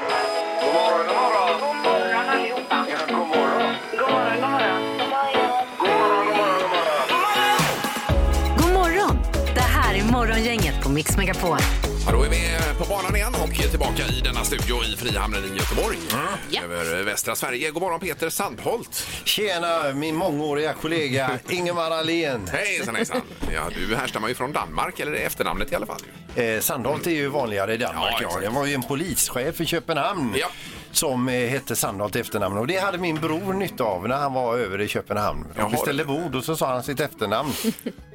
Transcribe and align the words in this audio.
God 0.00 1.06
morgon, 1.08 1.77
Mix 10.98 11.16
Megapol. 11.16 11.58
Ja, 12.06 12.12
då 12.12 12.22
är 12.22 12.28
vi 12.28 12.38
på 12.78 12.84
banan 12.84 13.16
igen 13.16 13.32
och 13.44 13.54
tillbaka 13.70 14.02
i 14.06 14.20
denna 14.20 14.44
studio 14.44 14.76
i 14.84 14.96
Frihamnen 14.96 15.44
i 15.44 15.58
Göteborg. 15.58 15.98
Ja. 16.50 16.62
Över 16.62 17.02
västra 17.02 17.34
Sverige. 17.34 17.70
God 17.70 17.82
morgon 17.82 18.00
Peter 18.00 18.30
Sandholt. 18.30 19.06
Tjena, 19.24 19.92
min 19.94 20.16
mångåriga 20.16 20.72
kollega 20.72 21.30
Ingemar 21.48 21.90
Ahlén. 21.90 22.48
Hejsan 22.52 22.94
hejsan. 22.94 23.20
Ja, 23.54 23.60
du 23.88 23.96
härstammar 23.96 24.28
ju 24.28 24.34
från 24.34 24.52
Danmark, 24.52 25.00
eller 25.00 25.12
det 25.12 25.18
är 25.18 25.26
efternamnet 25.26 25.72
i 25.72 25.74
alla 25.74 25.86
fall. 25.86 26.00
Eh, 26.36 26.60
Sandholt 26.60 27.06
är 27.06 27.10
ju 27.10 27.28
vanligare 27.28 27.74
i 27.74 27.76
Danmark. 27.76 28.14
Ja, 28.22 28.30
Ja, 28.34 28.40
det 28.40 28.48
var 28.48 28.66
ju 28.66 28.74
en 28.74 28.82
polischef 28.82 29.60
i 29.60 29.66
Köpenhamn 29.66 30.34
Ja. 30.36 30.46
som 30.92 31.28
eh, 31.28 31.48
hette 31.48 31.76
Sandholt 31.76 32.16
efternamn. 32.16 32.58
Och 32.58 32.66
det 32.66 32.76
hade 32.78 32.98
min 32.98 33.16
bror 33.16 33.52
nytta 33.52 33.84
av 33.84 34.08
när 34.08 34.16
han 34.16 34.32
var 34.32 34.58
över 34.58 34.80
i 34.80 34.88
Köpenhamn. 34.88 35.46
De 35.56 35.70
beställde 35.70 36.04
bord 36.04 36.34
och 36.34 36.44
så 36.44 36.56
sa 36.56 36.72
han 36.72 36.82
sitt 36.82 37.00
efternamn. 37.00 37.52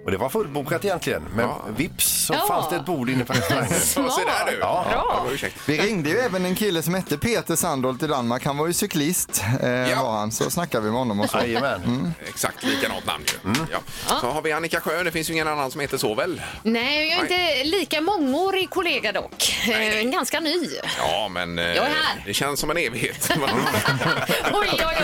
Och 0.05 0.11
det 0.11 0.17
var 0.17 0.29
fullbokat 0.29 0.85
egentligen. 0.85 1.23
Men 1.35 1.45
Ja. 1.45 1.61
vips 1.77 2.25
så 2.25 2.33
Ja. 2.33 2.45
fanns 2.47 2.69
det 2.69 2.75
ett 2.75 2.85
bord 2.85 3.09
inne 3.09 3.25
på 3.25 3.33
restaurangen. 3.33 3.69
Ja, 3.95 4.09
se 4.09 4.21
där 4.25 4.51
du. 4.51 4.57
Ja. 4.59 5.25
Vi 5.67 5.77
ringde 5.77 6.09
ju 6.09 6.17
även 6.17 6.45
en 6.45 6.55
kille 6.55 6.81
som 6.81 6.93
hette 6.93 7.17
Peter 7.17 7.55
Sandholt 7.55 8.03
i 8.03 8.07
Danmark. 8.07 8.45
Han 8.45 8.57
var 8.57 8.67
ju 8.67 8.73
cyklist, 8.73 9.43
eh, 9.61 9.69
Ja. 9.69 10.03
var 10.03 10.11
han. 10.11 10.31
Så 10.31 10.49
snackade 10.49 10.83
vi 10.85 10.89
med 10.91 10.99
honom 10.99 11.19
och 11.19 11.29
så. 11.29 11.37
Jajamän. 11.37 12.13
Exakt 12.27 12.63
likadant 12.63 13.05
namn 13.05 13.23
ju. 13.45 13.51
Ja. 13.71 13.77
Så 14.21 14.27
har 14.31 14.41
vi 14.41 14.51
Annika 14.51 14.79
Sjö. 14.81 15.03
Det 15.03 15.11
finns 15.11 15.29
ju 15.29 15.33
ingen 15.33 15.47
annan 15.47 15.71
som 15.71 15.81
heter 15.81 15.97
så 15.97 16.15
väl? 16.15 16.41
Nej, 16.63 17.07
jag 17.09 17.17
är 17.19 17.21
inte 17.21 17.63
lika 17.77 18.01
mångårig 18.01 18.69
kollega 18.69 19.11
dock. 19.11 19.55
Nej. 19.67 20.01
Eh, 20.05 20.09
Ganska 20.11 20.39
ny. 20.39 20.69
Ja, 20.97 21.27
men 21.31 21.59
eh, 21.59 21.65
Jag 21.65 21.75
är 21.75 21.81
här. 21.81 22.23
det 22.25 22.33
känns 22.33 22.59
som 22.59 22.69
en 22.71 22.77
evighet. 22.77 23.29
Oj, 24.53 24.69
oj, 24.71 24.79
oj. 24.79 24.95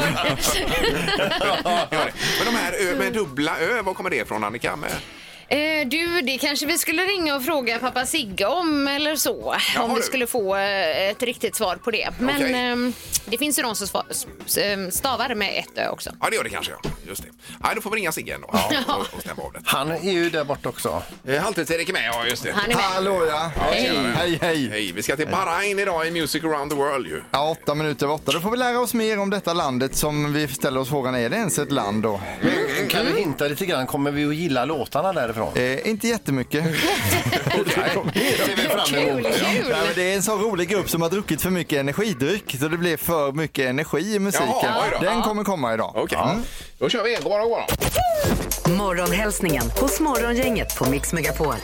Ja, 1.40 1.88
det. 1.90 1.98
Men 2.38 2.54
de 2.54 2.60
här 2.60 2.74
ö 2.80 2.96
med 2.98 3.14
dubbla 3.14 3.60
ö, 3.60 3.82
var 3.82 3.94
kommer 3.94 4.10
det 4.10 4.16
ifrån 4.16 4.44
Annika? 4.44 4.76
Med? 4.76 4.89
наверное. 4.90 5.19
Eh, 5.50 5.88
Du, 5.88 6.22
det 6.22 6.38
kanske 6.38 6.66
vi 6.66 6.78
skulle 6.78 7.02
ringa 7.04 7.36
och 7.36 7.44
fråga 7.44 7.80
pappa 7.80 8.06
Sigge 8.06 8.46
om 8.46 8.88
eller 8.88 9.16
så. 9.16 9.56
Jaha, 9.76 9.84
om 9.84 9.90
vi 9.90 9.96
du. 9.96 10.02
skulle 10.06 10.28
få 10.28 10.56
eh, 10.56 11.10
ett 11.10 11.24
riktigt 11.24 11.56
svar 11.56 11.76
på 11.76 11.92
det. 11.92 12.10
Men 12.20 12.36
Okej. 12.36 12.54
ehm, 12.54 12.94
det 13.26 13.38
finns 13.38 13.60
ju 13.60 13.64
de 13.64 13.76
som 13.76 13.88
sva- 13.88 14.04
s- 14.10 14.28
s- 14.46 14.58
ehm, 14.58 14.92
stavar 14.92 15.36
med 15.36 15.60
ett 15.60 15.78
ö 15.78 15.90
också. 15.90 16.10
Ja, 16.22 16.30
det 16.30 16.36
gör 16.36 16.44
det 16.44 16.50
kanske. 16.50 16.72
Ja. 16.84 16.90
Just 17.08 17.24
det. 17.24 17.30
Nej, 17.64 17.72
då 17.76 17.82
får 17.82 17.92
vi 17.92 17.98
ringa 17.98 18.12
Sigge 18.12 18.34
ändå 18.36 18.48
och, 18.88 19.00
och 19.16 19.22
stämma 19.22 19.44
av 19.44 19.54
det. 19.54 19.60
Han 19.66 19.92
är 19.92 20.12
ju 20.12 20.30
där 20.30 20.44
borta 20.44 20.70
också. 20.70 21.04
Eh, 21.28 21.42
Halvtids-Erik 21.44 21.90
är 21.90 21.94
med, 21.94 22.06
ja 22.14 22.26
just 22.26 22.44
det. 22.44 22.52
Han 22.52 22.64
är 22.72 22.76
med. 22.76 22.84
Hallå 22.84 23.26
ja! 23.30 23.52
tjenare. 23.74 24.14
Hej, 24.18 24.40
hej! 24.42 24.70
Hej, 24.70 24.92
vi 24.96 25.04
ska 25.04 25.16
till 25.16 25.28
Bahrain 25.28 25.80
idag 25.80 26.08
i 26.08 26.12
Music 26.12 26.44
around 26.44 26.72
the 26.72 26.78
world 26.78 27.08
ju. 27.08 27.22
Ja, 27.32 27.50
åtta 27.62 27.76
minuter 27.76 28.06
över 28.06 28.16
åtta. 28.16 28.32
Då 28.32 28.40
får 28.40 28.52
vi 28.52 28.58
lära 28.58 28.80
oss 28.80 28.94
mer 28.94 29.20
om 29.20 29.30
detta 29.30 29.54
landet 29.54 29.96
som 29.96 30.34
vi 30.34 30.48
ställer 30.48 30.80
oss 30.80 30.90
frågan, 30.90 31.16
är 31.16 31.30
det 31.30 31.36
ens 31.36 31.60
ett 31.60 31.72
land 31.72 32.04
då? 32.04 32.22
Kan 32.90 33.06
du 33.06 33.18
hinta 33.20 33.48
lite 33.48 33.66
grann? 33.66 33.88
Kommer 33.88 34.12
vi 34.12 34.26
att 34.26 34.36
gilla 34.36 34.66
låtarna 34.66 35.12
därifrån? 35.40 35.64
Eh, 35.86 35.90
inte 35.90 36.08
jättemycket. 36.08 36.64
Det 38.14 38.38
ser 38.38 38.56
vi 38.56 38.62
fram 38.62 38.86
Kul, 38.86 39.00
emot. 39.10 39.24
kul. 39.24 39.66
Ja, 39.70 39.78
men 39.86 39.96
det 39.96 40.12
är 40.12 40.16
en 40.16 40.24
så 40.24 40.38
rolig 40.38 40.70
grupp 40.70 40.90
som 40.90 41.02
har 41.02 41.10
druckit 41.10 41.42
för 41.42 41.50
mycket 41.50 41.80
energidryck 41.80 42.56
så 42.60 42.68
det 42.68 42.78
blir 42.78 42.98
för 42.98 43.32
mycket 43.32 43.70
energi 43.70 44.16
i 44.16 44.20
musiken. 44.20 44.48
Jaha, 44.64 44.84
oj 44.84 44.98
då. 45.00 45.06
Den 45.06 45.22
kommer 45.22 45.44
komma 45.44 45.74
idag. 45.74 45.92
Okej, 45.96 46.18
då 46.80 46.90
kör 46.90 47.04
vi. 47.04 47.16
God 47.16 47.24
morgon, 47.24 47.50
god 47.50 47.50
morgon. 47.50 48.78
Morgonhälsningen 48.78 49.64
hos 49.80 50.00
Morgongänget 50.00 50.76
på 50.78 50.90
Mix 50.90 51.14
Megapol. 51.14 51.56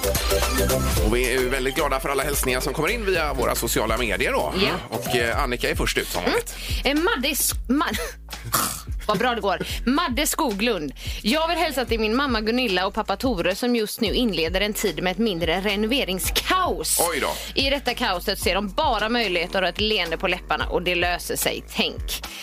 Och 1.08 1.16
vi 1.16 1.30
är 1.36 1.40
ju 1.40 1.50
väldigt 1.50 1.76
glada 1.76 2.00
för 2.00 2.10
alla 2.10 2.24
hälsningar 2.24 2.60
som 2.60 2.74
kommer 2.74 2.90
in 2.90 3.06
via 3.06 3.34
våra 3.34 3.56
sociala 3.56 3.98
medier 3.98 4.32
då. 4.32 4.54
Ja. 4.62 4.98
Och 4.98 5.16
eh, 5.16 5.44
Annika 5.44 5.70
är 5.70 5.76
först 5.76 5.98
ut 5.98 6.08
som 6.08 6.24
vanligt. 6.24 6.56
Eh, 6.84 6.94
Madde... 6.96 7.28
Sk- 7.28 7.68
Ma- 7.68 7.98
Vad 9.08 9.18
bra 9.18 9.36
det 9.36 9.42
går. 9.42 9.60
Madde 9.86 10.28
Skoglund. 10.28 10.94
Jag 11.22 11.48
vill 11.48 11.58
hälsa 11.58 11.86
till 11.86 12.00
min 12.00 12.16
mamma 12.16 12.42
Gunilla 12.42 12.88
och 12.88 12.94
pappa 12.94 13.16
Tore 13.18 13.56
som 13.56 13.76
just 13.76 14.02
nu 14.02 14.14
inleder 14.14 14.62
en 14.62 14.74
tid 14.74 15.04
med 15.04 15.12
ett 15.12 15.18
mindre 15.18 15.62
renoveringskaos. 15.62 16.98
Oj 17.12 17.20
då. 17.20 17.62
I 17.62 17.70
detta 17.70 17.94
kaoset 17.94 18.40
ser 18.40 18.56
de 18.56 18.70
bara 18.70 19.10
möjligheter 19.10 19.62
och 19.62 19.68
ett 19.68 19.82
leende 19.82 20.18
på 20.18 20.28
läpparna 20.28 20.66
och 20.68 20.82
det 20.82 20.96
löser 20.96 21.36
sig. 21.36 21.64
Tänk. 21.76 22.02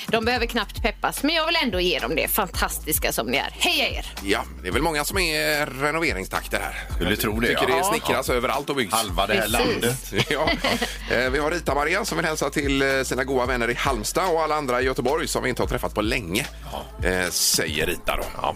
De 0.09 0.25
behöver 0.25 0.47
knappt 0.47 0.83
peppas 0.83 1.23
men 1.23 1.35
jag 1.35 1.47
vill 1.47 1.57
ändå 1.63 1.81
ge 1.81 1.99
dem 1.99 2.17
det 2.17 2.29
fantastiska 2.67 3.13
som 3.13 3.27
ni 3.27 3.37
är. 3.37 3.51
Heja 3.59 3.89
er! 3.89 4.07
Ja, 4.23 4.45
det 4.63 4.69
är 4.69 4.73
väl 4.73 4.83
många 4.83 5.05
som 5.05 5.19
är 5.19 5.67
renoveringstakter 5.67 6.61
här. 6.61 6.95
Skulle 6.97 7.17
tro 7.17 7.41
det, 7.41 7.47
Tycker 7.49 7.69
ja. 7.69 7.77
det 7.77 7.85
snickras 7.85 8.29
överallt 8.31 8.71
och 8.71 8.77
byggs. 8.77 8.93
Halva 8.95 9.27
det 9.27 9.35
här 9.35 9.41
Precis. 9.41 9.53
landet. 10.13 10.27
Ja. 10.31 10.49
Eh, 11.17 11.31
Vi 11.31 11.39
har 11.39 11.51
Rita-Maria 11.51 12.05
som 12.05 12.17
vill 12.19 12.27
hälsa 12.27 12.51
till 12.51 12.83
eh, 12.83 13.03
sina 13.03 13.25
goda 13.25 13.47
vänner 13.47 13.71
i 13.71 13.75
Halmstad 13.75 14.31
och 14.35 14.43
alla 14.43 14.55
andra 14.55 14.81
i 14.83 14.85
Göteborg 14.85 15.29
som 15.29 15.43
vi 15.43 15.49
inte 15.49 15.63
har 15.63 15.69
träffat 15.69 15.95
på 15.95 16.03
länge. 16.03 16.47
Eh, 17.05 17.31
Säger 17.31 17.87
Rita 17.87 18.17
då. 18.17 18.25
Ja. 18.37 18.55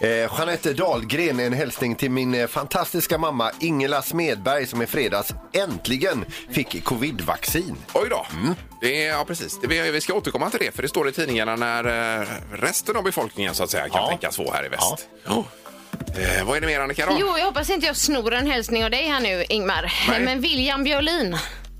Ja. 0.00 0.06
Eh, 0.06 0.30
Jeanette 0.38 0.72
Dahlgren, 0.72 1.40
en 1.40 1.52
hälsning 1.52 1.94
till 1.94 2.10
min 2.10 2.48
fantastiska 2.48 3.18
mamma 3.18 3.50
Ingela 3.60 4.02
Smedberg 4.02 4.66
som 4.66 4.82
i 4.82 4.86
fredags 4.86 5.32
äntligen 5.52 6.24
fick 6.50 6.84
covid-vaccin. 6.84 7.76
Oj 7.94 8.06
då. 8.10 8.26
Det 8.80 9.04
är, 9.06 9.08
ja, 9.08 9.24
precis. 9.26 9.58
Det, 9.60 9.66
vi, 9.66 9.90
vi 9.90 10.00
ska 10.00 10.14
återkomma 10.14 10.50
till 10.50 10.60
det, 10.60 10.74
för 10.74 10.82
det 10.82 10.88
står 10.88 11.08
i 11.08 11.12
tidningarna 11.12 11.56
när 11.56 11.82
resten 12.56 12.96
av 12.96 13.02
befolkningen 13.04 13.45
så 13.54 13.64
att 13.64 13.70
säga 13.70 13.88
kan 13.88 14.02
Ja. 14.02 14.08
tänkas 14.08 14.36
få 14.36 14.52
här 14.52 14.66
i 14.66 14.68
väst. 14.68 15.08
Ja. 15.26 15.44
Eh, 16.18 16.44
vad 16.44 16.56
är 16.56 16.60
det 16.60 16.66
mer 16.66 16.80
Annika 16.80 17.06
då? 17.06 17.16
Jo, 17.20 17.38
jag 17.38 17.44
hoppas 17.46 17.70
inte 17.70 17.86
jag 17.86 17.96
snor 17.96 18.34
en 18.34 18.46
hälsning 18.50 18.84
av 18.84 18.90
dig 18.90 19.08
här 19.08 19.20
nu, 19.20 19.44
Ingmar. 19.48 19.92
Nej. 20.08 20.20
Men 20.20 20.40
William 20.40 20.84
Björlin. 20.84 21.38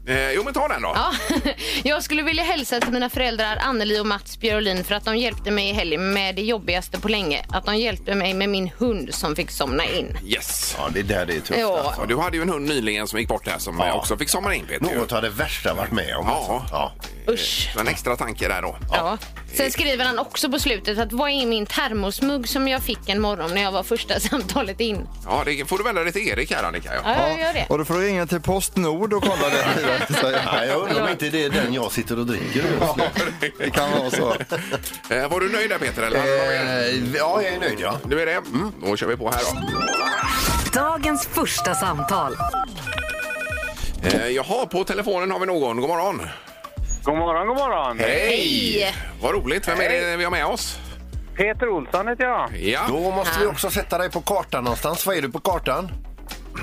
Eh, 0.09 0.33
jo 0.33 0.43
men 0.45 0.55
ta 0.55 0.69
den 0.69 0.83
då. 0.83 0.93
Ja, 0.95 1.13
jag 1.85 2.03
skulle 2.03 2.23
vilja 2.23 2.43
hälsa 2.45 2.81
till 2.81 2.93
mina 2.93 3.11
föräldrar 3.11 3.57
Anneli 3.57 4.01
och 4.01 4.07
Mats 4.07 4.39
Björlin 4.41 4.85
för 4.85 4.95
att 4.95 5.05
de 5.05 5.17
hjälpte 5.17 5.51
mig 5.51 5.69
i 5.71 5.73
helgen 5.73 6.13
med 6.13 6.35
det 6.37 6.43
jobbigaste 6.43 7.01
på 7.01 7.09
länge. 7.09 7.45
Att 7.49 7.67
de 7.67 7.77
hjälpte 7.77 8.15
mig 8.15 8.35
med 8.35 8.49
min 8.49 8.71
hund 8.79 9.15
som 9.15 9.37
fick 9.37 9.51
somna 9.51 9.85
in. 9.85 10.19
Yes. 10.27 10.75
Ja, 10.79 10.89
det 10.95 11.01
är 11.01 11.05
där 11.05 11.27
det 11.27 11.33
är 11.37 11.41
tufft. 11.41 11.61
Ja. 11.61 11.79
alltså. 11.79 12.01
Ja, 12.01 12.07
du 12.07 12.17
hade 12.19 12.37
ju 12.37 12.43
en 12.43 12.49
hund 12.49 12.69
nyligen 12.69 13.09
som 13.09 13.19
gick 13.19 13.29
bort 13.29 13.49
här 13.49 13.59
som 13.59 13.79
Ja. 13.79 13.87
eh, 13.89 13.97
också 13.97 14.17
fick 14.19 14.29
somna 14.29 14.55
in 14.55 14.67
Peter. 14.67 14.91
ju. 14.93 14.99
Något 14.99 15.13
av 15.13 15.23
det 15.23 15.29
värsta 15.31 15.69
jag 15.69 15.77
varit 15.77 15.93
med 15.93 16.17
om. 16.17 16.27
Ja. 16.29 16.37
alltså. 16.37 16.75
ja. 16.77 16.93
Usch. 17.29 17.71
Så 17.75 17.81
en 17.81 17.89
extra 17.89 18.17
tanke 18.17 18.49
där 18.49 18.63
då. 18.63 18.77
Ja. 18.93 19.19
Sen 19.55 19.71
skriver 19.73 20.05
han 20.05 20.19
också 20.19 20.51
på 20.51 20.59
slutet 20.59 20.99
att 20.99 21.13
vad 21.13 21.31
är 21.31 21.47
min 21.47 21.67
termosmugg 21.67 22.49
som 22.49 22.69
jag 22.69 22.83
fick 22.83 23.09
en 23.09 23.21
morgon 23.21 23.55
när 23.55 23.63
jag 23.63 23.73
var 23.73 23.83
första 23.83 24.21
samtalet 24.31 24.81
in? 24.81 25.09
Ja, 25.25 25.43
det 25.47 25.69
får 25.69 25.79
du 25.79 25.85
vända 25.85 26.03
dig 26.05 26.13
till 26.13 26.29
Erik 26.29 26.53
här 26.53 26.63
Annika. 26.65 26.91
Ja. 26.95 27.01
Ja, 27.05 27.29
jag 27.29 27.41
gör 27.41 27.53
det. 27.53 27.67
Och 27.69 27.79
då 27.79 27.85
får 27.85 27.95
du 27.95 28.01
ringa 28.01 28.27
till 28.27 28.41
Postnord 28.41 29.13
och 29.13 29.23
kolla 29.23 29.49
det. 29.49 29.67
Nej, 30.53 30.69
jag 30.69 30.83
undrar 30.83 31.03
om 31.03 31.09
inte 31.09 31.29
det 31.31 31.45
är 31.45 31.51
den 31.51 31.75
jag 31.75 31.93
sitter 31.93 32.19
och 32.19 32.27
dricker 32.27 32.63
nu. 32.63 32.69
Ja, 32.81 32.97
det 33.59 33.71
kan 33.71 33.91
vara 33.91 34.11
så. 34.11 34.35
Eh, 35.15 35.29
var 35.31 35.41
du 35.41 35.53
nöjd 35.53 35.71
där 35.71 35.79
Peter? 35.79 36.03
Eller? 36.03 36.19
Eh, 36.19 37.15
ja, 37.15 37.43
jag 37.43 37.55
är 37.55 37.61
nöjd 37.61 37.79
ja. 37.81 37.99
Du 38.05 38.23
är 38.23 38.27
det? 38.27 38.33
Mm. 38.33 38.73
Då 38.85 38.97
kör 38.97 39.07
vi 39.07 39.17
på 39.17 39.31
här 39.31 39.41
då. 39.45 40.81
Dagens 40.81 41.27
första 41.27 41.75
samtal. 41.75 42.37
Eh, 44.03 44.27
jaha, 44.29 44.67
på 44.67 44.85
telefonen 44.85 45.31
har 45.31 45.39
vi 45.41 45.47
någon. 45.47 45.81
God 45.81 45.89
morgon. 45.89 46.23
God 47.07 47.17
morgon, 47.19 47.47
god 47.47 47.57
morgon. 47.57 47.99
Hej! 47.99 48.95
Vad 49.23 49.35
roligt. 49.35 49.69
Vem 49.69 49.81
är 49.81 49.89
det 49.89 50.17
vi 50.17 50.25
har 50.25 50.31
med 50.31 50.47
oss? 50.47 50.79
Peter 51.37 51.69
Olsson 51.69 52.09
heter 52.09 52.25
jag. 52.25 52.57
Ja. 52.57 52.81
Då 52.89 53.11
måste 53.11 53.41
vi 53.41 53.47
också 53.47 53.71
sätta 53.71 53.99
dig 53.99 54.11
på 54.11 54.21
kartan 54.21 54.65
någonstans. 54.65 55.07
Vad 55.07 55.17
är 55.17 55.23
du 55.23 55.29
på 55.33 55.41
kartan? 55.41 55.91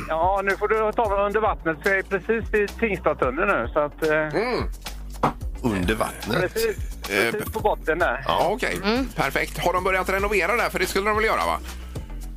Ja, 0.10 0.42
nu 0.44 0.58
får 0.58 0.68
du 0.68 0.92
ta 0.96 1.10
mig 1.10 1.20
under 1.26 1.40
vattnet 1.42 1.78
för 1.84 1.90
jag 1.90 2.00
är 2.00 2.04
precis 2.04 2.54
vid 2.54 2.80
Tingstadstunneln 2.80 3.48
nu. 3.48 3.70
Så 3.74 3.80
att, 3.80 4.04
eh, 4.08 4.12
Mm. 4.42 4.64
Under 5.64 5.96
vattnet. 5.96 6.54
precis, 6.54 6.78
Eh, 7.10 7.32
precis 7.32 7.54
på 7.54 7.60
botten 7.60 8.00
där. 8.00 8.24
Ja, 8.28 8.48
okej. 8.52 8.78
Perfekt. 9.16 9.58
Har 9.66 9.74
de 9.74 9.84
börjat 9.84 10.10
renovera 10.10 10.56
där? 10.56 10.70
För 10.70 10.80
det 10.80 10.86
skulle 10.86 11.06
de 11.10 11.16
väl 11.16 11.26
göra 11.26 11.46
va? 11.46 11.60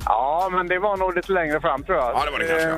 Ja, 0.09 0.49
men 0.51 0.67
det 0.67 0.79
var 0.79 0.97
nog 0.97 1.15
lite 1.15 1.31
längre 1.31 1.61
fram 1.61 1.83
tror 1.83 1.97
jag. 1.97 2.05
Ja, 2.15 2.25
det 2.25 2.31
var 2.31 2.39
det 2.39 2.47
kanske. 2.47 2.69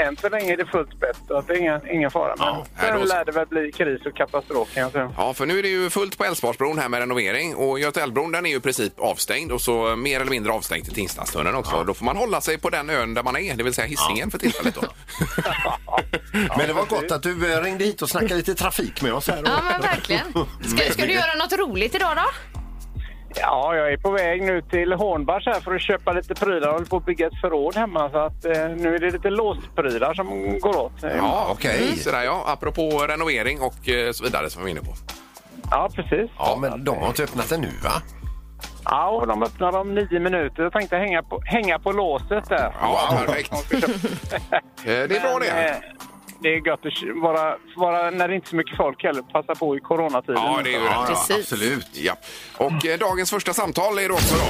Eh, 0.00 0.06
Än 0.06 0.16
så 0.16 0.28
länge 0.28 0.52
är 0.52 0.56
det 0.56 0.66
fullt 0.66 0.90
spätt, 0.96 1.16
så 1.28 1.36
att 1.38 1.46
det 1.46 1.52
är 1.54 1.58
ingen, 1.58 1.90
ingen 1.90 2.10
fara. 2.10 2.34
Men 2.38 2.46
Ja, 2.46 2.66
här 2.74 2.92
då 2.92 2.98
sen 2.98 3.08
så. 3.08 3.14
lär 3.14 3.24
det 3.24 3.32
väl 3.32 3.46
bli 3.46 3.72
kris 3.72 4.06
och 4.06 4.16
katastrof 4.16 4.74
kan 4.74 4.82
jag 4.82 4.92
säga. 4.92 5.12
Ja, 5.16 5.34
för 5.34 5.46
nu 5.46 5.58
är 5.58 5.62
det 5.62 5.68
ju 5.68 5.90
fullt 5.90 6.18
på 6.18 6.24
Älvsborgsbron 6.24 6.78
här 6.78 6.88
med 6.88 7.00
renovering 7.00 7.54
och 7.54 7.80
Götaälvbron 7.80 8.32
den 8.32 8.46
är 8.46 8.50
ju 8.50 8.56
i 8.56 8.60
princip 8.60 9.00
avstängd 9.00 9.52
och 9.52 9.60
så 9.60 9.96
mer 9.96 10.20
eller 10.20 10.30
mindre 10.30 10.52
avstängd 10.52 10.84
till 10.84 10.94
Tingstadstunneln 10.94 11.56
också. 11.56 11.84
Då 11.84 11.94
får 11.94 12.04
man 12.04 12.16
hålla 12.16 12.40
sig 12.40 12.58
på 12.58 12.70
den 12.70 12.90
ön 12.90 13.14
där 13.14 13.22
man 13.22 13.36
är, 13.36 13.54
det 13.54 13.64
vill 13.64 13.74
säga 13.74 13.86
Hisingen 13.86 14.30
för 14.30 14.38
tillfället 14.38 14.74
då. 14.74 14.82
Men 16.58 16.66
det 16.66 16.72
var 16.72 16.84
gott 16.86 17.10
att 17.10 17.22
du 17.22 17.52
eh, 17.54 17.62
ringde 17.62 17.84
hit 17.84 18.02
och 18.02 18.10
snackade 18.10 18.34
lite 18.34 18.54
trafik 18.54 19.02
med 19.02 19.12
oss 19.14 19.28
här. 19.28 19.42
Ja, 19.44 19.50
men 19.70 19.80
verkligen. 19.80 20.26
Ska, 20.66 20.92
ska 20.92 21.06
du 21.06 21.12
göra 21.12 21.34
något 21.34 21.52
roligt 21.52 21.94
idag 21.94 22.16
då? 22.16 22.53
Ja, 23.40 23.76
jag 23.76 23.92
är 23.92 23.96
på 23.96 24.10
väg 24.10 24.42
nu 24.42 24.62
till 24.62 24.92
Hornbach 24.92 25.46
här 25.46 25.60
för 25.60 25.74
att 25.74 25.80
köpa 25.82 26.12
lite 26.12 26.34
prylar. 26.34 26.66
Jag 26.66 26.72
håller 26.72 26.86
på 26.86 26.96
att 26.96 27.06
bygga 27.06 27.26
ett 27.26 27.40
förråd 27.40 27.76
hemma 27.76 28.10
så 28.10 28.18
att 28.18 28.44
eh, 28.44 28.68
nu 28.76 28.94
är 28.94 28.98
det 28.98 29.10
lite 29.10 29.30
låsprylar 29.30 30.14
som 30.14 30.58
går 30.58 30.76
åt. 30.76 30.92
Ja, 31.16 31.46
okej. 31.50 31.82
Mm. 31.84 31.96
Sådär 31.96 32.22
ja, 32.22 32.44
apropå 32.46 33.06
renovering 33.08 33.60
och 33.60 33.88
eh, 33.88 34.12
så 34.12 34.24
vidare 34.24 34.50
som 34.50 34.64
vi 34.64 34.72
var 34.72 34.78
inne 34.80 34.88
på. 34.90 34.94
Ja, 35.70 35.88
precis. 35.94 36.30
Ja, 36.38 36.58
men 36.60 36.84
de 36.84 36.98
har 36.98 37.06
inte 37.08 37.22
öppnat 37.24 37.48
den 37.48 37.60
nu 37.60 37.70
va? 37.84 37.90
Ja, 38.84 39.08
och 39.08 39.26
de 39.26 39.42
öppnar 39.42 39.76
om 39.76 39.94
nio 39.94 40.20
minuter. 40.20 40.62
Jag 40.62 40.72
tänkte 40.72 40.96
hänga 40.96 41.22
på, 41.22 41.40
hänga 41.44 41.78
på 41.78 41.92
låset 41.92 42.48
där. 42.48 42.74
Ja, 42.80 43.18
perfekt. 43.26 43.52
Eh, 43.52 44.48
Det 44.84 44.90
är 45.16 45.20
bra 45.20 45.38
Men, 45.40 45.48
eh, 45.48 45.54
det. 45.54 45.82
Det 46.44 46.54
är 46.54 46.66
gött 46.66 46.86
att 46.86 47.22
vara, 47.22 47.56
vara 47.76 48.10
när 48.10 48.28
det 48.28 48.34
inte 48.34 48.46
är 48.46 48.50
så 48.50 48.56
mycket 48.56 48.76
folk 48.76 49.02
heller. 49.02 49.22
Passa 49.22 49.54
på 49.54 49.76
i 49.76 49.80
coronatiden. 49.80 50.42
Ja, 50.42 50.60
det 50.64 50.74
är 50.74 50.78
ju 50.80 50.84
Ja, 50.84 50.90
rätt. 51.00 51.08
Precis. 51.08 51.36
absolut. 51.52 51.86
Ja. 51.92 52.16
Och 52.56 52.86
eh, 52.86 52.98
dagens 52.98 53.30
första 53.30 53.54
samtal 53.54 53.98
är 53.98 54.08
det 54.08 54.14
också 54.14 54.34
då. 54.34 54.44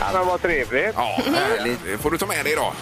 Ja, 0.00 0.06
men 0.12 0.26
vad 0.26 0.42
trevligt. 0.42 0.92
Ja, 0.96 1.20
härligt. 1.58 1.78
Det 1.84 1.98
får 1.98 2.10
du 2.10 2.18
ta 2.18 2.26
med 2.26 2.44
dig 2.44 2.52
idag. 2.52 2.72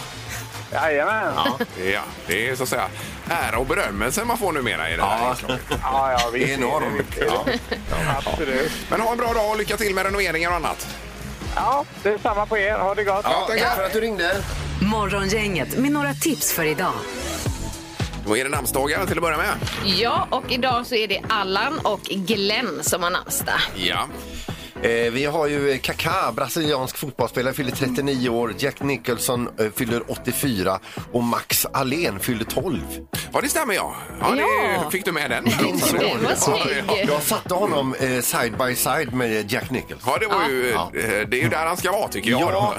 Jajamän. 0.72 1.32
Ja, 1.36 1.58
Ja, 1.92 2.00
det 2.26 2.48
är 2.48 2.56
så 2.56 2.62
att 2.62 2.68
säga 2.68 2.88
ära 3.30 3.58
och 3.58 3.66
berömmelse 3.66 4.24
man 4.24 4.38
får 4.38 4.52
numera 4.52 4.90
i 4.90 4.96
det 4.96 5.02
här 5.02 5.30
inslaget. 5.30 5.60
ja, 5.82 6.12
ja 6.18 6.30
visst. 6.32 6.46
Det 6.46 6.52
är 6.52 6.56
enormt. 6.58 7.16
Det. 7.16 7.54
Absolut. 8.26 8.72
Men 8.90 9.00
ha 9.00 9.12
en 9.12 9.18
bra 9.18 9.32
dag 9.32 9.50
och 9.50 9.58
lycka 9.58 9.76
till 9.76 9.94
med 9.94 10.04
renoveringar 10.04 10.50
och 10.50 10.56
annat. 10.56 10.96
Ja, 11.56 11.84
det 12.02 12.08
är 12.08 12.18
samma 12.18 12.46
på 12.46 12.58
er. 12.58 12.78
Ha 12.78 12.94
det 12.94 13.04
gott. 13.04 13.20
Ja, 13.24 13.46
tack 13.48 13.76
för 13.76 13.84
att 13.84 13.92
du 13.92 14.00
ringde. 14.00 14.36
Morgongänget 14.82 15.78
med 15.78 15.92
några 15.92 16.14
tips 16.14 16.52
för 16.52 16.64
idag. 16.64 16.92
Då 18.26 18.36
är 18.36 18.44
det 18.44 18.50
namnsdagar 18.50 19.06
till 19.06 19.16
att 19.18 19.22
börja 19.22 19.36
med. 19.36 19.54
Ja, 19.84 20.26
och 20.30 20.52
idag 20.52 20.86
så 20.86 20.94
är 20.94 21.08
det 21.08 21.20
Allan 21.28 21.78
och 21.84 22.00
Glenn 22.00 22.78
som 22.82 23.02
har 23.02 23.10
namnsdag. 23.10 23.60
Ja. 23.76 24.08
Eh, 24.82 25.12
vi 25.12 25.24
har 25.24 25.46
ju 25.46 25.78
Kaká, 25.78 26.32
brasiliansk 26.32 26.96
fotbollsspelare, 26.96 27.54
fyller 27.54 27.70
39 27.70 28.28
år. 28.28 28.54
Jack 28.58 28.80
Nicholson 28.82 29.48
eh, 29.60 29.66
fyller 29.76 30.10
84 30.10 30.78
och 31.12 31.22
Max 31.22 31.66
Alén 31.72 32.18
fyller 32.20 32.44
12. 32.44 32.80
ja, 33.32 33.40
det 33.40 33.48
stämmer 33.48 33.74
ja. 33.74 33.94
ja, 34.20 34.30
det, 34.30 34.40
Ja. 34.40 34.90
Fick 34.90 35.04
du 35.04 35.12
med 35.12 35.30
den? 35.30 35.44
Det 35.44 35.50
var 36.24 36.34
snygg. 36.34 36.84
Ja, 36.88 36.96
Jag 37.08 37.22
satte 37.22 37.54
honom 37.54 37.94
eh, 37.94 38.20
side 38.20 38.58
by 38.58 38.74
side 38.74 39.12
med 39.14 39.52
Jack 39.52 39.70
Nicholson. 39.70 39.98
Ja, 40.12 40.18
det 40.20 40.26
var 40.26 40.48
ju... 40.48 40.70
Ja. 40.74 40.90
eh, 40.94 41.28
Det 41.28 41.38
är 41.38 41.42
ju 41.42 41.48
där 41.48 41.66
han 41.66 41.76
ska 41.76 41.92
vara 41.92 42.08
tycker 42.08 42.30
jag. 42.30 42.40
Ja. 42.40 42.74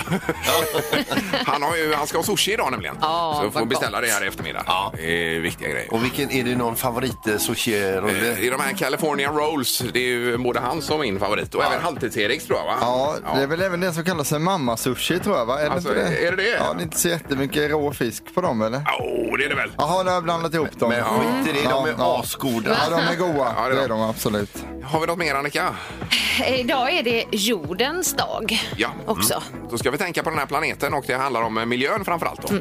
han, 1.45 1.61
har 1.63 1.75
ju, 1.75 1.93
han 1.93 2.07
ska 2.07 2.17
ha 2.17 2.23
sushi 2.23 2.53
idag 2.53 2.71
nämligen. 2.71 2.95
Ja, 3.01 3.39
så 3.43 3.51
får 3.51 3.59
vad 3.59 3.67
beställa 3.69 4.01
det 4.01 4.07
här 4.07 4.23
i 4.23 4.27
eftermiddag. 4.27 4.63
Ja. 4.67 4.93
Det 4.95 5.35
är 5.35 5.39
viktiga 5.39 5.69
grejer. 5.69 5.93
Och 5.93 6.03
vilken, 6.03 6.31
är 6.31 6.43
det 6.43 6.55
någon 6.55 6.75
favorit 6.75 7.27
eh, 7.27 7.37
sushi-rulle? 7.37 8.31
Eh, 8.31 8.39
I 8.43 8.49
de 8.49 8.59
här 8.61 8.73
California 8.73 9.29
Rolls, 9.31 9.83
det 9.93 9.99
är 9.99 10.03
ju 10.07 10.37
både 10.37 10.59
hans 10.59 10.89
och 10.89 10.99
min 10.99 11.19
favorit. 11.19 11.55
Och 11.55 11.63
även 11.63 11.81
Halvtids-Eriks 11.87 12.47
tror 12.47 12.59
jag 12.59 12.65
va? 12.65 12.73
Ja, 12.81 13.15
det 13.35 13.41
är 13.43 13.47
väl 13.47 13.61
även 13.61 13.79
det 13.79 13.93
som 13.93 14.03
kallas 14.03 14.31
en 14.31 14.43
mamma-sushi 14.43 15.19
tror 15.19 15.37
jag 15.37 15.45
va? 15.45 15.59
Är 15.61 15.69
Alltså, 15.69 15.93
det 15.93 15.99
inte 16.01 16.11
det? 16.11 16.27
är 16.27 16.31
det 16.31 16.37
det? 16.43 16.49
Ja, 16.49 16.73
det 16.73 16.79
är 16.79 16.83
inte 16.83 16.99
så 16.99 17.07
jättemycket 17.09 17.71
rå 17.71 17.93
fisk 17.93 18.23
på 18.35 18.41
dem 18.41 18.61
eller? 18.61 18.77
Åh, 18.99 19.37
det 19.37 19.45
är 19.45 19.49
det 19.49 19.55
väl. 19.55 19.71
Jaha, 19.77 20.03
nu 20.03 20.09
har 20.09 20.15
jag 20.15 20.23
blandat 20.23 20.53
ihop 20.53 20.79
dem. 20.79 20.89
Men 20.89 21.03
skit 21.03 21.55
i 21.55 21.61
det, 21.63 21.69
de 21.69 21.85
är 21.89 22.19
asgoda. 22.19 22.77
Ja, 22.91 22.97
de 22.97 23.13
är 23.13 23.15
goda. 23.15 23.53
Ja, 23.57 23.69
det 23.69 23.73
är 23.73 23.77
det 23.77 23.83
är 23.83 23.87
de. 23.89 24.01
absolut. 24.01 24.63
Har 24.83 24.99
vi 24.99 25.07
något 25.07 25.17
mer 25.17 25.35
Annika? 25.35 25.75
Idag 26.47 26.91
är 26.93 27.03
det 27.03 27.25
jordens 27.31 28.13
dag 28.13 28.59
Ja. 28.75 28.89
också. 29.05 29.33
Mm. 29.53 29.67
Då 29.69 29.77
ska 29.77 29.91
vi 29.91 29.97
tänka 29.97 30.23
på 30.23 30.29
den 30.29 30.39
här 30.39 30.45
planeten 30.45 30.93
och 30.93 31.03
det 31.07 31.13
handlar 31.13 31.41
om 31.41 31.57
eh, 31.57 31.65
miljön 31.65 32.05
framförallt 32.05 32.41
då. 32.47 32.55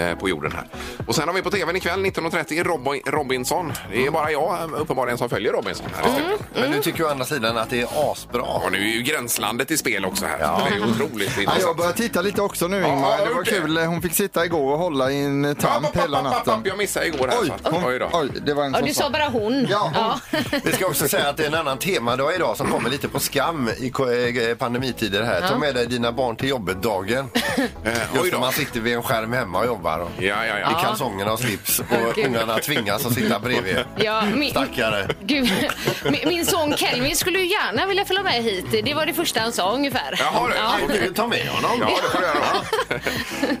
Eh, 0.00 0.18
på 0.18 0.28
jorden 0.28 0.52
här. 0.52 0.66
Och 1.06 1.14
sen 1.14 1.28
har 1.28 1.34
vi 1.34 1.42
på 1.42 1.50
tvn 1.50 1.76
ikväll 1.76 2.00
19.30 2.04 2.64
Robin, 2.64 3.02
Robinson. 3.06 3.72
Det 3.92 4.06
är 4.06 4.10
bara 4.10 4.30
jag 4.30 4.54
eh, 4.62 4.80
uppenbarligen 4.80 5.18
som 5.18 5.28
följer 5.28 5.52
Robinson 5.52 5.86
här 5.96 6.08
i 6.08 6.12
studion. 6.12 6.38
Men 6.54 6.72
du 6.72 6.80
tycker 6.80 7.04
å 7.04 7.08
andra 7.08 7.24
sidan 7.24 7.56
att 7.56 7.70
det 7.70 7.80
är 7.80 8.12
asbra. 8.12 8.46
Ja, 8.64 8.70
nu 8.70 8.78
är 8.78 8.92
ju 8.92 9.02
gränslandet 9.02 9.70
i 9.70 9.76
spel 9.76 10.04
också 10.04 10.24
här. 10.26 10.38
Det 10.38 10.44
är 10.76 10.90
otroligt 10.90 11.28
Ja, 11.36 11.42
jag 11.42 11.44
intressant. 11.52 11.76
börjar 11.76 11.92
titta 11.92 12.22
lite 12.22 12.42
också 12.42 12.68
nu 12.68 12.80
Ja, 12.80 12.88
Ingmar. 12.88 13.18
Det 13.28 13.34
var 13.34 13.42
det? 13.44 13.50
kul. 13.50 13.76
Hon 13.78 14.02
fick 14.02 14.14
sitta 14.14 14.44
igår 14.44 14.72
och 14.72 14.78
hålla 14.78 15.10
i 15.10 15.24
en 15.24 15.44
App, 15.44 15.58
tamp 15.58 15.86
app, 15.86 15.96
hela 16.02 16.22
natten. 16.22 16.62
Jag 16.64 16.78
missade 16.78 17.06
igår 17.06 17.28
här. 17.28 17.36
Oj, 17.42 17.46
så 17.48 17.68
att- 17.68 17.74
hon, 17.74 17.84
Oj 17.86 17.98
då. 17.98 18.08
oj, 18.12 18.28
det 18.46 18.54
var 18.54 18.64
en 18.64 18.72
Ja, 18.72 18.78
som 18.78 18.88
du 18.88 18.94
sa 18.94 19.10
bara 19.10 19.28
hon. 19.28 19.66
Ja, 19.70 20.20
Vi 20.64 20.72
ska 20.72 20.86
också 20.86 21.08
säga 21.08 21.28
att 21.28 21.36
det 21.36 21.42
är 21.42 21.46
en 21.48 21.54
annan 21.54 21.78
temadag 21.78 22.34
idag 22.34 22.56
som 22.56 22.66
kommer 22.70 22.90
lite 22.90 23.08
på 23.08 23.20
skam 23.20 23.70
i 23.78 23.90
ko- 23.90 24.10
eh, 24.10 24.54
pandemitider 24.54 25.22
här. 25.22 25.48
Ta 25.48 25.58
med 25.58 25.74
dig 25.74 25.86
dina 25.86 26.12
barn 26.12 26.36
till 26.36 26.48
jobbet-dagen. 26.48 27.30
Eh, 27.84 27.90
oj 27.92 27.98
Just 28.14 28.24
då. 28.24 28.38
när 28.38 28.38
man 28.40 28.52
sitter 28.52 28.80
vid 28.80 28.94
en 28.94 29.02
skärm 29.02 29.32
hemma 29.32 29.58
och 29.58 29.66
jobbar. 29.66 29.98
Och 29.98 30.10
Ja, 30.18 30.46
ja, 30.46 30.58
I 30.58 30.60
ja. 30.60 30.80
kalsongerna 30.84 31.32
och 31.32 31.38
slips 31.38 31.78
och 31.80 31.86
Gud. 32.14 32.26
ungarna 32.26 32.58
tvingas 32.58 33.06
att 33.06 33.12
sitta 33.14 33.38
bredvid. 33.38 33.76
Ja, 33.96 34.22
min, 34.34 34.50
Stackare. 34.50 35.08
Gud, 35.20 35.50
min, 36.04 36.20
min 36.28 36.46
son 36.46 36.76
Kelvin 36.76 37.16
skulle 37.16 37.38
ju 37.38 37.46
gärna 37.46 37.86
vilja 37.86 38.04
följa 38.04 38.22
med 38.22 38.32
hit. 38.32 38.53
Det 38.82 38.94
var 38.94 39.06
det 39.06 39.14
första 39.14 39.40
han 39.40 39.52
sa 39.52 39.72
ungefär. 39.72 40.14
Jaha, 40.18 40.48
du. 40.48 40.54
Ja. 40.54 41.04
Du 41.06 41.14
ta 41.14 41.26
med 41.26 41.48
honom? 41.48 41.78
Ja, 41.80 41.98
det 42.02 42.08
får 42.10 42.18
du 42.18 42.26
göra. 42.26 42.34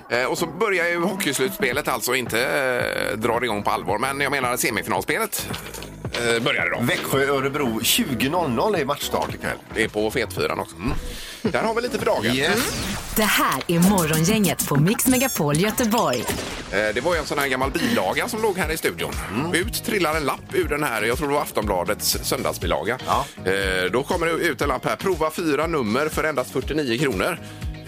Eh, 0.08 0.24
och 0.24 0.38
så 0.38 0.46
börjar 0.46 0.88
ju 0.88 1.00
hockeyslutspelet 1.00 1.88
alltså 1.88 2.14
inte 2.14 2.40
eh, 3.10 3.16
dra 3.18 3.44
igång 3.44 3.62
på 3.62 3.70
allvar. 3.70 3.98
Men 3.98 4.20
jag 4.20 4.30
menar 4.30 4.56
semifinalspelet 4.56 5.48
eh, 6.14 6.42
börjar 6.42 6.66
idag. 6.66 6.82
Växjö-Örebro 6.86 7.80
20.00 7.80 8.76
är 8.80 8.84
matchstart 8.84 9.34
ikväll. 9.34 9.56
Det 9.74 9.84
är 9.84 9.88
på 9.88 10.10
Fetfyran 10.10 10.58
också. 10.60 10.76
Där 11.42 11.62
har 11.62 11.74
vi 11.74 11.82
lite 11.82 11.98
för 11.98 12.06
dagen. 12.06 12.36
Yes. 12.36 12.74
Det 13.16 13.22
här 13.24 13.62
är 13.66 13.78
Morgongänget 13.78 14.68
på 14.68 14.76
Mix 14.76 15.06
Megapol 15.06 15.56
Göteborg. 15.56 16.24
Eh, 16.70 16.76
Det 16.94 17.00
var 17.04 17.14
ju 17.14 17.20
en 17.20 17.26
sån 17.26 17.38
här 17.38 17.48
gammal 17.48 17.70
bilaga 17.70 18.28
som 18.28 18.42
låg 18.42 18.58
här 18.58 18.72
i 18.72 18.76
studion. 18.76 19.12
Ut 19.54 19.84
trillar 19.84 20.14
en 20.16 20.24
lapp 20.24 20.54
ur 20.54 20.68
den 20.68 20.84
här, 20.84 21.02
jag 21.02 21.18
tror 21.18 21.28
det 21.28 21.34
var 21.34 21.42
Aftonbladets 21.42 22.18
söndagsbilaga. 22.22 22.98
Ja. 23.06 23.24
Eh, 23.50 23.90
Då 23.92 24.02
kommer 24.02 24.26
det 24.26 24.32
ut 24.32 24.62
en 24.62 24.68
lapp 24.68 24.84
här, 24.84 24.96
prova 24.96 25.30
fyra 25.30 25.66
nummer 25.66 26.08
för 26.08 26.24
endast 26.24 26.50
49 26.52 26.98
kronor. 26.98 27.38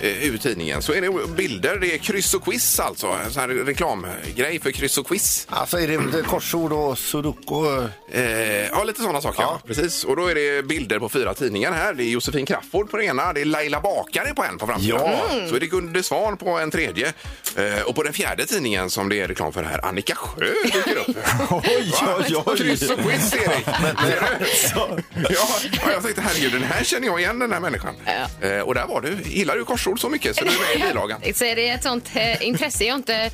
Eh, 0.01 0.27
Ur 0.27 0.39
tidningen. 0.39 0.83
Så 0.83 0.93
är 0.93 1.01
det 1.01 1.29
bilder, 1.29 1.79
det 1.79 1.95
är 1.95 1.99
kryss 1.99 2.35
och 2.35 2.45
quiz 2.45 2.81
alltså. 2.81 3.07
En 3.07 3.31
sån 3.31 3.41
här 3.41 3.49
reklamgrej 3.49 4.61
för 4.61 4.71
kryss 4.71 4.99
och 4.99 5.07
quiz. 5.07 5.47
Alltså 5.51 5.79
är 5.81 5.89
det 5.89 6.23
korsord 6.23 6.73
och 6.73 6.99
sudoku? 6.99 7.89
Eh, 8.13 8.67
ja, 8.67 8.85
lite 8.85 9.01
sådana 9.01 9.21
saker. 9.21 9.43
Ja. 9.43 9.61
Precis. 9.67 10.05
Och 10.05 10.17
då 10.17 10.27
är 10.27 10.35
det 10.35 10.63
bilder 10.63 10.99
på 10.99 11.09
fyra 11.09 11.35
tidningar 11.35 11.73
här. 11.73 11.95
Det 11.95 12.05
är 12.05 12.09
Josefin 12.09 12.47
Crafoord 12.47 12.91
på 12.91 12.97
den 12.97 13.07
ena, 13.07 13.33
det 13.33 13.41
är 13.41 13.45
Laila 13.45 13.81
Bakare 13.81 14.35
på 14.35 14.45
en 14.45 14.59
på 14.59 14.67
framsidan. 14.67 15.01
Ja. 15.05 15.49
Så 15.49 15.57
är 15.57 15.61
det 15.61 15.67
Gunde 15.67 16.03
Svan 16.03 16.37
på 16.37 16.51
en 16.59 16.71
tredje. 16.71 17.13
Eh, 17.57 17.83
och 17.87 17.95
på 17.95 18.03
den 18.03 18.13
fjärde 18.13 18.47
tidningen 18.47 18.91
som 18.91 19.09
det 19.09 19.21
är 19.21 19.29
reklam 19.29 19.53
för 19.53 19.63
här, 19.63 19.85
Annika 19.85 20.15
Sjö 20.15 20.53
dyker 20.65 20.97
upp. 20.97 21.17
Oj, 21.51 21.93
oj, 22.19 22.43
oj. 22.47 22.57
Kryss 22.59 22.91
och 22.91 22.99
quiz, 22.99 23.35
Erik. 23.35 23.67
ja, 24.75 24.89
ja, 25.31 25.91
jag 25.93 26.03
tänkte 26.03 26.21
herregud, 26.21 26.53
den 26.53 26.63
här 26.63 26.85
känner 26.85 27.07
jag 27.07 27.21
igen 27.21 27.39
den 27.39 27.53
här 27.53 27.61
människan. 27.61 27.95
Eh, 28.41 28.61
och 28.61 28.75
där 28.75 28.87
var 28.87 29.01
du. 29.01 29.17
Gillar 29.25 29.57
du 29.57 29.65
korsord 29.65 29.86
så 29.97 30.09
mycket 30.09 30.37
så 30.37 30.45
du 30.45 30.51
är 30.51 30.77
med 30.77 30.87
i 30.87 30.89
bilagan? 30.89 31.21
Så 31.35 31.45
är 31.45 31.57
det 31.57 31.69
ett 31.69 31.83
sånt 31.83 32.11
eh, 32.15 32.43
intresse 32.47 32.85
jag 32.85 32.97
inte 32.97 33.31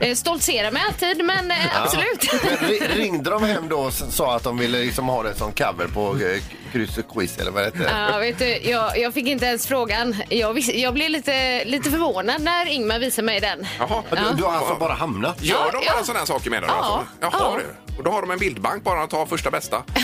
eh, 0.00 0.14
stoltserar 0.14 0.70
med 0.70 0.82
alltid, 0.86 1.24
men 1.24 1.50
eh, 1.50 1.82
absolut. 1.82 2.32
Men 2.32 2.68
ri- 2.70 2.88
ringde 2.96 3.30
de 3.30 3.44
hem 3.44 3.68
då 3.68 3.78
och 3.80 3.88
s- 3.88 4.02
sa 4.16 4.36
att 4.36 4.42
de 4.42 4.58
ville 4.58 4.78
liksom 4.78 5.08
ha 5.08 5.22
det 5.22 5.34
som 5.34 5.52
cover 5.52 5.86
på 5.86 6.16
eh, 6.24 6.42
kryss 6.72 6.98
och 6.98 7.08
quiz 7.14 7.38
eller 7.38 7.50
vad 7.50 7.62
det 7.62 7.66
heter? 7.78 8.08
Ja, 8.12 8.18
vet 8.18 8.38
du, 8.38 8.56
jag, 8.70 8.98
jag 8.98 9.14
fick 9.14 9.26
inte 9.26 9.46
ens 9.46 9.66
frågan. 9.66 10.16
Jag, 10.28 10.54
vis, 10.54 10.68
jag 10.74 10.94
blev 10.94 11.10
lite, 11.10 11.64
lite 11.64 11.90
förvånad 11.90 12.42
när 12.42 12.66
Ingmar 12.66 12.98
visade 12.98 13.26
mig 13.26 13.40
den. 13.40 13.66
Jaha. 13.78 14.02
Du, 14.10 14.36
du 14.36 14.42
har 14.44 14.52
alltså 14.52 14.74
bara 14.74 14.92
hamnat? 14.94 15.42
Gör 15.42 15.56
Ja, 15.56 15.70
de 15.72 15.82
ja. 15.86 15.92
bara 15.92 16.04
sådana 16.04 16.18
här 16.18 16.26
saker 16.26 16.50
med 16.50 16.62
den? 16.62 16.70
Ja, 16.70 16.74
Alltså? 16.76 17.06
Jaha, 17.20 17.32
ja. 17.32 17.58
du. 17.86 17.89
Och 18.00 18.04
då 18.04 18.10
har 18.10 18.20
de 18.22 18.30
en 18.30 18.38
bildbank 18.38 18.84
bara 18.84 19.02
att 19.02 19.10
ta 19.10 19.26
första 19.26 19.50
bästa. 19.50 19.82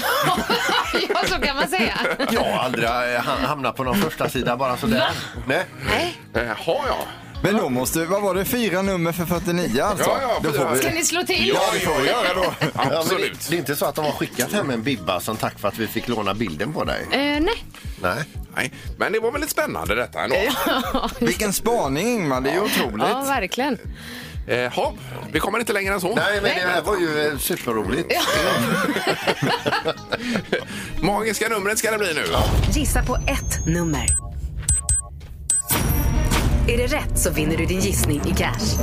ja, 1.09 1.23
så 1.27 1.41
kan 1.41 1.57
man 1.57 1.69
säga. 1.69 1.99
Jag 2.31 2.41
har 2.41 2.59
aldrig 2.65 2.85
eh, 2.85 3.21
ha- 3.25 3.47
hamnat 3.47 3.77
på 3.77 3.85
någon 3.85 3.97
första 3.97 4.29
sida 4.29 4.57
bara 4.57 4.77
sådär. 4.77 5.11
Nej. 5.47 5.65
Nej. 5.87 6.17
Eh, 6.35 6.43
Jaha, 6.43 6.57
ja. 6.89 6.97
Men 7.43 7.57
då 7.57 7.69
måste, 7.69 8.05
vad 8.05 8.23
var 8.23 8.35
det, 8.35 8.45
fyra 8.45 8.83
nummer 8.83 9.13
för 9.13 9.25
49 9.27 9.83
alltså? 9.83 10.11
Ja, 10.11 10.19
ja, 10.23 10.39
då 10.43 10.53
får 10.53 10.71
vi, 10.71 10.79
Ska 10.79 10.91
ni 10.91 11.05
slå 11.05 11.23
till? 11.23 11.49
Ja, 11.55 11.61
det 11.73 11.79
får 11.81 12.01
vi 12.01 12.07
göra 12.09 12.35
då. 12.35 12.45
Ja, 12.61 12.67
men 12.75 12.89
det, 12.89 12.99
Absolut. 12.99 13.47
det 13.49 13.57
är 13.57 13.59
inte 13.59 13.77
så 13.77 13.87
att 13.87 13.95
de 13.95 14.05
har 14.05 14.13
skickat 14.13 14.53
hem 14.53 14.71
en 14.71 14.83
bibba 14.83 15.21
som 15.21 15.37
tack 15.37 15.59
för 15.59 15.69
att 15.69 15.79
vi 15.79 15.87
fick 15.87 16.09
låna 16.09 16.35
bilden 16.35 16.73
på 16.73 16.85
dig? 16.85 17.03
Eh, 17.11 17.19
nej. 17.19 17.65
Nej. 18.03 18.25
Nej, 18.57 18.73
men 18.99 19.13
det 19.13 19.21
var 19.21 19.33
väldigt 19.33 19.51
spännande 19.51 19.95
detta 19.95 20.21
ändå. 20.21 20.37
vilken 21.21 21.53
spaning 21.53 22.09
Ingmar, 22.09 22.41
det 22.41 22.51
är 22.51 22.55
ju 22.55 22.61
otroligt. 22.61 23.07
Ja, 23.09 23.21
verkligen. 23.27 23.79
Eh, 24.49 24.73
ha, 24.73 24.95
vi 25.33 25.41
kommer 25.41 25.59
inte 25.59 25.73
längre 25.73 25.95
än 25.95 26.01
så. 26.01 26.15
Nej, 26.15 26.41
men 26.43 26.45
det 26.45 26.51
här 26.51 26.83
var 26.83 26.97
ju 26.97 27.29
eh, 27.29 27.39
superroligt. 27.39 28.13
Magiska 31.01 31.49
numret 31.49 31.79
ska 31.79 31.91
det 31.91 31.99
bli 31.99 32.15
nu. 32.15 32.25
Gissa 32.73 33.03
på 33.05 33.17
ett 33.17 33.67
nummer. 33.67 34.07
Är 36.69 36.77
det 36.79 36.87
rätt 36.87 37.19
så 37.19 37.31
vinner 37.31 37.57
du 37.57 37.67
din 37.67 37.81
gissning 37.81 38.23
i 38.27 38.35
cash. 38.35 38.79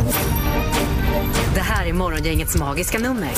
Det 1.56 1.62
här 1.62 1.86
är 1.86 1.94
Morgongängets 1.94 2.56
magiska 2.56 3.00
nummer. 3.00 3.32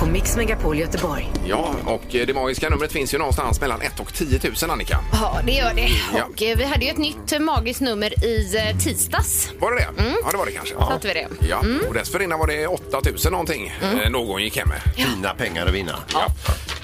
På 0.00 0.06
Mix 0.06 0.36
Megapol 0.36 0.78
Göteborg. 0.78 1.30
Ja, 1.46 1.74
och 1.86 2.14
eh, 2.14 2.26
det 2.26 2.34
magiska 2.34 2.68
numret 2.68 2.92
finns 2.92 3.14
ju 3.14 3.18
någonstans 3.18 3.60
mellan 3.60 3.82
1 3.82 4.00
och 4.00 4.14
10 4.14 4.40
000 4.62 4.70
Annika. 4.70 4.98
Ja, 5.12 5.40
det 5.46 5.52
gör 5.52 5.74
det. 5.74 5.88
Ja. 6.16 6.24
Och 6.24 6.42
eh, 6.42 6.56
vi 6.56 6.64
hade 6.64 6.84
ju 6.84 6.90
ett 6.90 6.98
nytt 6.98 7.32
eh, 7.32 7.38
magiskt 7.38 7.80
nummer 7.80 8.24
i 8.24 8.56
tisdags. 8.80 9.50
Var 9.58 9.70
det 9.70 9.76
det? 9.76 9.86
Ja, 10.24 10.30
det 10.30 10.36
var 10.36 10.46
det 10.46 10.52
kanske. 10.52 10.74
Satte 10.74 11.08
vi 11.08 11.14
det. 11.14 11.28
Ja, 11.48 11.62
och 11.88 11.94
dessförinnan 11.94 12.38
var 12.38 12.46
det 12.46 12.66
8 12.66 12.82
000 13.24 13.32
någonting 13.32 13.74
eh, 14.04 14.10
någon 14.10 14.42
gick 14.42 14.56
hem 14.56 14.68
med. 14.68 14.80
Fina 15.06 15.34
pengar 15.34 15.66
att 15.66 15.72
vinna. 15.74 15.94
Ja. 16.12 16.26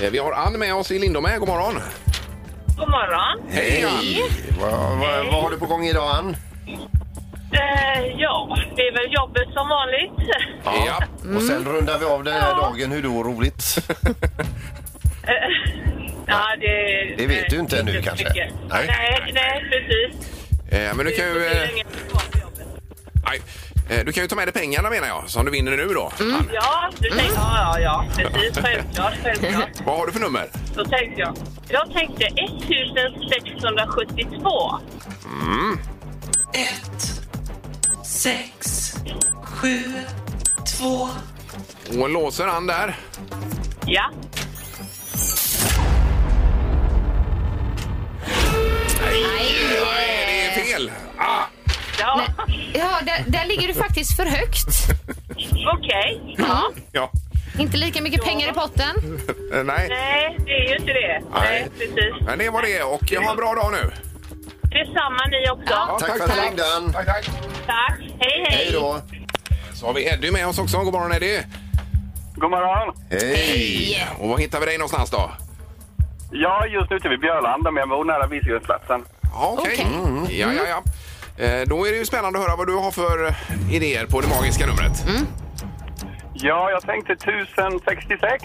Eh, 0.05 0.11
Vi 0.11 0.19
har 0.19 0.33
Ann 0.33 0.53
med 0.59 0.75
oss 0.75 0.91
i 0.91 0.99
Lindome. 0.99 1.39
God 1.39 1.49
morgon! 1.49 1.75
God 2.79 2.89
morgon. 2.89 3.49
Hej! 3.51 3.87
Vad, 4.61 4.73
vad, 4.73 5.27
vad 5.27 5.43
har 5.43 5.51
du 5.51 5.59
på 5.59 5.67
gång 5.67 5.85
idag, 5.87 6.11
Ann? 6.17 6.37
Eh, 7.53 8.05
ja, 8.19 8.59
det 8.77 8.83
är 8.83 8.93
väl 8.93 9.13
jobbet 9.15 9.49
som 9.55 9.69
vanligt. 9.69 10.13
Ja. 10.65 11.01
Och 11.37 11.43
sen 11.43 11.65
rundar 11.65 11.99
vi 11.99 12.05
av 12.05 12.25
den 12.25 12.35
här 12.35 12.55
dagen. 12.55 12.93
Hur 12.93 13.03
då 13.03 13.23
roligt? 13.23 13.89
Ja, 16.29 16.57
det, 16.61 17.15
Det 17.19 17.27
vet 17.27 17.51
du 17.51 17.59
inte 17.59 17.79
ännu, 17.81 17.93
så 17.97 18.03
kanske? 18.03 18.25
mycket. 18.29 18.53
Nej. 18.69 18.87
Nej, 18.87 19.31
nej, 19.35 19.65
precis. 19.71 20.15
Eh, 20.73 20.95
Men 20.95 21.07
du 21.07 21.13
kan 21.13 21.27
ju... 21.29 21.35
Det 21.35 21.41
blir 21.51 21.63
eh, 21.65 21.71
inget 21.73 21.87
kvar 22.11 22.23
på 22.33 22.39
jobbet. 22.39 22.67
Nej. 23.27 23.41
Eh, 23.99 24.05
Du 24.05 24.13
kan 24.13 24.23
ju 24.25 24.29
ta 24.29 24.37
med 24.37 24.47
dig 24.49 24.53
pengarna 24.53 24.91
menar 24.91 25.09
jag, 25.09 25.23
som 25.27 25.45
du 25.45 25.51
vinner 25.51 25.71
nu 25.77 25.87
då. 25.87 26.13
Mm. 26.21 26.35
Ann. 26.35 26.49
Ja, 26.53 26.91
du 26.99 27.09
tänkte, 27.11 27.35
ja, 27.37 27.79
ja, 27.81 28.05
ja, 28.19 28.29
precis. 28.33 28.59
Självklart, 28.65 29.15
självklart. 29.23 29.69
Vad 29.87 29.99
har 29.99 30.07
du 30.07 30.13
för 30.13 30.21
nummer? 30.21 30.49
Då 30.77 30.85
tänkte 30.85 31.21
jag. 31.21 31.37
Jag 31.69 31.93
tänkte 31.93 32.25
1672. 32.25 34.75
ett, 36.55 37.23
sex, 38.27 38.93
sju, 39.45 39.83
två, 40.79 41.09
Och 42.01 42.11
låser 42.11 42.47
han 42.47 42.67
där. 42.67 42.97
Ja. 43.87 44.11
Nej, 49.03 49.55
det 50.27 50.47
är 50.47 50.65
fel. 50.65 50.91
Ah, 51.19 51.43
Ja, 51.99 52.23
Ja, 52.75 53.01
där, 53.03 53.25
där 53.27 53.47
ligger 53.47 53.69
du 53.69 53.75
faktiskt 53.75 54.17
för 54.17 54.25
högt. 54.27 54.69
okej. 55.77 56.35
Ja. 56.39 56.71
ja. 56.93 57.11
Inte 57.59 57.77
lika 57.77 58.03
mycket 58.03 58.25
pengar 58.25 58.51
i 58.51 58.53
potten. 58.53 58.97
Eh, 59.53 59.65
Nej, 59.65 59.87
Nej, 59.89 60.39
det 60.47 60.53
är 60.53 60.69
ju 60.69 60.77
inte 60.77 60.93
det. 60.93 61.23
Nej, 61.35 61.69
precis. 61.79 62.27
men 62.27 62.39
det 62.39 62.51
var 62.51 62.63
det. 62.63 62.83
Och 62.83 63.25
ha 63.25 63.31
en 63.31 63.37
bra 63.37 63.55
dag 63.55 63.73
nu. 63.73 63.91
Detsamma 64.79 65.23
ni 65.31 65.51
också. 65.51 65.75
Ja. 65.75 65.97
Tack 66.01 66.17
för 66.19 66.25
att 66.25 66.35
du 66.37 66.41
ringde. 66.43 66.63
Ann. 66.77 66.93
Tack, 66.93 67.07
tack. 67.07 67.25
Tack. 67.67 67.99
Hej, 67.99 68.45
hej. 68.49 68.57
Hej 68.57 68.71
då. 68.73 69.01
Så 69.75 69.87
har 69.87 69.93
vi 69.95 70.07
Eddie 70.09 70.31
med 70.31 70.47
oss 70.49 70.59
också. 70.59 70.79
God 70.79 70.93
morgon 70.93 71.13
Eddie. 71.13 71.43
God 72.35 72.51
morgon. 72.51 72.95
Hej. 73.11 74.07
Och 74.19 74.29
var 74.29 74.39
hittar 74.39 74.61
vi 74.61 74.67
dig 74.67 74.79
någonstans 74.79 75.11
då? 75.11 75.31
Är 76.33 76.67
just 76.67 76.93
ute 76.93 77.09
vid 77.09 77.21
Björlanda, 77.21 77.71
men 77.71 77.81
jag 77.81 77.89
bor 77.89 78.05
nära 78.05 78.27
Visingsjöplatsen. 78.27 79.05
Ja, 79.23 79.55
okej. 79.59 79.87
Okej. 80.23 80.41
Ja, 80.41 80.53
ja, 80.53 80.63
ja. 80.69 80.83
Eh, 81.45 81.63
Då 81.67 81.87
är 81.87 81.93
det 81.93 81.99
ju 81.99 82.07
spännande 82.07 82.39
att 82.39 82.45
höra 82.45 82.57
vad 82.57 82.67
du 82.67 82.75
har 82.77 82.91
för 82.91 83.35
idéer 83.73 84.07
på 84.07 84.21
det 84.21 84.29
magiska 84.29 84.67
numret. 84.67 85.05
Ja, 86.35 86.71
jag 86.71 86.83
tänkte 86.83 87.13
1066. 87.13 88.45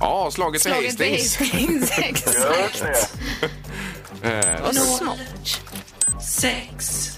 Ja, 0.00 0.30
slaget 0.32 0.62
till 0.62 0.70
Slaget 0.70 0.90
Hastings. 0.90 1.38
Hastings. 1.38 1.98
Exakt. 1.98 2.82
det. 2.82 3.48
Och 4.68 4.74
smart. 4.74 5.18
sex, 6.22 7.10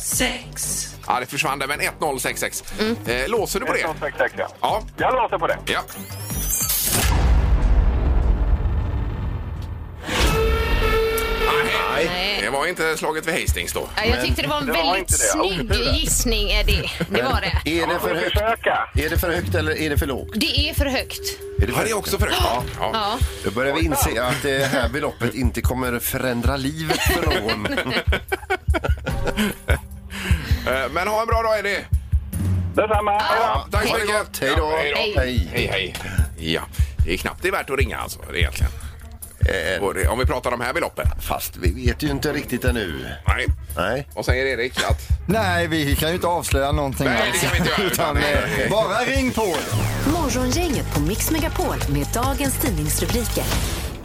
sex. 0.00 0.82
Ja, 1.06 1.20
det 1.20 1.26
försvann 1.26 1.58
där, 1.58 1.66
men 1.66 1.80
1066. 1.80 2.64
Eh, 3.06 3.28
låser 3.28 3.60
du 3.60 3.66
på 3.66 3.72
det? 3.72 3.78
1066, 3.78 4.34
ja. 4.38 4.48
Ja. 4.60 4.82
Jag 4.96 5.14
låser 5.14 5.38
på 5.38 5.46
det. 5.46 5.58
ja. 5.66 5.80
Var 12.58 12.66
inte 12.66 12.96
slaget 12.96 13.26
vid 13.26 13.34
Hastings 13.40 13.72
då. 13.72 13.88
Ja, 13.96 14.04
jag 14.04 14.24
tyckte 14.24 14.42
det 14.42 14.48
var 14.48 14.58
en 14.58 14.66
det 14.66 14.72
var 14.72 14.78
väldigt 14.78 14.98
inte 14.98 15.12
det. 15.12 15.68
snygg 15.68 15.94
gissning, 16.00 16.50
Eddie. 16.50 16.90
Det 17.10 17.22
var 17.22 17.40
det. 17.40 17.70
Är 17.82 17.86
det 17.86 17.98
för 18.00 18.14
högt? 18.14 18.32
försöka. 18.32 18.88
Är 18.94 19.10
det 19.10 19.18
för 19.18 19.30
högt 19.32 19.54
eller 19.54 19.78
är 19.78 19.90
det 19.90 19.98
för 19.98 20.06
lågt? 20.06 20.30
Det 20.34 20.70
är 20.70 20.74
för 20.74 20.86
högt. 20.86 21.20
Är 21.62 21.66
det 21.66 21.72
Ja, 21.76 21.82
det 21.84 21.90
är 21.90 21.96
också 21.96 22.18
för 22.18 22.26
högt. 22.26 22.40
Ja. 22.44 22.62
Ja. 22.80 22.90
Ja. 22.92 23.18
Då 23.44 23.50
börjar 23.50 23.74
vi 23.74 23.84
inse 23.84 24.22
att 24.22 24.42
det 24.42 24.64
här 24.66 24.88
beloppet 24.88 25.34
inte 25.34 25.60
kommer 25.60 25.98
förändra 25.98 26.56
livet 26.56 26.98
för 27.00 27.22
någon. 27.22 27.66
Eh, 30.66 30.90
Men 30.90 31.08
ha 31.08 31.20
en 31.20 31.26
bra 31.26 31.42
dag, 31.42 31.58
Eddie. 31.58 31.84
Detsamma. 32.74 33.12
Ja, 33.40 33.66
tack 33.70 33.86
så 33.88 33.94
mycket. 33.94 34.38
Hej 34.40 34.52
då. 34.56 34.70
Hej. 35.16 35.48
Hej, 35.52 35.68
hej. 35.72 35.94
Ja, 36.38 36.60
det 37.04 37.12
är 37.12 37.16
knappt 37.16 37.42
det 37.42 37.48
är 37.48 37.52
värt 37.52 37.70
att 37.70 37.78
ringa 37.78 37.98
alltså, 37.98 38.18
det 38.30 38.36
är 38.36 38.40
egentligen. 38.40 38.72
Eh, 39.48 39.82
Och 39.84 39.94
det- 39.94 40.08
Om 40.08 40.18
vi 40.18 40.26
pratar 40.26 40.50
de 40.50 40.60
här 40.60 40.72
beloppen. 40.72 41.06
Fast 41.20 41.56
vi 41.56 41.86
vet 41.86 42.02
ju 42.02 42.08
inte 42.10 42.32
riktigt 42.32 42.64
ännu. 42.64 43.06
Nej. 43.28 43.46
Nej. 43.76 44.08
Vad 44.14 44.24
säger 44.24 44.46
Erik? 44.46 44.78
Att... 44.84 45.00
Nej, 45.26 45.66
vi 45.66 45.96
kan 45.96 46.08
ju 46.08 46.14
inte 46.14 46.26
avslöja 46.26 46.72
någonting. 46.72 47.06
Nej, 47.06 47.32
det 47.32 47.38
kan 47.38 47.50
vi 47.52 47.58
inte 47.58 47.70
göra, 47.70 47.90
Utan, 47.92 48.16
utan, 48.16 48.32
eh, 48.32 48.60
eh, 48.60 48.70
bara 48.70 48.98
ring 49.04 49.30
på. 49.32 49.56
Morgongänget 50.12 50.94
på 50.94 51.00
Mix 51.00 51.30
Megapol 51.30 51.76
med 51.88 52.06
dagens 52.14 52.58
tidningsrubriker. 52.58 53.44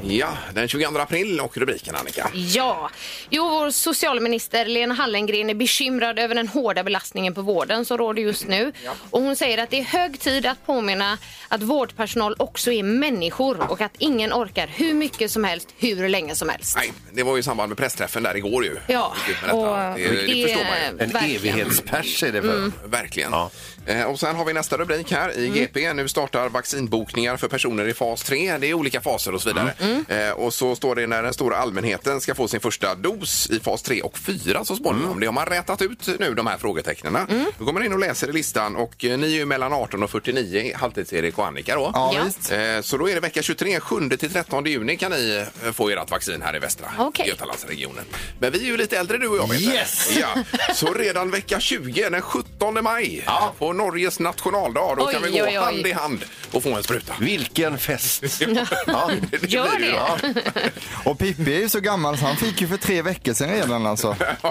Ja, 0.03 0.37
den 0.53 0.67
22 0.67 0.99
april 0.99 1.39
och 1.39 1.57
rubriken 1.57 1.95
Annika. 1.95 2.29
Ja, 2.33 2.89
jo, 3.29 3.49
vår 3.49 3.71
socialminister 3.71 4.65
Lena 4.65 4.93
Hallengren 4.93 5.49
är 5.49 5.53
bekymrad 5.53 6.19
över 6.19 6.35
den 6.35 6.47
hårda 6.47 6.83
belastningen 6.83 7.33
på 7.33 7.41
vården 7.41 7.85
som 7.85 7.97
råder 7.97 8.21
just 8.21 8.47
nu. 8.47 8.71
Och 9.11 9.21
hon 9.21 9.35
säger 9.35 9.57
att 9.57 9.69
det 9.69 9.79
är 9.79 9.83
hög 9.83 10.19
tid 10.19 10.45
att 10.45 10.65
påminna 10.65 11.17
att 11.47 11.61
vårdpersonal 11.61 12.35
också 12.39 12.71
är 12.71 12.83
människor 12.83 13.71
och 13.71 13.81
att 13.81 13.91
ingen 13.97 14.33
orkar 14.33 14.67
hur 14.67 14.93
mycket 14.93 15.31
som 15.31 15.43
helst, 15.43 15.69
hur 15.77 16.09
länge 16.09 16.35
som 16.35 16.49
helst. 16.49 16.75
Nej, 16.77 16.93
det 17.13 17.23
var 17.23 17.33
ju 17.35 17.39
i 17.39 17.43
samband 17.43 17.69
med 17.69 17.77
pressträffen 17.77 18.23
där 18.23 18.37
igår 18.37 18.65
ju. 18.65 18.77
Ja, 18.87 19.13
det, 19.27 19.49
det, 19.53 20.25
det- 20.25 20.43
förstår 20.47 20.63
man 20.63 20.99
ju. 20.99 21.03
En 21.03 21.35
evighetspers 21.35 22.23
är 22.23 22.31
det 22.31 22.41
för. 22.41 22.71
Verkligen. 22.85 23.31
Ja. 23.31 23.49
Eh, 23.85 24.03
och 24.03 24.19
sen 24.19 24.35
har 24.35 24.45
vi 24.45 24.53
nästa 24.53 24.77
rubrik 24.77 25.11
här 25.11 25.37
i 25.39 25.47
GP. 25.49 25.93
Nu 25.93 26.07
startar 26.07 26.49
vaccinbokningar 26.49 27.37
för 27.37 27.47
personer 27.47 27.87
i 27.87 27.93
fas 27.93 28.23
3. 28.23 28.57
Det 28.57 28.67
är 28.67 28.73
olika 28.73 29.01
faser 29.01 29.33
och 29.35 29.41
så 29.41 29.49
vidare. 29.49 29.73
Eh, 30.07 30.31
och 30.31 30.53
så 30.53 30.75
står 30.75 30.95
det 30.95 31.07
när 31.07 31.23
den 31.23 31.33
stora 31.33 31.57
allmänheten 31.57 32.21
ska 32.21 32.35
få 32.35 32.47
sin 32.47 32.59
första 32.59 32.95
dos 32.95 33.49
i 33.49 33.59
fas 33.59 33.81
3 33.81 34.01
och 34.01 34.17
4 34.17 34.65
så 34.65 34.75
småningom. 34.75 35.19
Det 35.19 35.25
har 35.25 35.33
man 35.33 35.45
rätat 35.45 35.81
ut 35.81 36.07
nu, 36.19 36.33
de 36.33 36.47
här 36.47 36.57
frågetecknen. 36.57 37.17
Då 37.57 37.65
går 37.65 37.73
man 37.73 37.85
in 37.85 37.93
och 37.93 37.99
läser 37.99 38.29
i 38.29 38.33
listan 38.33 38.75
och 38.75 39.05
eh, 39.05 39.17
ni 39.17 39.27
är 39.27 39.37
ju 39.37 39.45
mellan 39.45 39.73
18 39.73 40.03
och 40.03 40.09
49, 40.09 40.73
Halvtids-Erik 40.75 41.37
och 41.37 41.47
Annika 41.47 41.75
då. 41.75 41.91
Ja, 41.93 42.11
Ja. 42.15 42.23
visst. 42.23 42.51
Eh, 42.51 42.81
Så 42.81 42.97
då 42.97 43.09
är 43.09 43.13
det 43.15 43.21
vecka 43.21 43.41
23, 43.41 43.79
7 43.79 44.09
till 44.09 44.31
13 44.31 44.65
juni 44.65 44.97
kan 44.97 45.11
ni 45.11 45.45
eh, 45.65 45.71
få 45.71 45.89
ert 45.89 46.11
vaccin 46.11 46.41
här 46.41 46.55
i 46.55 46.59
västra 46.59 46.87
Okej. 46.99 47.27
Götalandsregionen. 47.27 48.03
Men 48.39 48.51
vi 48.51 48.59
är 48.59 48.65
ju 48.65 48.77
lite 48.77 48.97
äldre 48.97 49.17
du 49.17 49.27
och 49.27 49.37
jag 49.37 49.49
vet 49.49 49.61
Yes! 49.61 50.17
Ja. 50.19 50.27
Så 50.73 50.93
redan 50.93 51.31
vecka 51.31 51.59
20, 51.59 52.09
den 52.09 52.21
17 52.21 52.83
maj, 52.83 53.25
på 53.59 53.73
Norges 53.81 54.19
nationaldag, 54.19 54.95
då 54.97 55.05
kan 55.07 55.21
vi 55.23 55.29
gå 55.29 55.35
oj, 55.37 55.43
oj. 55.47 55.55
hand 55.55 55.87
i 55.87 55.91
hand 55.91 56.25
och 56.51 56.63
få 56.63 56.75
en 56.75 56.83
spruta. 56.83 57.13
Vilken 57.19 57.77
fest! 57.77 58.23
Ja, 58.87 59.11
Gör 59.41 59.75
blir 59.75 59.87
ju. 59.87 59.91
det. 60.33 60.71
Och 61.09 61.19
Pippi 61.19 61.55
är 61.55 61.59
ju 61.59 61.69
så 61.69 61.79
gammal 61.79 62.17
så 62.17 62.25
han 62.25 62.37
fick 62.37 62.61
ju 62.61 62.67
för 62.67 62.77
tre 62.77 63.01
veckor 63.01 63.33
sedan 63.33 63.49
redan 63.49 63.85
alltså. 63.85 64.15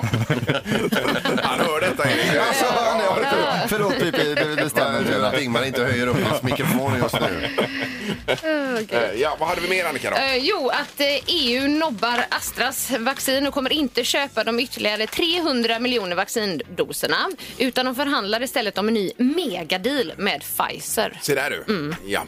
Han 1.43 1.61
hör 1.61 1.81
detta. 1.81 2.11
Erik. 2.11 2.37
Alltså, 2.49 2.65
han 2.77 3.01
är- 3.01 3.69
Förlåt 3.69 3.99
Pippi, 3.99 4.35
det, 4.35 4.55
det 4.55 4.71
stämmer 4.71 5.03
Tur 5.05 5.25
att 5.25 5.33
inte. 5.33 5.45
Ingmar 5.45 5.65
inte 5.65 5.83
höjer 5.85 6.07
upp 6.07 6.17
hans 6.31 6.43
mikrofon 6.43 6.95
just 7.03 7.15
nu. 7.21 7.49
Eh, 8.27 9.11
Ja, 9.21 9.37
vad 9.41 9.49
hade 9.49 9.61
vi 9.61 9.69
mer 9.69 9.85
Annika 9.85 10.11
då? 10.11 10.17
Eh, 10.17 10.37
jo, 10.37 10.69
att 10.69 11.01
eh, 11.01 11.07
EU 11.27 11.69
nobbar 11.69 12.25
Astras 12.31 12.91
vaccin 12.99 13.47
och 13.47 13.55
kommer 13.55 13.73
inte 13.73 14.05
köpa 14.05 14.45
de 14.45 14.61
ytterligare 14.61 15.07
300 15.07 15.79
miljoner 15.79 16.17
vaccindoserna 16.17 17.17
utan 17.59 17.87
de 17.87 17.95
förhandlar 17.95 18.43
istället 18.43 18.79
om 18.79 18.89
en 18.89 18.95
ny 18.95 19.10
megadeal 19.17 20.12
med 20.17 20.43
Pfizer. 20.43 21.19
Se 21.23 21.35
där 21.35 21.50
du. 21.67 21.73
Mm. 21.75 21.95
Ja. 22.07 22.23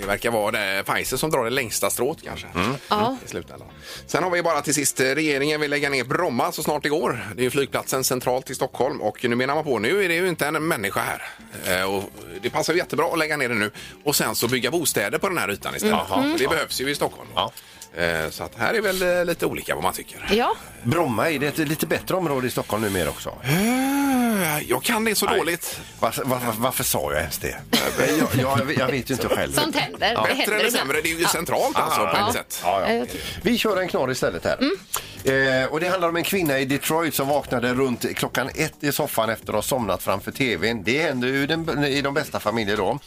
Det 0.00 0.06
verkar 0.06 0.30
vara 0.30 0.50
det 0.50 0.82
Pfizer 0.86 1.16
som 1.16 1.30
drar 1.30 1.44
det 1.44 1.50
längsta 1.50 1.90
strået 1.90 2.18
kanske. 2.24 2.46
Ja. 2.88 3.16
I 3.24 3.28
slutändan. 3.28 3.68
Sen 4.06 4.22
har 4.22 4.30
vi 4.30 4.42
bara 4.42 4.60
till 4.62 4.74
sist, 4.74 5.00
eh, 5.00 5.04
regeringen 5.04 5.60
vill 5.60 5.70
lägga 5.70 5.90
ner 5.90 6.04
Bromma 6.04 6.52
så 6.52 6.62
snart 6.62 6.82
det 6.82 6.88
går. 6.88 7.26
Det 7.34 7.40
är 7.40 7.44
ju 7.44 7.50
flygplatsen 7.50 8.04
centralt 8.04 8.50
i 8.50 8.54
Stockholm 8.54 9.00
och 9.02 9.24
nu 9.24 9.36
menar 9.36 9.54
man 9.54 9.64
på, 9.64 9.78
nu 9.78 10.04
är 10.04 10.08
det 10.08 10.14
ju 10.14 10.28
inte 10.28 10.46
en 10.46 10.68
människa 10.68 11.00
här. 11.00 11.22
Eh, 11.80 11.94
Och 11.94 12.04
det 12.42 12.50
passar 12.50 12.72
ju 12.72 12.78
jättebra 12.78 13.06
att 13.06 13.18
lägga 13.18 13.36
ner 13.36 13.48
det 13.48 13.54
nu 13.54 13.70
och 14.04 14.16
sen 14.16 14.34
så 14.34 14.48
bygga 14.48 14.70
bostäder 14.70 15.18
på 15.18 15.28
den 15.28 15.38
här 15.38 15.50
ytan 15.50 15.76
istället. 15.76 16.10
Mm. 16.14 16.32
För 16.32 16.38
Det 16.38 16.48
behövs 16.48 16.80
ju 16.80 16.90
i 16.90 16.94
Stockholm. 16.94 17.28
Ja. 17.34 17.52
Eh, 17.96 18.30
Så 18.30 18.44
att 18.44 18.52
här 18.58 18.74
är 18.74 18.80
väl 18.80 19.02
eh, 19.18 19.24
lite 19.24 19.46
olika 19.46 19.74
vad 19.74 19.82
man 19.84 19.92
tycker. 19.92 20.26
Ja, 20.30 20.56
Bromma, 20.82 21.30
är 21.30 21.38
det 21.38 21.46
ett 21.46 21.58
lite 21.68 21.86
bättre 21.86 22.14
område 22.16 22.46
i 22.46 22.50
Stockholm 22.50 22.82
numera 22.82 23.08
också? 23.08 23.34
Eh, 23.44 24.62
Jag 24.68 24.82
kan 24.82 25.04
det 25.04 25.14
så 25.14 25.26
dåligt. 25.26 25.80
Varför, 26.00 26.24
varför, 26.24 26.52
varför 26.58 26.84
sa 26.84 27.12
jag 27.12 27.20
ens 27.20 27.38
det? 27.38 27.56
Jag, 28.18 28.28
jag, 28.58 28.72
jag 28.78 28.86
vet 28.86 29.10
ju 29.10 29.14
inte 29.14 29.28
själv. 29.28 29.52
sånt 29.52 29.76
händer. 29.76 29.98
Det 30.00 30.06
händer 30.06 30.22
Bättre 30.36 30.42
eller 30.54 30.56
ibland. 30.66 30.72
sämre, 30.72 31.00
det 31.00 31.08
är 31.12 31.18
ju 31.18 31.24
centralt 31.24 31.76
alltså 31.76 32.00
på 32.00 32.26
ett 32.28 32.32
sätt. 32.34 32.60
Ja, 32.64 32.92
ja. 32.92 33.04
Vi 33.42 33.58
kör 33.58 33.76
en 33.80 33.88
knorr 33.88 34.10
istället 34.12 34.44
här. 34.44 34.58
Eh, 35.24 35.66
och 35.66 35.80
det 35.80 35.88
handlar 35.88 36.08
om 36.08 36.16
en 36.16 36.22
kvinna 36.24 36.58
i 36.58 36.64
Detroit 36.64 37.14
som 37.14 37.28
vaknade 37.28 37.74
runt 37.74 38.16
klockan 38.16 38.50
ett 38.54 38.74
i 38.80 38.92
soffan 38.92 39.30
efter 39.30 39.48
att 39.48 39.54
ha 39.54 39.62
somnat 39.62 40.02
framför 40.02 40.30
tvn. 40.30 40.82
Det 40.84 41.02
händer 41.02 41.28
ju 41.28 41.46
den, 41.46 41.84
i 41.84 42.02
de 42.02 42.14
bästa 42.14 42.40
familjer 42.40 42.76
då. 42.76 42.98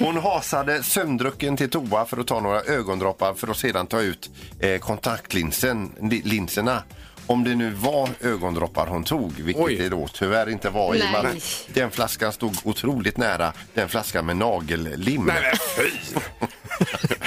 Hon 0.00 0.16
hasade 0.16 0.82
sömndrucken 0.82 1.56
till 1.56 1.70
toa 1.70 2.04
för 2.04 2.20
att 2.20 2.26
ta 2.26 2.40
några 2.40 2.62
ögondroppar 2.62 3.34
för 3.34 3.48
att 3.50 3.56
sedan 3.56 3.86
ta 3.86 4.00
ut 4.00 4.30
eh, 4.60 4.78
kontaktlinsen, 4.78 5.92
linserna. 6.24 6.82
Om 7.26 7.44
det 7.44 7.54
nu 7.54 7.70
var 7.70 8.08
ögondroppar 8.20 8.86
hon 8.86 9.04
tog, 9.04 9.32
vilket 9.32 9.62
Oj. 9.64 9.76
det 9.76 9.88
då 9.88 10.08
tyvärr 10.12 10.50
inte 10.50 10.70
var 10.70 10.94
i 10.94 11.02
och 11.02 11.10
med 11.12 11.26
att 11.26 11.66
den 11.74 11.90
flaskan 11.90 12.32
stod 12.32 12.56
otroligt 12.64 13.16
nära 13.16 13.52
den 13.74 13.88
flaskan 13.88 14.26
med 14.26 14.36
nagellim. 14.36 15.24
Nej 15.24 15.42
men 15.42 15.56
fy! 15.76 15.90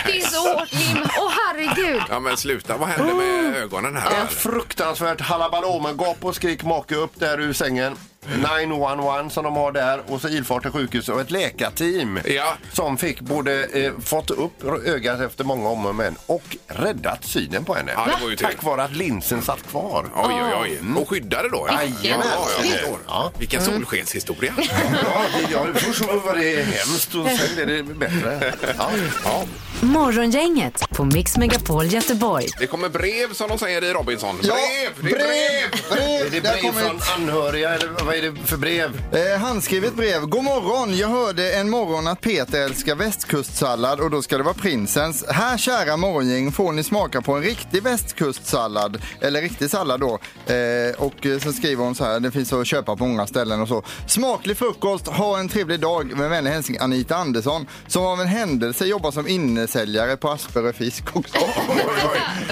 Det 0.05 0.17
är 0.17 0.21
så 0.21 0.57
hårt, 0.57 0.71
Lim. 0.73 0.97
Åh, 1.17 1.31
herregud. 1.47 2.01
Ja 2.09 2.19
men 2.19 2.37
sluta, 2.37 2.77
vad 2.77 2.89
händer 2.89 3.13
med 3.13 3.55
ögonen 3.55 3.95
här? 3.95 4.23
Ett 4.23 4.31
fruktansvärt 4.31 5.21
halabaloo 5.21 5.79
med 5.81 5.97
gap 5.97 6.25
och 6.25 6.35
skrik 6.35 6.63
make 6.63 6.95
upp 6.95 7.19
där 7.19 7.39
ur 7.41 7.53
sängen. 7.53 7.95
911 8.35 9.29
som 9.29 9.43
de 9.43 9.55
har 9.55 9.71
där 9.71 10.01
och 10.07 10.21
så 10.21 10.27
ilfart 10.29 10.61
till 10.61 10.71
sjukhus 10.71 11.09
och 11.09 11.21
ett 11.21 11.31
läkarteam 11.31 12.19
Ja. 12.25 12.53
som 12.73 12.97
fick 12.97 13.21
både 13.21 13.63
eh, 13.65 13.91
fått 14.05 14.29
upp 14.29 14.63
ögat 14.85 15.19
efter 15.21 15.43
många 15.43 15.69
om 15.69 15.85
och 15.85 15.95
men 15.95 16.15
och 16.25 16.57
räddat 16.67 17.23
synen 17.25 17.65
på 17.65 17.73
henne. 17.73 17.91
Ja, 17.95 18.05
det 18.17 18.23
var 18.23 18.29
ju 18.29 18.35
tur. 18.35 18.45
Tack 18.45 18.63
vare 18.63 18.83
att 18.83 18.95
linsen 18.95 19.41
satt 19.41 19.67
kvar. 19.69 20.05
Oj, 20.15 20.33
oj, 20.33 20.53
oj. 20.61 20.79
Och 21.01 21.09
skyddade 21.09 21.49
då? 21.49 21.67
Ja, 21.69 21.81
Jajamän. 21.81 22.27
ja, 22.35 22.47
jag 22.57 22.71
förstår. 22.71 22.97
Ja. 23.07 23.31
Vilken 23.37 23.65
solskenshistoria. 23.65 24.53
Ja, 24.57 25.23
det, 25.33 25.51
ja, 25.51 25.65
först 25.73 26.01
var 26.01 26.35
det 26.35 26.63
hemskt 26.63 27.15
och 27.15 27.27
sen 27.27 27.59
är 27.59 27.65
det 27.65 27.83
bättre. 27.83 28.53
Ja. 28.77 28.89
Ja. 29.23 29.43
Morgongänget 29.81 30.89
på 30.89 31.05
Mix 31.05 31.37
Megapol 31.37 31.85
Göteborg. 31.85 32.47
Det 32.59 32.67
kommer 32.67 32.89
brev 32.89 33.33
som 33.33 33.49
de 33.49 33.57
säger 33.59 33.83
i 33.83 33.93
Robinson. 33.93 34.39
Ja, 34.43 34.55
brev! 34.99 35.09
Det 35.09 35.09
är 35.11 35.27
brev! 35.27 35.99
Är 35.99 36.19
brev. 36.19 36.31
det 36.31 36.39
Där 36.39 36.61
brev 36.61 36.71
från 36.71 36.99
anhöriga 37.15 37.69
eller 37.73 37.87
vad 38.05 38.15
är 38.17 38.21
det 38.21 38.35
för 38.45 38.57
brev? 38.57 39.01
eh, 39.11 39.39
handskrivet 39.41 39.95
brev. 39.95 40.21
God 40.25 40.43
morgon! 40.43 40.97
Jag 40.97 41.07
hörde 41.07 41.53
en 41.53 41.69
morgon 41.69 42.07
att 42.07 42.21
Peter 42.21 42.61
älskar 42.61 42.95
västkustsallad 42.95 43.99
och 43.99 44.09
då 44.11 44.21
ska 44.21 44.37
det 44.37 44.43
vara 44.43 44.53
prinsens. 44.53 45.25
Här 45.29 45.57
kära 45.57 45.97
morgongäng 45.97 46.51
får 46.51 46.71
ni 46.71 46.83
smaka 46.83 47.21
på 47.21 47.33
en 47.33 47.41
riktig 47.43 47.83
västkustsallad. 47.83 49.01
Eller 49.21 49.41
riktig 49.41 49.69
sallad 49.69 49.99
då. 49.99 50.19
Eh, 50.53 50.95
och 50.97 51.13
så 51.43 51.51
skriver 51.53 51.83
hon 51.83 51.95
så 51.95 52.03
här, 52.05 52.19
det 52.19 52.31
finns 52.31 52.53
att 52.53 52.67
köpa 52.67 52.95
på 52.95 53.05
många 53.05 53.27
ställen 53.27 53.61
och 53.61 53.67
så. 53.67 53.83
Smaklig 54.07 54.57
frukost, 54.57 55.07
ha 55.07 55.39
en 55.39 55.49
trevlig 55.49 55.79
dag. 55.79 56.17
Med 56.17 56.29
vänlig 56.29 56.51
hälsning 56.51 56.77
Anita 56.77 57.15
Andersson 57.15 57.67
som 57.87 58.05
av 58.05 58.21
en 58.21 58.27
händelse 58.27 58.85
jobbar 58.85 59.11
som 59.11 59.27
innesäljare 59.27 60.17
på 60.17 60.29
Asperö 60.29 60.73
Fisk 60.73 61.15
också. 61.15 61.37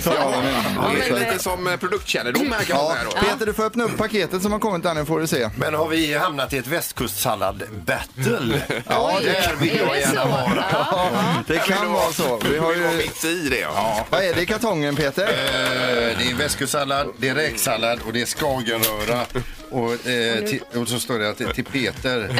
Så 0.02 0.10
har 0.10 0.26
hon 0.36 0.46
en- 0.46 0.96
Det 0.96 1.08
är 1.16 1.20
lite 1.20 1.44
som 1.44 1.68
eh, 1.68 1.76
produktkännedom 1.78 2.52
här 2.52 2.64
kan 2.64 2.78
man 2.78 2.86
Ja, 2.86 2.94
säga 2.94 3.04
då. 3.22 3.28
Peter 3.28 3.46
du 3.46 3.54
får 3.54 3.64
öppna 3.64 3.84
upp 3.84 3.98
paketet 3.98 4.42
som 4.42 4.52
har 4.52 4.60
kommit 4.60 4.84
där 4.84 4.94
nu 4.94 5.06
får 5.06 5.20
du 5.20 5.28
se. 5.28 5.50
Men 5.58 5.74
har 5.74 5.88
vi 5.88 6.14
hamnat 6.18 6.54
i 6.54 6.58
ett 6.58 6.68
västkustsallad-battle? 6.68 8.62
Ja, 8.90 9.20
det 9.24 9.32
där 9.32 9.56
vill 9.60 9.76
jag 9.78 10.00
gärna 10.00 10.26
vara. 10.26 10.66
Ja, 10.72 11.10
det 11.48 11.58
kan 11.58 11.92
vara 11.94 12.12
så. 12.12 12.40
Vi 12.52 12.58
har 12.58 12.74
ju... 12.74 12.98
mitt 12.98 13.26
i 13.26 13.50
det. 13.50 13.60
Ja. 13.60 14.06
Vad 14.10 14.24
är 14.24 14.34
det 14.34 14.42
i 14.42 14.46
kartongen 14.46 14.96
Peter? 14.96 15.24
Eh, 15.24 16.18
Det 16.18 16.32
är 16.32 16.36
västkustsallad, 16.38 17.08
det 17.18 17.30
är 17.30 17.36
räksallad 17.36 18.00
och 18.08 18.14
det 18.14 18.22
är 18.22 18.26
skagenröra. 18.26 19.26
Och, 19.70 20.08
eh, 20.08 20.44
och 20.82 20.88
så 20.88 21.00
står 21.00 21.20
det 21.20 21.30
att 21.30 21.38
det 21.38 21.44
är 21.44 21.54
till 21.54 21.66
Peter. 21.66 22.30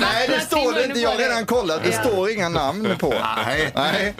Nej, 0.00 0.28
det 0.28 0.40
står 0.40 0.72
det 0.72 0.84
inte. 0.84 1.00
Jag 1.00 1.10
har 1.10 1.16
redan 1.18 1.46
kollat. 1.46 1.80
Det 1.84 1.92
står 1.92 2.30
inga 2.30 2.48
namn 2.48 2.96
på. 2.98 3.14
Nej. 3.46 3.72
Nej. 3.74 4.14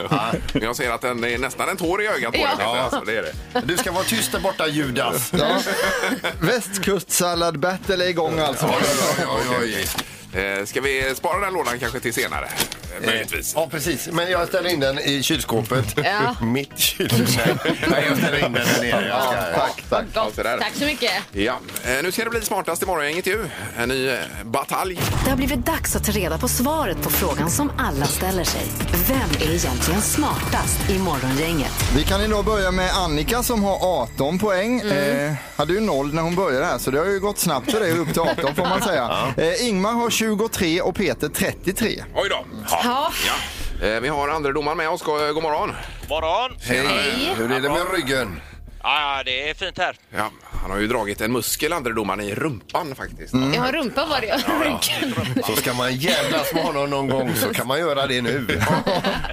Men 0.53 0.63
Jag 0.63 0.77
ser 0.77 0.91
att 0.91 1.01
den 1.01 1.25
är 1.25 1.39
nästan 1.39 1.69
en 1.69 1.77
tår 1.77 2.03
i 2.03 2.07
ögat 2.09 2.33
på 2.33 2.39
Ja. 2.39 2.49
Peter, 2.57 2.65
Alltså, 2.79 3.01
det 3.01 3.19
är 3.19 3.23
det. 3.23 3.61
Du 3.65 3.77
ska 3.77 3.93
vara 3.93 4.05
tyst 4.05 4.33
där 4.33 4.41
borta 4.41 4.67
Judas. 4.67 5.33
Ja. 5.39 5.59
Västkustsallad 6.41 7.59
battle 7.59 8.05
är 8.05 8.09
igång 8.09 8.39
alltså. 8.39 8.67
Oj, 8.67 9.27
oj, 9.29 9.57
oj. 9.63 9.87
Eh, 10.35 10.65
Ska 10.65 10.81
vi 10.81 11.13
spara 11.17 11.41
den 11.41 11.55
lådan 11.55 11.79
kanske 11.79 12.01
till 12.01 12.15
senare? 12.15 12.49
Eh, 13.01 13.07
Möjligtvis. 13.07 13.53
Ja, 13.57 13.69
precis. 13.71 14.09
Men 14.13 14.31
jag 14.31 14.49
ställer 14.49 14.71
in 14.71 14.81
den 14.81 14.99
i 14.99 15.23
kylskåpet. 15.23 15.85
Ja. 15.97 16.37
Mitt 16.47 16.79
kylskåp. 16.79 17.59
Nej, 17.91 18.05
jag 18.09 18.19
ställer 18.19 18.47
in 18.47 18.53
den 18.53 18.67
där 18.67 18.83
nere. 18.83 19.09
Jag 19.09 19.23
ska... 19.23 19.61
Tack, 19.61 19.85
tack. 19.91 20.05
Ja, 20.15 20.29
så 20.37 20.43
där. 20.43 20.59
Tack 20.59 20.73
så 20.75 20.85
mycket. 20.85 21.11
Ja, 21.33 21.59
eh, 21.85 22.03
nu 22.03 22.13
ska 22.13 22.25
det 22.25 22.31
bli 22.31 22.41
smartast 22.41 22.83
i 22.83 22.87
morgongänget 22.87 23.27
ju. 23.27 23.47
En 23.79 23.89
ny 23.89 24.09
eh, 24.09 24.19
batalj. 24.45 25.01
Det 25.25 25.31
har 25.31 25.37
blivit 25.37 25.67
dags 25.67 25.97
att 25.97 26.05
ta 26.05 26.13
reda 26.13 26.39
på 26.39 26.49
svaret 26.49 27.03
på 27.03 27.11
frågan 27.11 27.51
som 27.51 27.73
alla 27.79 28.07
ställer 28.07 28.45
sig. 28.45 28.63
Vem 29.09 29.49
är 29.49 29.55
egentligen 29.55 30.03
smartast 30.03 30.91
i 30.91 30.99
Morgongänget? 30.99 31.73
Vi 31.97 32.05
kan 32.05 32.21
idag 32.23 32.45
börja 32.45 32.71
med 32.71 32.91
Annika 32.95 33.43
som 33.43 33.65
har 33.65 34.03
18 34.03 34.39
poäng. 34.39 34.81
Eh, 34.81 35.33
hade 35.57 35.73
ju 35.73 35.81
noll 35.81 36.15
när 36.15 36.23
hon 36.23 36.35
började 36.35 36.65
här 36.67 36.79
så 36.79 36.91
det 36.91 36.99
har 36.99 37.07
ju 37.07 37.21
gått 37.21 37.39
snabbt 37.39 37.71
för 37.73 37.81
dig 37.81 37.99
upp 37.99 38.13
till 38.13 38.21
18 38.21 38.55
får 38.55 38.63
man 38.63 38.83
säga. 38.83 39.35
Eh, 39.37 39.69
Ingmar 39.69 39.93
har 39.93 40.11
23 40.23 40.81
och 40.81 40.95
Peter 40.97 41.29
33. 41.29 42.05
Oj 42.15 42.29
då. 42.29 42.45
Ja. 42.71 43.13
Ja. 43.81 43.87
Eh, 43.87 44.01
Vi 44.01 44.09
har 44.09 44.29
andre 44.29 44.53
domaren 44.53 44.77
med 44.79 44.89
oss. 44.91 45.03
God 45.03 45.35
god 45.35 45.43
morgon. 45.43 45.73
Morgon! 46.09 46.59
Hej. 46.63 47.35
Hur 47.37 47.53
är 47.53 47.61
det 47.61 47.69
med 47.69 47.93
ryggen? 47.95 48.41
Ja, 48.83 49.23
det 49.25 49.51
är 49.51 49.55
fint 49.55 49.79
här. 49.79 49.97
Ja, 50.17 50.31
han 50.63 50.71
har 50.71 50.79
ju 50.79 50.87
dragit 50.87 51.21
en 51.21 51.33
muskel, 51.33 51.73
andre 51.73 51.93
domaren, 51.93 52.21
i 52.21 52.35
rumpan 52.35 52.95
faktiskt. 52.95 53.35
Jag 53.35 53.63
har 53.63 53.73
rumpa 53.73 54.07
var 54.07 54.21
det. 54.21 54.37
Ryggen. 54.65 55.15
Så 55.47 55.57
ska 55.57 55.75
man 55.75 55.97
jävlas 55.97 56.55
med 56.55 56.65
honom 56.65 56.91
någon 56.91 57.09
gång 57.09 57.35
så 57.35 57.55
kan 57.55 57.67
man 57.67 57.79
göra 57.79 58.07
det 58.07 58.23
nu. 58.23 58.47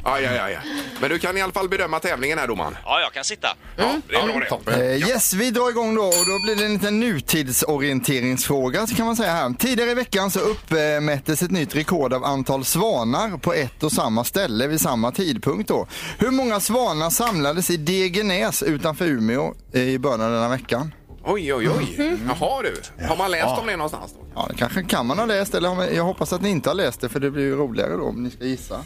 Aj, 0.04 0.26
aj, 0.26 0.40
aj. 0.40 0.60
Men 1.02 1.10
du 1.10 1.20
kan 1.20 1.38
i 1.38 1.42
alla 1.42 1.54
fall 1.54 1.70
bedöma 1.70 2.00
tävlingen 2.00 2.38
här, 2.38 2.48
domaren. 2.48 2.78
Ja, 2.86 3.00
jag 3.02 3.14
kan 3.14 3.24
sitta. 3.24 3.48
Ja, 3.76 3.96
det 4.08 4.16
är 4.16 4.28
bra 4.28 4.40
det. 4.40 4.46
Toppen. 4.46 4.82
Eh, 4.82 5.10
yes, 5.10 5.34
vi 5.34 5.52
drar 5.52 5.70
igång 5.70 5.96
då 5.96 6.02
och 6.02 6.26
då 6.26 6.44
blir 6.46 6.56
det 6.56 6.66
en 6.66 6.74
liten 6.74 7.00
nutidsorienteringsfråga 7.00 8.88
kan 8.88 9.06
man 9.06 9.16
säga 9.16 9.32
här. 9.32 9.54
Tidigare 9.60 9.92
i 9.92 9.94
veckan 9.94 10.32
så 10.32 10.40
uppmättes 10.40 11.44
ett 11.44 11.52
nytt 11.52 11.76
rekord 11.76 12.14
av 12.14 12.26
antal 12.26 12.66
svanar 12.66 13.38
på 13.38 13.54
ett 13.54 13.84
och 13.84 13.92
samma 13.92 14.24
ställe 14.24 14.68
vid 14.68 14.82
samma 14.82 15.12
tidpunkt 15.12 15.68
då. 15.68 15.88
Hur 16.18 16.32
många 16.32 16.60
svanar 16.60 17.10
samlades 17.10 17.70
i 17.70 17.78
Degenäs 17.78 18.64
utanför 18.64 19.06
Umeå 19.06 19.54
eh, 19.74 19.82
i 19.82 20.00
början 20.00 20.22
av 20.22 20.32
denna 20.32 20.50
veckan? 20.50 20.92
Oj, 21.24 21.54
oj, 21.54 21.70
oj. 21.70 22.18
Jaha 22.28 22.62
du. 22.64 22.82
Har 23.08 23.18
man 23.18 23.32
läst 23.32 23.58
om 23.60 23.68
det 23.68 23.76
någonstans 23.76 24.14
då? 24.14 24.26
Ja, 24.36 24.46
det 24.50 24.56
kanske 24.56 24.84
kan 24.84 25.06
man 25.08 25.20
ha 25.20 25.26
läst 25.26 25.56
eller 25.56 25.70
har 25.70 25.76
man- 25.76 25.96
jag 25.96 26.04
hoppas 26.04 26.34
att 26.34 26.42
ni 26.42 26.50
inte 26.50 26.70
har 26.70 26.76
läst 26.76 27.02
det 27.02 27.10
för 27.10 27.20
det 27.20 27.32
blir 27.32 27.44
ju 27.44 27.56
roligare 27.56 27.94
då 27.94 28.04
om 28.04 28.24
ni 28.24 28.30
ska 28.32 28.44
gissa. 28.44 28.86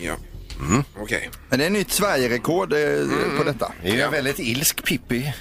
Ja. 0.00 0.14
Okej. 1.00 1.30
Men 1.48 1.58
det 1.58 1.66
är 1.66 1.70
nytt 1.70 1.90
Sverige-rekord 1.90 2.72
eh, 2.72 2.78
på 3.38 3.44
detta. 3.44 3.72
Det 3.82 3.88
är 3.90 3.94
ju 3.94 4.00
en 4.00 4.10
väldigt 4.10 4.38
ilsk 4.38 4.84
Pippi. 4.84 5.34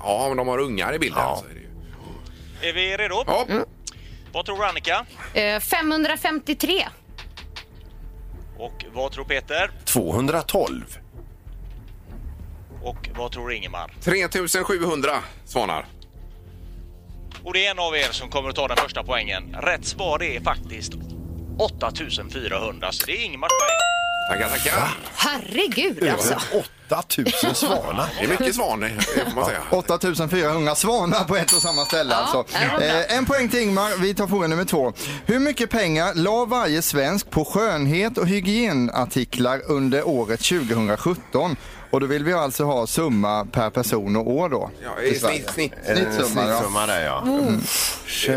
Ja, 0.00 0.26
om 0.30 0.36
de 0.36 0.48
har 0.48 0.58
ungar 0.58 0.94
i 0.94 0.98
bilden 0.98 1.22
så 1.38 1.44
är 1.44 1.54
det 1.54 1.60
ju... 1.60 2.70
Är 2.70 2.72
vi 2.74 2.96
redo? 2.96 3.24
Ja. 3.26 3.46
Vad 4.32 4.44
tror 4.46 4.64
Annika? 4.64 5.06
Eh, 5.34 5.60
553. 5.60 6.88
Och 8.58 8.84
vad 8.94 9.12
tror 9.12 9.24
Peter? 9.24 9.70
212. 9.84 10.84
Och 12.82 13.08
vad 13.16 13.32
tror 13.32 13.52
Ingemar? 13.52 13.94
3700 14.02 15.10
svanar. 15.44 15.86
Och 17.44 17.52
det 17.52 17.66
är 17.66 17.70
en 17.70 17.78
av 17.78 17.96
er 17.96 18.08
som 18.12 18.30
kommer 18.30 18.48
att 18.48 18.56
ta 18.56 18.68
den 18.68 18.76
första 18.76 19.04
poängen. 19.04 19.56
Rätt 19.62 19.86
svar 19.86 20.22
är 20.22 20.40
faktiskt 20.40 20.92
8400, 21.58 22.92
så 22.92 23.06
det 23.06 23.12
är 23.12 23.24
Ingemars 23.24 23.50
poäng. 23.50 23.78
Tackar, 24.30 24.48
tackar. 24.56 24.88
Herregud 25.14 26.08
alltså. 26.08 26.40
8000 26.90 27.54
svanar. 27.54 28.08
Det 28.18 28.24
är 28.24 28.28
mycket 28.28 28.54
svan, 28.54 28.80
det 28.80 28.90
får 29.24 29.34
man 29.34 29.44
säga. 29.46 29.60
8400 29.70 30.74
svanar 30.74 31.24
på 31.24 31.36
ett 31.36 31.52
och 31.52 31.62
samma 31.62 31.84
ställe 31.84 32.14
alltså. 32.14 32.44
Eh, 32.82 33.16
en 33.16 33.26
poäng 33.26 33.48
till 33.48 33.60
Ingmar. 33.60 34.00
Vi 34.00 34.14
tar 34.14 34.26
fråga 34.26 34.48
nummer 34.48 34.64
två. 34.64 34.92
Hur 35.26 35.38
mycket 35.38 35.70
pengar 35.70 36.14
la 36.14 36.44
varje 36.44 36.82
svensk 36.82 37.30
på 37.30 37.44
skönhet 37.44 38.18
och 38.18 38.26
hygienartiklar 38.26 39.62
under 39.66 40.08
året 40.08 40.40
2017? 40.40 41.56
Och 41.90 42.00
då 42.00 42.06
vill 42.06 42.24
vi 42.24 42.32
alltså 42.32 42.64
ha 42.64 42.86
summa 42.86 43.44
per 43.52 43.70
person 43.70 44.16
och 44.16 44.30
år 44.30 44.48
då. 44.48 44.70
Ja, 44.84 45.02
i 45.02 45.14
snitt, 45.14 45.50
snitt. 45.50 45.72
Snittsumma, 45.84 46.48
ja. 46.48 46.56
Snittsumma 46.56 46.86
där 46.86 47.04
ja. 47.04 47.22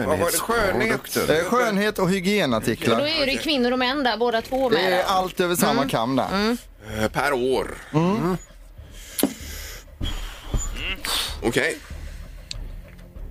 Vad 0.08 0.20
var 0.20 0.32
det? 0.32 0.38
Skönhet? 0.38 1.30
Eh, 1.30 1.36
Skönhet 1.50 2.00
och 2.00 2.06
Då 2.08 2.14
hygienartiklar. 2.14 3.00
är 3.02 3.26
det 3.26 3.38
kvinnor 3.38 3.72
och 3.72 3.80
män 3.80 4.04
där, 4.04 4.18
båda 4.18 4.42
två 4.42 4.70
Det 4.70 4.76
med. 4.76 4.94
är 4.94 5.04
allt 5.04 5.40
över 5.40 5.56
samma 5.56 5.90
kam 5.90 6.16
där. 6.16 6.58
Eh, 7.00 7.08
Per 7.12 7.34
år. 7.34 7.68
Okej. 11.44 11.78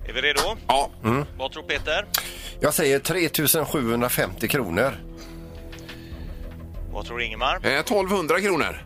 Är 0.07 0.13
vi 0.13 0.21
redo? 0.21 0.39
Ja. 0.67 0.89
Vad 1.37 1.51
tror 1.51 1.63
Peter? 1.63 2.05
Jag 2.59 2.73
säger 2.73 2.99
3750 2.99 4.47
kronor. 4.47 4.93
Vad 6.93 7.05
tror 7.05 7.21
Ingemar? 7.21 7.55
Eh, 7.63 7.79
1200 7.79 8.41
kronor. 8.41 8.85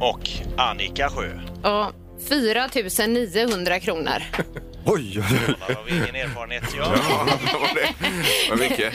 Och 0.00 0.30
Annika 0.56 1.10
Sjö. 1.10 1.40
Ja, 1.62 1.92
4 2.28 2.68
900 3.06 3.80
kronor. 3.80 4.22
Oj, 4.86 5.18
oj, 5.20 5.24
oj. 5.48 5.54
Där 5.68 5.74
har 5.74 5.84
vi 5.84 5.90
ingen 5.96 6.14
erfarenhet. 6.14 6.64
Ja, 6.78 6.84
Ja, 7.08 7.26
det 7.52 7.58
var 7.58 7.74
det. 7.74 7.88
Vad 8.50 8.58
mycket. 8.58 8.94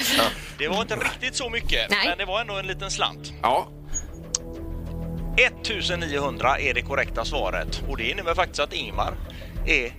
det 0.57 0.67
var 0.67 0.81
inte 0.81 0.95
riktigt 0.95 1.35
så 1.35 1.49
mycket, 1.49 1.89
Nej. 1.89 2.07
men 2.07 2.17
det 2.17 2.25
var 2.25 2.41
ändå 2.41 2.53
en 2.53 2.67
liten 2.67 2.91
slant. 2.91 3.33
Ja. 3.41 3.67
1900 5.37 6.59
är 6.59 6.73
det 6.73 6.81
korrekta 6.81 7.25
svaret 7.25 7.83
och 7.89 7.97
det 7.97 8.09
innebär 8.09 8.35
faktiskt 8.35 8.59
att 8.59 8.73
Ingmar 8.73 9.13
är 9.65 9.93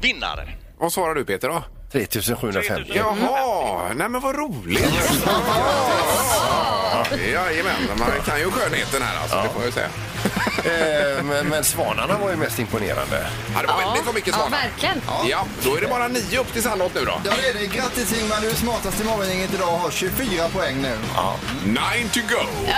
vinnare. 0.00 0.48
Vad 0.78 0.92
svarar 0.92 1.14
du 1.14 1.24
Peter 1.24 1.48
då? 1.48 1.62
3750. 1.92 2.92
Jaha, 2.94 3.92
nej 3.96 4.08
men 4.08 4.20
vad 4.20 4.36
roligt. 4.36 4.82
Jajamän, 7.32 7.74
man 7.98 8.10
kan 8.24 8.38
ju 8.38 8.50
skönheten 8.50 9.02
här 9.02 9.22
alltså, 9.22 9.36
det 9.42 9.48
får 9.48 9.64
jag 9.64 9.72
säga. 9.72 9.88
Eh, 10.64 11.24
men, 11.24 11.48
men 11.48 11.64
svanarna 11.64 12.18
var 12.18 12.30
ju 12.30 12.36
mest 12.36 12.58
imponerande. 12.58 13.26
Ja, 13.54 13.60
det 13.60 13.66
var 13.66 13.78
väldigt 13.80 14.06
vad 14.06 14.14
mycket 14.14 14.28
Ja, 14.28 14.34
svanar. 14.34 14.50
verkligen. 14.62 15.00
Ja, 15.28 15.46
då 15.64 15.76
är 15.76 15.80
det 15.80 15.86
bara 15.86 16.08
nio 16.08 16.38
upp 16.40 16.52
till 16.52 16.62
Sandholt 16.62 16.94
nu 16.94 17.04
då. 17.04 17.20
Ja, 17.24 17.32
det 17.42 17.48
är 17.48 17.54
det. 17.54 17.66
Grattis 17.76 18.20
Ingmar, 18.20 18.40
du 18.40 18.48
är 18.50 18.54
smartast 18.54 19.00
i 19.00 19.04
morgongänget 19.04 19.54
idag 19.54 19.68
och 19.74 19.78
har 19.80 19.90
24 19.90 20.48
poäng 20.48 20.76
nu. 20.82 20.96
Nine 21.64 22.08
to 22.12 22.20
go! 22.34 22.70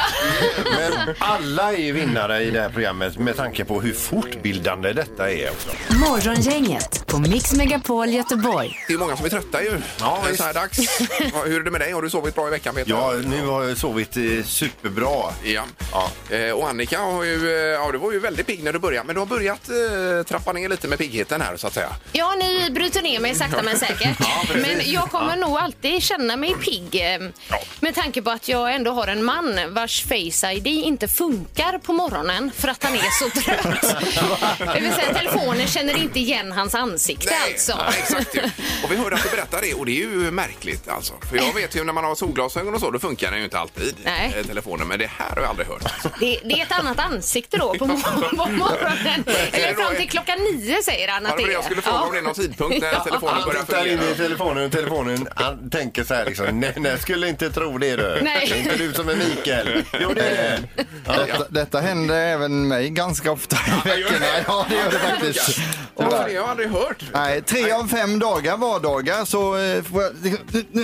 Men 0.64 1.14
alla 1.18 1.72
är 1.72 1.76
ju 1.78 1.92
vinnare 1.92 2.42
i 2.42 2.50
det 2.50 2.60
här 2.60 2.68
programmet 2.68 3.18
med 3.18 3.36
tanke 3.36 3.64
på 3.64 3.80
hur 3.80 3.92
fortbildande 3.92 4.92
detta 4.92 5.30
är 5.30 5.50
också. 5.50 5.68
Morgongänget 6.08 7.06
på 7.06 7.18
Mix 7.18 7.52
Megapol 7.52 8.08
Göteborg. 8.10 8.78
Det 8.88 8.94
är 8.94 8.98
många 8.98 9.16
som 9.16 9.26
är 9.26 9.30
trötta 9.30 9.62
ju. 9.62 9.70
Ja, 10.00 10.18
det 10.22 10.26
är 10.26 10.30
visst. 10.30 10.40
så 10.40 10.46
här 10.46 10.54
dags. 10.54 10.78
Ja, 11.34 11.42
Hur 11.44 11.60
är 11.60 11.64
det 11.64 11.70
med 11.70 11.80
dig? 11.80 11.92
Har 11.92 12.02
du 12.02 12.10
sovit 12.10 12.34
bra 12.34 12.46
i 12.48 12.50
veckan 12.50 12.74
Peter? 12.74 12.90
Ja, 12.90 13.12
nu 13.24 13.46
har 13.46 13.64
jag 13.64 13.76
sovit 13.78 14.16
eh, 14.16 14.22
superbra. 14.44 15.22
Ja. 15.44 15.62
Ja. 15.92 16.36
Eh, 16.36 16.50
och 16.52 16.68
Annika 16.68 16.98
har 16.98 17.24
ju, 17.24 17.53
ja 17.54 17.92
du 17.92 17.98
var 17.98 18.12
ju 18.12 18.18
väldigt 18.18 18.46
pigg 18.46 18.62
när 18.64 18.72
du 18.72 18.78
började, 18.78 19.06
men 19.06 19.14
du 19.14 19.20
har 19.20 19.26
börjat 19.26 19.68
eh, 19.68 20.22
trappa 20.26 20.52
ner 20.52 20.68
lite 20.68 20.88
med 20.88 20.98
piggheten 20.98 21.40
här 21.40 21.56
så 21.56 21.66
att 21.66 21.74
säga. 21.74 21.88
Ja, 22.12 22.34
ni 22.38 22.70
bryter 22.70 23.02
ner 23.02 23.20
mig 23.20 23.34
sakta 23.34 23.62
men 23.62 23.78
säkert. 23.78 24.18
men 24.54 24.80
jag 24.92 25.10
kommer 25.10 25.36
nog 25.36 25.56
alltid 25.58 26.02
känna 26.02 26.36
mig 26.36 26.54
pigg. 26.54 26.94
eh, 26.94 27.28
Med 27.80 27.94
tanke 27.94 28.22
på 28.22 28.30
att 28.30 28.48
jag 28.48 28.74
ändå 28.74 28.90
har 28.90 29.06
en 29.08 29.24
man 29.24 29.60
vars 29.74 30.02
Face 30.04 30.52
ID 30.52 30.66
inte 30.66 31.08
funkar 31.08 31.78
på 31.78 31.92
morgonen 31.92 32.50
för 32.56 32.68
att 32.68 32.84
han 32.84 32.94
är 32.94 33.10
så 33.24 33.30
trött. 33.40 33.96
det 34.74 34.80
vill 34.80 34.92
säga 34.92 35.14
telefonen 35.14 35.66
känner 35.66 35.96
inte 35.96 36.20
igen 36.20 36.52
hans 36.52 36.74
ansikte 36.74 37.34
alltså. 37.50 37.76
nej, 37.76 37.94
exakt 37.98 38.34
ju. 38.36 38.40
Och 38.84 38.90
vi 38.92 38.96
hörde 38.96 39.16
att 39.16 39.22
du 39.22 39.28
berättade 39.28 39.66
det 39.66 39.74
och 39.74 39.86
det 39.86 39.92
är 39.92 40.08
ju 40.08 40.30
märkligt 40.30 40.88
alltså. 40.88 41.12
För 41.30 41.36
jag 41.36 41.52
vet 41.54 41.76
ju 41.76 41.84
när 41.84 41.92
man 41.92 42.04
har 42.04 42.14
solglasögon 42.14 42.74
och 42.74 42.80
så, 42.80 42.90
då 42.90 42.98
funkar 42.98 43.30
den 43.30 43.38
ju 43.38 43.44
inte 43.44 43.58
alltid, 43.58 43.94
Nej. 44.04 44.34
eh, 44.38 44.46
telefonen. 44.46 44.88
Men 44.88 44.98
det 44.98 45.10
här 45.18 45.30
har 45.30 45.40
jag 45.40 45.50
aldrig 45.50 45.68
hört. 45.68 45.82
Alltså. 45.84 46.08
Det, 46.20 46.40
det 46.44 46.54
är 46.60 46.62
ett 46.62 46.72
annat 46.72 46.98
ansikte 46.98 47.43
då 47.50 47.74
på, 47.78 47.86
mor- 47.86 48.36
på 48.36 48.50
morgonen. 48.50 49.24
Eller 49.52 49.74
fram 49.74 49.96
till 49.96 50.08
klockan 50.10 50.38
nio 50.52 50.82
säger 50.82 51.08
han 51.08 51.26
att 51.26 51.36
det 51.36 51.42
är. 51.42 51.48
jag 51.52 51.64
skulle 51.64 51.82
fråga 51.82 51.98
om 52.00 52.12
det 52.12 52.18
är 52.18 52.22
någon 52.22 52.34
tidpunkt 52.34 52.80
när 52.80 53.00
telefonen 53.04 53.34
Han 53.34 53.48
börjar 53.48 53.60
tittar 53.62 53.86
in 53.86 53.92
i 53.92 53.98
fungera. 53.98 54.14
telefonen 54.16 54.64
och 54.66 54.72
telefonen 54.72 55.28
han 55.36 55.70
tänker 55.70 56.04
så 56.04 56.14
här 56.14 56.24
liksom, 56.24 56.60
nej, 56.60 56.72
nej, 56.76 56.98
skulle 56.98 57.28
inte 57.28 57.50
tro 57.50 57.78
det 57.78 57.96
du. 57.96 58.20
Nej. 58.22 58.46
Det 58.48 58.54
är 58.54 58.58
inte 58.58 58.76
du 58.76 58.92
som 58.92 59.08
är 59.08 59.16
Mikael. 59.16 59.84
Jo, 60.00 60.12
det 60.14 60.22
är 60.28 60.34
det. 60.76 60.84
Detta, 61.06 61.44
detta 61.48 61.80
händer 61.80 62.14
även 62.16 62.68
mig 62.68 62.90
ganska 62.90 63.32
ofta 63.32 63.56
i 63.56 63.88
veckorna. 63.88 64.18
det. 64.18 64.44
Ja, 64.46 64.66
det 64.68 64.74
gör 64.76 64.90
det 64.90 64.98
faktiskt. 64.98 65.56
Det? 65.96 66.32
Jag 66.32 66.42
har 66.42 66.48
aldrig 66.50 66.68
hört. 66.70 67.04
Nej, 67.12 67.42
tre 67.42 67.72
av 67.72 67.88
fem 67.88 68.18
dagar, 68.18 68.56
vardagar, 68.56 69.24
så 69.24 69.56
eh, 69.58 69.82
får 69.82 70.02
jag 70.02 70.12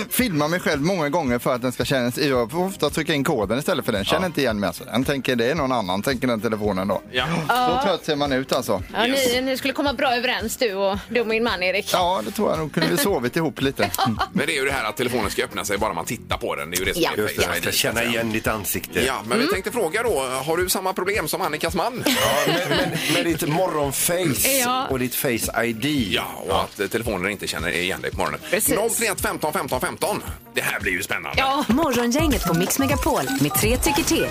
filma 0.09 0.47
mig 0.47 0.59
själv 0.59 0.81
många 0.81 1.09
gånger 1.09 1.39
för 1.39 1.55
att 1.55 1.61
den 1.61 1.71
ska 1.71 1.85
kännas. 1.85 2.17
Jag 2.17 2.51
får 2.51 2.65
ofta 2.65 2.89
trycka 2.89 3.13
in 3.13 3.23
koden 3.23 3.59
istället 3.59 3.85
för 3.85 3.91
den 3.91 4.05
känner 4.05 4.25
inte 4.27 4.41
igen 4.41 4.59
mig. 4.59 4.67
Alltså. 4.67 4.83
Den 4.83 5.03
tänker 5.03 5.35
det 5.35 5.51
är 5.51 5.55
någon 5.55 5.71
annan, 5.71 6.01
tänker 6.01 6.27
den 6.27 6.41
telefonen 6.51 6.87
då. 6.87 7.01
Ja. 7.11 7.25
Så 7.47 7.87
trött 7.87 8.05
ser 8.05 8.15
man 8.15 8.31
ut 8.31 8.53
alltså. 8.53 8.83
Ja, 8.93 9.03
ni, 9.07 9.41
ni 9.41 9.57
skulle 9.57 9.73
komma 9.73 9.93
bra 9.93 10.15
överens 10.15 10.57
du 10.57 10.73
och, 10.73 10.97
du 11.09 11.19
och 11.21 11.27
min 11.27 11.43
man 11.43 11.63
Erik. 11.63 11.89
Ja, 11.93 12.21
det 12.25 12.31
tror 12.31 12.49
jag 12.49 12.59
nog. 12.59 12.73
Kunde 12.73 12.89
vi 12.89 12.97
sovit 12.97 13.35
ihop 13.35 13.61
lite. 13.61 13.89
Mm. 14.05 14.19
Men 14.33 14.45
det 14.47 14.53
är 14.53 14.59
ju 14.59 14.65
det 14.65 14.71
här 14.71 14.85
att 14.89 14.97
telefonen 14.97 15.31
ska 15.31 15.43
öppna 15.43 15.65
sig 15.65 15.77
bara 15.77 15.93
man 15.93 16.05
tittar 16.05 16.37
på 16.37 16.55
den. 16.55 16.71
Det 16.71 16.77
är 16.77 16.79
ju 16.79 16.85
det 16.85 16.93
som 16.93 17.01
Ja. 17.03 17.09
är 17.13 17.17
Just 17.17 17.35
det, 17.35 17.41
Face 17.41 17.55
ID, 17.57 17.61
ska 17.63 17.63
så 17.63 17.69
att 17.69 17.75
känna 17.75 17.95
säga. 17.99 18.09
igen 18.09 18.31
ditt 18.31 18.47
ansikte. 18.47 19.05
Ja, 19.05 19.21
men 19.25 19.39
vi 19.39 19.47
tänkte 19.47 19.71
fråga 19.71 20.03
då, 20.03 20.19
har 20.45 20.57
du 20.57 20.69
samma 20.69 20.93
problem 20.93 21.27
som 21.27 21.41
Annikas 21.41 21.75
man? 21.75 22.03
Ja, 22.05 22.13
med, 22.53 22.69
med, 22.69 22.99
med 23.13 23.25
ditt 23.25 23.47
morgonface 23.49 24.47
Ja. 24.59 24.87
och 24.89 24.99
ditt 24.99 25.15
face 25.15 25.63
ID. 25.65 25.85
Ja, 26.13 26.23
och 26.47 26.61
att 26.63 26.79
eh, 26.79 26.87
telefonen 26.87 27.31
inte 27.31 27.47
känner 27.47 27.69
igen 27.71 28.01
dig 28.01 28.11
på 28.11 28.17
morgonen. 28.17 28.39
Precis. 28.49 28.75
031 28.97 29.21
15 29.21 29.53
15 29.53 29.81
15. 29.81 30.23
Det 30.53 30.61
här 30.61 30.79
blir 30.79 30.91
ju 30.91 31.03
spännande. 31.03 31.33
Ja, 31.37 31.65
Morgongänget 31.67 32.43
på 32.47 32.53
Mix 32.53 32.79
Megapol 32.79 33.23
med 33.41 33.53
tre 33.53 33.77
tycker 33.77 34.03
till. 34.03 34.27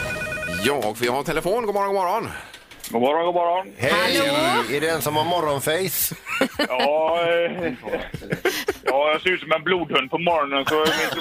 Ja, 0.62 0.73
och 0.75 1.03
vi 1.03 1.09
har 1.09 1.23
telefon. 1.23 1.66
God 1.66 1.75
morgon, 1.75 1.94
god 1.94 2.03
morgon. 2.05 2.29
God 2.90 3.03
morgon, 3.03 3.25
god 3.27 3.35
morgon. 3.35 3.73
Hej! 3.79 4.18
Hallå? 4.18 4.64
Är 4.77 4.81
det 4.81 4.88
en 4.90 5.03
som 5.03 5.16
har 5.16 5.25
morgonface? 5.25 6.14
Ja, 6.68 7.20
eh, 7.23 7.73
ja, 8.85 9.11
jag 9.12 9.20
ser 9.23 9.31
ut 9.31 9.40
som 9.40 9.53
en 9.53 9.62
blodhund 9.62 10.11
på 10.11 10.18
morgonen 10.18 10.64
så 10.66 10.75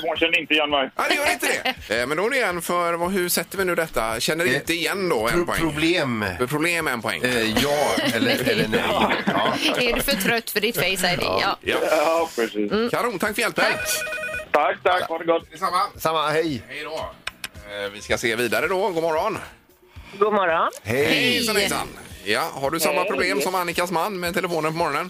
min 0.06 0.17
känner 0.17 0.39
inte 0.39 0.54
igen 0.54 0.69
mig. 0.69 0.89
Nej, 0.95 1.06
det 1.10 1.15
gör 1.15 1.32
inte 1.34 1.47
det. 1.88 1.99
Eh, 2.02 2.08
Men 2.08 2.17
då 2.17 2.25
är 2.25 2.30
det 2.30 2.41
en 2.41 2.62
för, 2.62 2.93
vad, 2.93 3.12
hur 3.12 3.30
sätter 3.30 3.58
vi 3.58 3.65
nu 3.65 3.75
detta? 3.75 4.19
Känner 4.19 4.45
Eh, 4.45 4.56
inte 4.56 4.73
igen 4.73 5.10
då 5.10 5.28
en 5.28 5.34
Pro- 5.34 5.45
poäng? 5.45 5.60
problem. 5.60 6.25
För 6.38 6.47
Problem 6.47 6.88
en 6.88 7.02
poäng. 7.02 7.21
Eh, 7.23 7.63
ja 7.63 7.78
eller, 8.13 8.32
eller 8.49 8.67
nej. 8.67 8.82
Ja. 9.25 9.54
är 9.80 9.93
du 9.93 10.02
för 10.02 10.15
trött 10.15 10.49
för 10.49 10.60
ditt 10.62 10.75
Face 10.75 10.86
ID? 11.13 11.19
Ja. 11.21 11.58
Ja. 11.62 11.78
Ja, 11.91 12.30
precis. 12.36 12.71
Kanon, 12.91 13.19
tack 13.19 13.36
för 13.36 13.41
hjälpen. 13.41 13.65
Tack, 14.52 14.78
tack. 14.84 15.04
Ha 15.10 15.17
det 15.17 15.25
gott. 15.25 15.52
Detsamma. 15.52 15.82
Samma, 15.97 16.28
hej! 16.30 16.63
Hej 16.67 16.84
då. 16.84 17.10
Eh, 17.69 17.89
Vi 17.93 18.01
ska 18.01 18.17
se 18.17 18.36
vidare 18.36 18.67
då. 18.67 18.89
God 18.89 19.03
morgon. 19.03 19.38
God 20.19 20.34
morgon. 20.34 20.71
Hej! 20.84 21.05
Hejsan, 21.05 21.55
hejsan. 21.55 21.88
Ja, 22.25 22.51
har 22.53 22.71
du 22.71 22.79
samma 22.79 22.99
Hej. 23.01 23.10
problem 23.10 23.41
som 23.41 23.55
Annikas 23.55 23.91
man 23.91 24.19
med 24.19 24.34
telefonen 24.34 24.71
på 24.71 24.77
morgonen? 24.77 25.10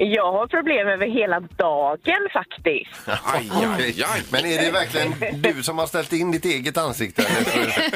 Jag 0.00 0.32
har 0.32 0.46
problem 0.46 0.88
över 0.88 1.06
hela 1.06 1.40
dagen 1.40 2.28
faktiskt. 2.32 3.08
Aj, 3.24 3.50
aj, 3.78 4.04
aj. 4.14 4.22
Men 4.32 4.44
är 4.46 4.58
det 4.64 4.70
verkligen 4.70 5.42
du 5.42 5.62
som 5.62 5.78
har 5.78 5.86
ställt 5.86 6.12
in 6.12 6.30
ditt 6.32 6.44
eget 6.44 6.76
ansikte? 6.76 7.22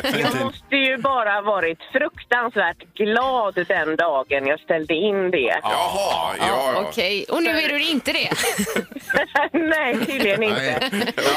Eller 0.03 0.21
Jag 0.21 0.45
måste 0.45 0.77
ju 0.77 0.97
bara 0.99 1.41
varit 1.41 1.79
fruktansvärt 1.93 2.95
glad 2.95 3.55
den 3.69 3.97
dagen 3.97 4.47
jag 4.47 4.61
ställde 4.61 4.95
in 4.95 5.31
det. 5.31 5.61
Jaha, 5.62 6.35
ja, 6.38 6.73
ja. 6.75 6.85
Okej, 6.88 7.27
och 7.31 7.43
nu 7.43 7.51
är 7.51 7.69
du 7.69 7.91
inte 7.91 8.12
det? 8.12 8.31
Nej, 9.53 10.07
tydligen 10.07 10.43
inte. 10.43 10.91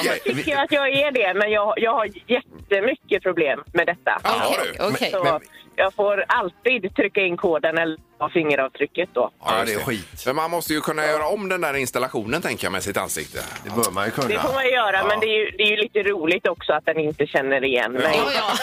Jag 0.05 0.23
tycker 0.23 0.57
att 0.57 0.71
jag 0.71 0.89
är 0.89 1.11
det, 1.11 1.33
men 1.33 1.51
jag, 1.51 1.73
jag 1.77 1.93
har 1.93 2.09
jättemycket 2.27 3.23
problem 3.23 3.63
med 3.73 3.87
detta. 3.87 4.19
Ja, 4.23 4.29
har 4.29 4.57
du. 4.63 4.93
Okej. 4.93 5.11
Så 5.11 5.39
jag 5.75 5.93
får 5.93 6.23
alltid 6.27 6.95
trycka 6.95 7.21
in 7.21 7.37
koden 7.37 7.77
eller 7.77 7.97
ha 8.19 8.29
fingeravtrycket 8.29 9.09
då. 9.13 9.31
Ja, 9.45 9.63
det 9.65 9.73
är 9.73 9.79
skit. 9.79 10.23
Men 10.25 10.35
man 10.35 10.51
måste 10.51 10.73
ju 10.73 10.81
kunna 10.81 11.05
göra 11.05 11.27
om 11.27 11.49
den 11.49 11.61
där 11.61 11.73
installationen 11.73 12.41
tänker 12.41 12.65
jag 12.65 12.71
med 12.71 12.83
sitt 12.83 12.97
ansikte. 12.97 13.39
Det 13.63 13.69
bör 13.69 13.91
man 13.91 14.05
ju 14.05 14.09
Det 14.11 14.15
får 14.15 14.21
kunna. 14.27 14.53
man 14.53 14.69
göra, 14.69 15.07
men 15.07 15.19
det 15.19 15.25
är, 15.25 15.39
ju, 15.45 15.51
det 15.57 15.63
är 15.63 15.67
ju 15.67 15.75
lite 15.77 16.03
roligt 16.03 16.47
också 16.47 16.73
att 16.73 16.85
den 16.85 16.99
inte 16.99 17.27
känner 17.27 17.63
igen 17.63 17.91
mig. 17.93 18.03
Ja, 18.25 18.31
ja. 18.35 18.53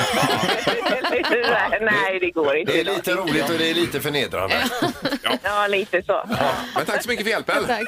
Nej, 1.81 2.19
det 2.21 2.31
går 2.31 2.57
inte. 2.57 2.73
Det 2.73 2.81
är 2.81 2.85
lite 2.85 3.15
roligt 3.15 3.51
och 3.51 3.59
det 3.59 3.71
är 3.71 3.75
lite 3.75 4.01
förnedrande. 4.01 4.57
Ja, 5.43 5.67
lite 5.67 6.03
så. 6.03 6.25
Men 6.77 6.87
tack 6.87 7.03
så 7.03 7.09
mycket 7.09 7.25
för 7.25 7.31
hjälpen. 7.31 7.65
Tack. 7.67 7.83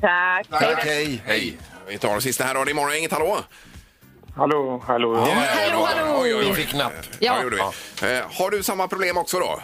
Tack. 0.00 0.60
Tack, 0.60 0.84
hej! 0.84 1.22
Hej. 1.26 1.56
Vi 1.88 1.98
tar 1.98 2.14
det 2.14 2.20
sista 2.20 2.44
här 2.44 2.54
då. 2.54 2.64
Det 2.64 2.70
är 2.72 2.74
morgon, 2.74 2.94
inget 2.96 3.12
hallå? 3.12 3.38
Hallå, 4.36 4.82
hallå. 4.86 5.14
Ja, 5.16 5.34
hallå, 5.34 5.88
hallå. 5.94 6.18
Oj, 6.22 6.34
oj, 6.34 6.44
Vi 6.44 6.50
oj. 6.50 6.54
fick 6.54 6.68
knapp. 6.68 6.92
Ja, 7.18 7.34
Ja. 7.36 7.42
gjorde 7.42 7.56
vi. 7.56 7.62
Eh, 8.16 8.22
har 8.38 8.50
du 8.50 8.62
samma 8.62 8.88
problem 8.88 9.16
också 9.16 9.38
då? 9.38 9.60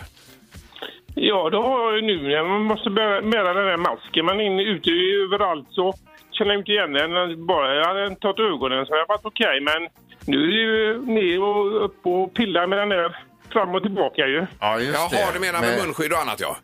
Ja, 1.20 1.50
det 1.50 1.56
har 1.56 1.84
jag 1.84 1.96
ju 1.96 2.02
nu. 2.02 2.22
när 2.22 2.42
Man 2.44 2.62
måste 2.62 2.90
bära 2.90 3.22
bära 3.22 3.54
den 3.54 3.66
där 3.66 3.76
masken. 3.76 4.24
Man 4.24 4.40
är 4.40 4.44
inne, 4.44 4.62
ute 4.62 4.90
överallt 5.24 5.66
så 5.70 5.94
känner 6.30 6.50
jag 6.52 6.60
inte 6.60 6.72
igen 6.72 6.92
den. 6.92 7.46
Bara 7.46 7.74
jag 7.74 7.84
hade 7.84 8.14
tagit 8.16 8.38
ögonen 8.38 8.86
så 8.86 8.92
har 8.92 8.98
jag 8.98 9.06
varit 9.08 9.24
okej. 9.24 9.60
Men 9.60 9.88
nu 10.26 10.42
är 10.42 10.46
det 10.46 10.52
ju 10.54 10.98
ner 11.06 11.42
och 11.42 11.84
upp 11.84 12.06
och 12.06 12.34
pillar 12.34 12.66
med 12.66 12.78
den 12.78 12.88
där 12.88 13.16
fram 13.52 13.74
och 13.74 13.82
tillbaka 13.82 14.26
ju. 14.26 14.46
Ja, 14.60 14.78
just 14.80 14.94
Jaha, 14.94 15.08
det. 15.26 15.34
du 15.34 15.40
menar 15.40 15.60
med 15.60 15.70
Men- 15.76 15.86
munskydd 15.86 16.12
och 16.12 16.18
annat 16.18 16.40
ja. 16.40 16.56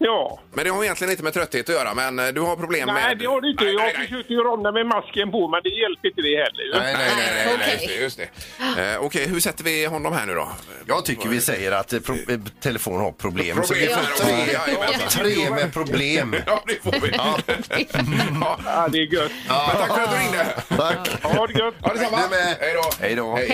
Ja. 0.00 0.38
Men 0.52 0.64
det 0.64 0.70
har 0.70 0.84
egentligen 0.84 1.10
inte 1.10 1.22
med 1.24 1.34
trötthet 1.34 1.68
att 1.68 1.74
göra, 1.74 1.94
men 1.94 2.18
eh, 2.18 2.26
du 2.28 2.40
har 2.40 2.56
problem 2.56 2.86
med... 2.86 2.94
Nej, 2.94 3.16
det 3.16 3.26
har 3.26 3.40
det 3.40 3.48
inte. 3.48 3.64
Nej, 3.64 3.72
Jag 3.72 3.78
nej, 3.82 3.92
har 3.92 3.98
nej. 3.98 4.08
försökt 4.08 4.30
göra 4.30 4.50
om 4.50 4.62
den 4.62 4.74
med 4.74 4.86
masken 4.86 5.30
på, 5.30 5.48
men 5.48 5.60
det 5.64 5.68
hjälper 5.68 6.08
inte 6.08 6.22
det 6.22 6.36
heller. 6.36 6.62
ju. 6.64 6.72
Nej, 6.74 6.94
nej, 6.98 7.10
nej, 7.16 7.44
nej. 7.46 7.54
Okej. 7.54 8.02
Just 8.02 8.16
det, 8.16 8.22
just 8.24 8.76
det. 8.76 8.92
Eh, 8.92 9.00
Okej, 9.04 9.28
hur 9.28 9.40
sätter 9.40 9.64
vi 9.64 9.84
honom 9.84 10.12
här 10.12 10.26
nu 10.26 10.34
då? 10.34 10.48
Jag 10.86 11.04
tycker 11.04 11.28
vi 11.28 11.40
säger 11.40 11.72
att 11.72 11.92
eh, 11.92 12.00
pro 12.00 12.14
eh, 12.14 12.38
telefon 12.60 13.00
har 13.00 13.12
problem. 13.12 13.56
Så 13.56 13.62
Problem 13.74 13.88
vi 13.88 13.94
här 13.94 14.02
får 14.02 14.12
också. 14.12 15.18
tre, 15.18 15.32
Ja, 15.44 15.50
med 15.54 15.72
problem. 15.72 16.36
Ja, 16.46 16.62
det 16.66 16.82
får 16.82 17.00
vi. 17.06 17.12
Ja. 17.16 17.38
Ja. 18.40 18.58
Ja, 18.64 18.88
det 18.92 18.98
är 18.98 19.14
gött. 19.14 19.32
Men 19.48 19.76
tack 19.76 19.94
för 19.94 20.02
att 20.02 20.10
du 20.10 20.16
ringde. 20.16 20.46
Tack. 20.68 21.22
Ha 21.22 21.46
det 21.46 21.52
gött. 21.58 21.74
Ja, 21.82 21.92
detsamma. 21.94 22.18
Hej 22.60 22.74
då. 22.74 22.90
Hej 23.00 23.14
då. 23.14 23.36
Hej. 23.36 23.48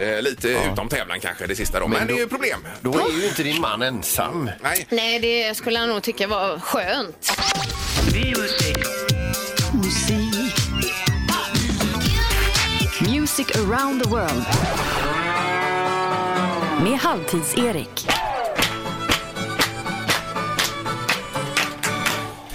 hej. 0.00 0.12
Eh, 0.14 0.22
Lite 0.22 0.48
utom 0.72 0.88
tävlan 0.88 1.20
kanske 1.20 1.46
det 1.46 1.54
sista 1.56 1.80
då, 1.80 1.88
men, 1.88 2.06
det 2.06 2.12
är 2.12 2.16
ju 2.18 2.28
problem. 2.28 2.66
Då 2.80 2.92
är 2.94 3.20
ju 3.20 3.26
inte 3.28 3.42
din 3.42 3.60
man 3.60 3.82
ensam. 3.82 4.50
Nej. 4.62 4.86
Nej, 4.90 5.18
det 5.18 5.56
skulle 5.56 5.77
skulle 5.78 5.86
han 5.86 5.94
nog 5.94 6.02
tycka 6.02 6.26
var 6.26 6.58
skönt. 6.58 7.32
Music. 8.12 8.76
Music 13.00 13.56
around 13.56 14.02
the 14.02 14.10
world. 14.10 14.44
Med 16.82 16.98
Halvtids-Erik. 16.98 18.06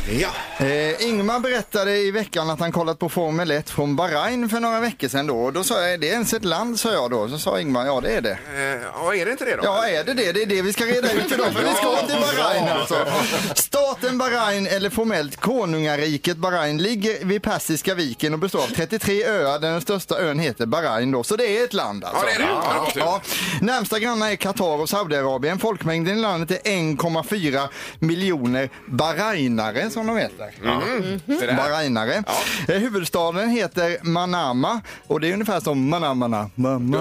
Ja. 0.10 0.30
Eh, 0.66 1.08
Ingmar 1.08 1.40
berättade 1.40 1.98
i 1.98 2.12
veckan 2.12 2.50
att 2.50 2.60
han 2.60 2.72
kollat 2.72 3.00
på 3.00 3.10
Formel 3.10 3.52
1 3.52 3.70
från 3.70 3.96
Bahrain 3.96 4.50
för 4.50 4.60
några 4.60 4.80
veckor 4.80 5.08
sedan 5.08 5.28
då. 5.28 5.38
Och 5.38 5.54
då 5.54 5.64
sa 5.64 5.82
jag, 5.82 5.94
är 5.94 5.98
det 5.98 6.08
ens 6.08 6.34
ett 6.34 6.46
land? 6.46 6.80
sa 6.80 6.94
jag 6.94 7.12
då. 7.12 7.30
Så 7.30 7.38
sa 7.40 7.60
Ingmar, 7.60 7.86
ja 7.86 8.02
det 8.02 8.10
är 8.16 8.22
det. 8.22 8.32
Eh, 8.32 8.82
Ja, 8.96 9.16
är 9.16 9.26
det 9.26 9.32
inte 9.32 9.46
det 9.46 9.56
då? 9.56 9.62
Ja, 9.64 9.88
är 9.88 10.04
det 10.04 10.14
det? 10.14 10.32
Det 10.32 10.42
är 10.42 10.46
det 10.46 10.62
vi 10.62 10.74
ska 10.74 10.86
reda 10.86 11.12
ut 11.14 11.32
idag, 11.32 11.46
för 11.54 11.64
vi 11.64 11.74
ska 11.74 12.08
till 12.08 12.16
Bahrain 12.22 12.68
alltså. 12.68 12.96
Staten 13.56 14.18
Bahrain, 14.18 14.68
eller 14.68 14.90
formellt 14.90 15.36
konungariket 15.40 16.38
Bahrain, 16.38 16.78
ligger 16.78 17.26
vid 17.26 17.44
Persiska 17.44 17.94
viken 17.96 18.34
och 18.34 18.40
består 18.40 18.60
av 18.60 18.68
33 18.68 19.24
öar. 19.26 19.60
Den 19.60 19.82
största 19.82 20.20
ön 20.20 20.40
heter 20.40 20.66
Bahrain 20.66 21.12
då, 21.12 21.24
så 21.24 21.36
det 21.36 21.60
är 21.60 21.64
ett 21.64 21.74
land 21.74 22.04
alltså. 22.04 22.26
Ja, 22.26 22.32
det 22.38 22.44
är 22.44 22.48
det. 22.48 22.54
Ja, 22.54 22.88
det. 22.94 23.00
Ja. 23.00 23.22
Närmsta 23.62 24.00
grannar 24.00 24.32
är 24.32 24.36
Qatar 24.36 24.82
och 24.82 24.90
Saudiarabien. 24.90 25.60
Folkmängden 25.60 26.18
i 26.18 26.22
landet 26.22 26.52
är 26.68 26.72
1,4 26.72 27.68
miljoner 28.00 28.70
bahrainare 28.86 29.90
som 29.94 30.08
de 30.08 30.18
heter. 30.18 30.52
Mm. 30.64 31.20
Det 31.26 31.46
där. 31.46 31.56
Bahrainare. 31.56 32.24
Eh, 32.68 32.76
Huvudstaden 32.76 33.50
heter 33.50 33.98
Manama 34.02 34.82
och 35.08 35.20
det 35.20 35.30
är 35.30 35.34
ungefär 35.34 35.60
som 35.60 35.90
Manamana. 35.90 36.50
Manama. 36.56 36.98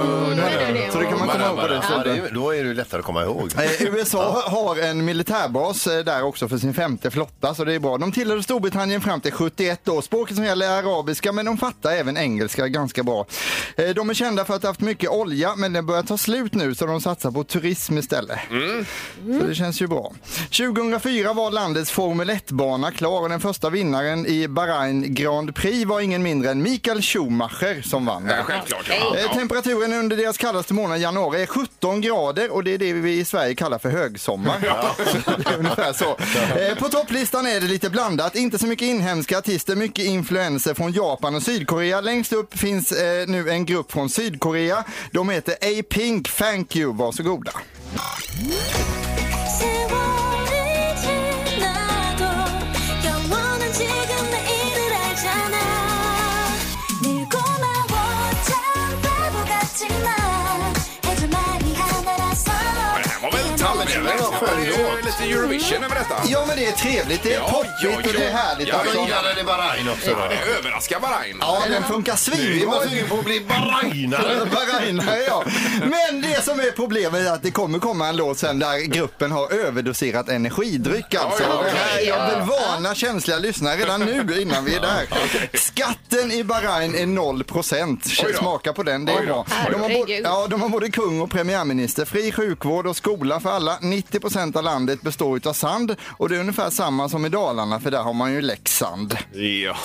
Så 0.92 0.98
det 0.98 1.04
kan 1.04 1.18
man 1.18 1.28
komma 1.28 1.46
ihåg 1.46 1.60
på 1.60 1.66
det 1.68 1.74
Ja, 1.74 1.82
sättet. 1.82 2.04
det 2.04 2.10
är, 2.28 2.34
då 2.34 2.54
är 2.54 2.64
det 2.64 2.74
lättare 2.74 2.98
att 3.00 3.04
komma 3.06 3.22
ihåg. 3.22 3.50
Eh, 3.58 3.82
USA 3.82 4.42
har 4.46 4.76
en 4.76 5.04
militärbas 5.04 5.86
eh, 5.86 6.04
där 6.04 6.22
också 6.22 6.48
för 6.48 6.58
sin 6.58 6.74
femte 6.74 7.10
flotta, 7.10 7.54
så 7.54 7.64
det 7.64 7.74
är 7.74 7.78
bra. 7.78 7.98
De 7.98 8.12
tillhörde 8.12 8.42
Storbritannien 8.42 9.00
fram 9.00 9.20
till 9.20 9.32
71 9.32 9.88
år. 9.88 10.02
Språket 10.02 10.36
som 10.36 10.44
gäller 10.44 10.66
är 10.66 10.78
arabiska, 10.82 11.32
men 11.32 11.44
de 11.46 11.58
fattar 11.58 11.92
även 11.92 12.16
engelska 12.16 12.68
ganska 12.68 13.02
bra. 13.02 13.26
Eh, 13.76 13.88
De 13.88 14.10
är 14.10 14.14
kända 14.14 14.44
för 14.44 14.54
att 14.54 14.62
ha 14.62 14.70
haft 14.70 14.80
mycket 14.80 15.10
olja, 15.10 15.52
men 15.56 15.72
den 15.72 15.86
börjar 15.86 16.02
ta 16.02 16.18
slut 16.18 16.54
nu, 16.54 16.74
så 16.74 16.86
de 16.86 17.00
satsar 17.00 17.30
på 17.30 17.44
turism 17.44 17.98
istället. 17.98 18.38
Så 19.40 19.46
det 19.46 19.54
känns 19.54 19.82
ju 19.82 19.86
bra. 19.86 20.12
2004 20.50 21.32
var 21.32 21.50
landets 21.50 21.90
Formel 21.90 22.30
1-bana 22.30 22.81
klar 22.90 23.20
och 23.20 23.28
den 23.28 23.40
första 23.40 23.70
vinnaren 23.70 24.26
i 24.26 24.48
Bahrain 24.48 25.14
Grand 25.14 25.54
Prix 25.54 25.84
var 25.86 26.00
ingen 26.00 26.22
mindre 26.22 26.50
än 26.50 26.62
Mikael 26.62 27.02
Schumacher 27.02 27.82
som 27.88 28.06
vann. 28.06 28.26
Ja, 28.26 28.42
självklart. 28.44 28.86
Ja. 28.88 29.16
Eh, 29.16 29.22
Ja. 29.22 29.34
Temperaturen 29.34 29.92
under 29.92 30.16
deras 30.16 30.36
kallaste 30.38 30.74
månad 30.74 30.98
januari 30.98 31.42
är 31.42 31.46
17 31.46 32.00
grader 32.00 32.52
och 32.52 32.64
det 32.64 32.74
är 32.74 32.78
det 32.78 32.92
vi 32.92 33.18
i 33.18 33.24
Sverige 33.24 33.54
kallar 33.54 33.78
för 33.78 33.90
högsommar. 33.90 34.54
det 34.60 35.50
är 35.50 35.56
ungefär 35.58 35.92
så. 35.92 36.16
Eh, 36.60 36.78
På 36.78 36.88
topplistan 36.88 37.46
är 37.46 37.60
det 37.60 37.66
lite 37.66 37.90
blandat. 37.90 38.36
Inte 38.36 38.58
så 38.58 38.66
mycket 38.66 38.86
inhemska 38.88 39.38
artister, 39.38 39.76
mycket 39.76 40.04
influenser 40.04 40.74
från 40.74 40.92
Japan 40.92 41.34
och 41.34 41.42
Sydkorea. 41.42 42.00
Längst 42.00 42.32
upp 42.32 42.58
finns 42.58 42.92
eh, 42.92 43.26
nu 43.26 43.50
en 43.50 43.66
grupp 43.66 43.92
från 43.92 44.08
Sydkorea. 44.08 44.84
De 45.10 45.28
heter 45.28 45.54
A-Pink 45.54 46.28
Thank 46.30 46.76
You. 46.76 46.92
Varsågoda. 46.96 47.52
Toppen? 64.46 65.01
Var 65.20 65.26
lite 65.26 65.38
Eurovision 65.38 65.84
över 65.84 65.94
detta. 65.94 66.14
Ja, 66.26 66.44
men 66.46 66.56
det 66.56 66.66
är 66.66 66.72
trevligt. 66.72 67.22
Det 67.22 67.34
är 67.34 67.38
Ja, 67.38 67.48
poppigt 67.50 67.70
ja, 67.82 67.96
och 67.96 68.02
det 68.02 68.24
är 68.24 68.30
ja. 68.30 68.36
härligt. 68.36 68.68
Ja, 68.68 68.74
alltså. 68.76 68.94
Jag 68.96 69.04
gillar 69.04 69.22
den 69.22 69.38
i 69.38 69.44
Bahrain 69.44 69.88
också. 69.88 70.10
Ja, 70.10 70.28
det 70.28 70.58
överraskar 70.58 71.00
Bahrain. 71.00 71.36
Ja, 71.40 71.62
den 71.68 71.82
funkar 71.82 72.12
är 72.12 72.16
svinbra. 72.16 72.70
man 72.70 72.88
sugen 72.88 73.08
på 73.08 73.18
att 73.18 73.24
bli 73.24 73.40
bahrainare. 73.40 74.46
Bahrainare, 74.54 75.22
ja. 75.26 75.44
Men 75.80 76.22
det 76.22 76.44
som 76.44 76.60
är 76.60 76.70
problemet 76.70 77.26
är 77.26 77.32
att 77.32 77.42
det 77.42 77.50
kommer 77.50 77.78
komma 77.78 78.08
en 78.08 78.16
låt 78.16 78.38
sen 78.38 78.58
där 78.58 78.78
gruppen 78.78 79.30
har 79.32 79.52
överdoserat 79.52 80.28
energidryck. 80.28 81.14
Alltså. 81.14 81.42
Ja, 81.42 81.48
ja, 81.50 81.62
Det 81.62 81.70
här, 81.70 81.92
okej. 81.94 82.06
jag 82.08 82.26
vill 82.30 82.48
varna 82.48 82.94
känsliga 82.94 83.38
lyssnare 83.38 83.76
redan 83.76 84.00
nu 84.00 84.40
innan 84.42 84.64
vi 84.64 84.74
är 84.76 84.80
där. 84.80 85.06
Skatten 85.58 86.32
i 86.32 86.44
Bahrain 86.44 86.94
är 86.94 87.06
0 87.06 87.44
procent. 87.44 88.06
Oj 88.24 88.32
då. 88.32 88.38
Smaka 88.38 88.72
på 88.72 88.82
den, 88.82 89.04
det 89.04 89.12
är 89.12 89.20
Oj 89.20 89.26
då. 89.26 89.32
bra. 89.32 89.46
De 89.70 89.80
har, 89.80 89.88
både, 89.88 89.94
Herregud. 89.94 90.26
ja, 90.26 90.46
de 90.50 90.62
har 90.62 90.68
både 90.68 90.90
kung 90.90 91.20
och 91.20 91.30
premiärminister, 91.30 92.04
fri 92.04 92.32
sjukvård 92.32 92.86
och 92.86 92.96
skola 92.96 93.40
för 93.40 93.50
alla. 93.50 93.78
90 93.80 94.20
procent 94.20 94.56
av 94.56 94.62
landet 94.64 95.01
övrigt 95.02 95.18
består 95.18 95.48
av 95.50 95.52
sand 95.52 95.96
och 96.18 96.28
det 96.28 96.36
är 96.36 96.40
ungefär 96.40 96.70
samma 96.70 97.08
som 97.08 97.26
i 97.26 97.28
Dalarna 97.28 97.80
för 97.80 97.90
där 97.90 98.02
har 98.02 98.12
man 98.12 98.32
ju 98.32 98.40
Leksand. 98.40 99.16
Ja. 99.32 99.76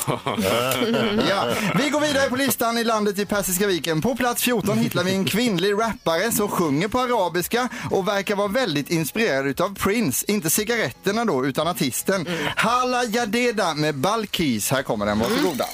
ja. 1.30 1.54
Vi 1.76 1.90
går 1.90 2.02
vidare 2.02 2.30
på 2.30 2.36
listan 2.36 2.78
i 2.78 2.84
landet 2.84 3.20
i 3.20 3.26
Persiska 3.26 3.68
viken. 3.68 4.02
På 4.02 4.16
plats 4.16 4.44
14 4.44 4.78
hittar 4.78 5.04
vi 5.04 5.16
en 5.16 5.26
kvinnlig 5.26 5.74
rappare 5.74 6.32
som 6.32 6.48
sjunger 6.48 6.88
på 6.88 7.00
arabiska 7.00 7.70
och 7.92 8.08
verkar 8.08 8.36
vara 8.36 8.48
väldigt 8.48 8.90
inspirerad 8.90 9.62
av 9.62 9.76
Prince. 9.76 10.26
Inte 10.28 10.50
cigaretterna 10.50 11.26
då 11.26 11.46
utan 11.46 11.68
artisten. 11.68 12.28
Mm. 12.28 12.38
Hala 12.56 13.04
Jadeda 13.04 13.74
med 13.74 13.96
Balkis. 13.96 14.72
Här 14.72 14.84
kommer 14.84 15.06
den, 15.06 15.20
varsågoda. 15.20 15.66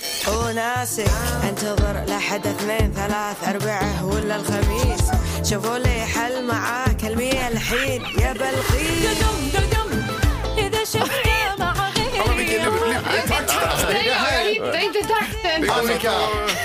Mm. 5.09 5.22
انتظر 5.42 5.78
لحد 5.78 5.78
اثنين 5.78 5.78
ثلاث 5.78 5.78
اربعة 5.78 5.78
ولا 5.78 5.78
الخميس 5.78 5.78
شوفوا 5.78 5.78
لي 5.78 6.06
حل 6.06 6.46
معاك 6.46 7.04
المية 7.04 7.48
الحين 7.48 8.02
يا 8.18 8.32
بلقيس 8.32 9.18
إذا 10.58 10.84
شفت 10.84 11.28
مع 11.58 11.74
Ja, 12.18 12.24
men 12.26 12.36
vilken 12.36 12.60
غيري 12.60 12.64
lurig 12.64 13.28
takt 13.28 13.50
alltså. 13.62 13.86
Nej, 13.92 14.06
jag 14.06 14.54
hittar 14.54 14.84
inte 14.84 14.98
takten. 14.98 15.70
Annika, 15.70 16.12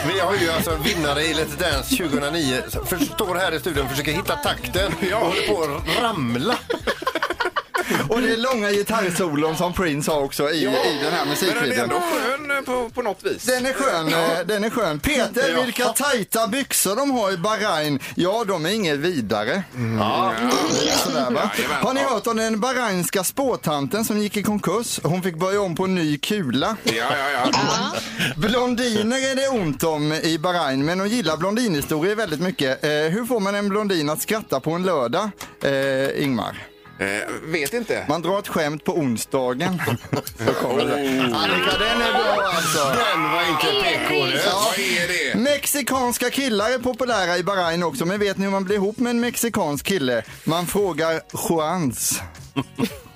Vi 0.08 0.19
har 0.19 0.36
ju 0.36 0.49
alltså 0.49 0.75
vinnare 0.84 1.23
i 1.23 1.34
Let's 1.34 1.60
Dance 1.60 1.95
2009. 1.97 2.62
För, 2.86 2.97
står 2.97 3.36
här 3.36 3.51
i 3.51 3.60
studion 3.60 3.84
och 3.86 3.91
försöker 3.91 4.12
hitta 4.12 4.36
takten 4.36 4.93
och 5.13 5.19
håller 5.19 5.47
på 5.47 5.63
att 5.63 6.03
ramla. 6.03 6.58
och 8.09 8.20
det 8.20 8.33
är 8.33 8.37
långa 8.37 8.70
gitarrsolon 8.70 9.57
som 9.57 9.72
Prince 9.72 10.11
har 10.11 10.20
också 10.20 10.51
i, 10.51 10.62
i 10.62 10.64
den 10.64 10.72
här 11.12 11.24
Men 11.27 11.37
den 11.40 11.48
är 11.48 11.55
musikvideon. 11.55 11.81
ändå 11.85 12.01
skön 12.01 12.51
eh, 12.51 12.61
på, 12.62 12.90
på 12.94 13.03
något 13.03 13.24
vis. 13.24 13.44
Den 13.44 13.66
är 13.66 13.72
skön, 13.72 14.09
eh, 14.09 14.46
den 14.46 14.64
är 14.64 14.70
skön. 14.70 15.01
Peter, 15.01 15.53
Ja. 15.57 15.62
vilka 15.62 15.85
tajta 15.88 16.46
byxor 16.48 16.96
de 16.96 17.11
har 17.11 17.33
i 17.33 17.37
Bahrain. 17.37 17.98
Ja, 18.14 18.44
de 18.48 18.66
är 18.66 18.70
inget 18.70 18.96
vidare. 18.98 19.62
Sådär, 19.72 21.31
va? 21.31 21.51
Jajamän. 21.57 21.83
Har 21.83 21.94
ni 21.94 22.01
hört 22.01 22.27
om 22.27 22.37
den 22.37 22.61
bahrainska 22.61 23.24
spåtanten 23.24 24.05
som 24.05 24.18
gick 24.18 24.37
i 24.37 24.42
konkurs? 24.42 25.01
Hon 25.03 25.22
fick 25.22 25.35
börja 25.37 25.61
om 25.61 25.74
på 25.77 25.85
en 25.85 25.94
ny 25.94 26.18
kula. 26.18 26.77
Ja, 26.85 26.92
ja, 26.94 27.31
ja. 27.53 27.92
Blondiner 28.37 29.31
är 29.31 29.37
det 29.37 29.48
ont 29.48 29.83
om 29.85 30.12
i 30.12 30.38
Bahrain, 30.38 30.85
men 30.85 30.98
de 30.98 31.09
gillar 31.09 31.37
blondinhistorier 31.37 32.14
väldigt 32.14 32.40
mycket. 32.40 32.85
Eh, 32.85 32.90
hur 32.90 33.24
får 33.24 33.40
man 33.40 33.55
en 33.55 33.68
blondin 33.68 34.11
att 34.11 34.22
skratta 34.22 34.61
på 34.61 34.70
en 34.72 34.83
lördag, 34.83 35.31
eh, 35.62 36.22
Ingmar? 36.24 36.66
Eh, 36.98 37.06
vet 37.42 37.74
inte. 37.74 38.04
Man 38.08 38.22
drar 38.22 38.38
ett 38.38 38.48
skämt 38.48 38.84
på 38.84 38.92
onsdagen. 38.92 39.82
Så 40.46 40.52
kommer 40.52 40.84
det. 40.84 40.94
Annika, 41.20 41.78
den 41.78 42.02
är 42.02 42.12
bra 42.12 42.50
alltså. 42.54 42.78
Den 42.78 43.22
var 43.22 43.42
inte 43.50 43.66
PK 43.66 44.14
du. 44.14 44.32
Vad 44.32 44.78
är 44.78 45.34
det? 45.34 45.38
Mexikanska 45.38 46.30
killar 46.30 46.70
är 46.70 46.78
populära 46.78 47.38
i 47.38 47.42
Bahrain 47.42 47.82
också, 47.82 48.04
men 48.06 48.20
vet 48.20 48.38
ni 48.38 48.44
hur 48.44 48.50
man 48.50 48.64
blir 48.64 48.76
ihop 48.76 48.98
med 48.98 49.11
en 49.11 49.20
mexikansk 49.20 49.87
kille? 49.87 50.22
Man 50.44 50.66
frågar 50.66 51.20
Juans. 51.48 52.20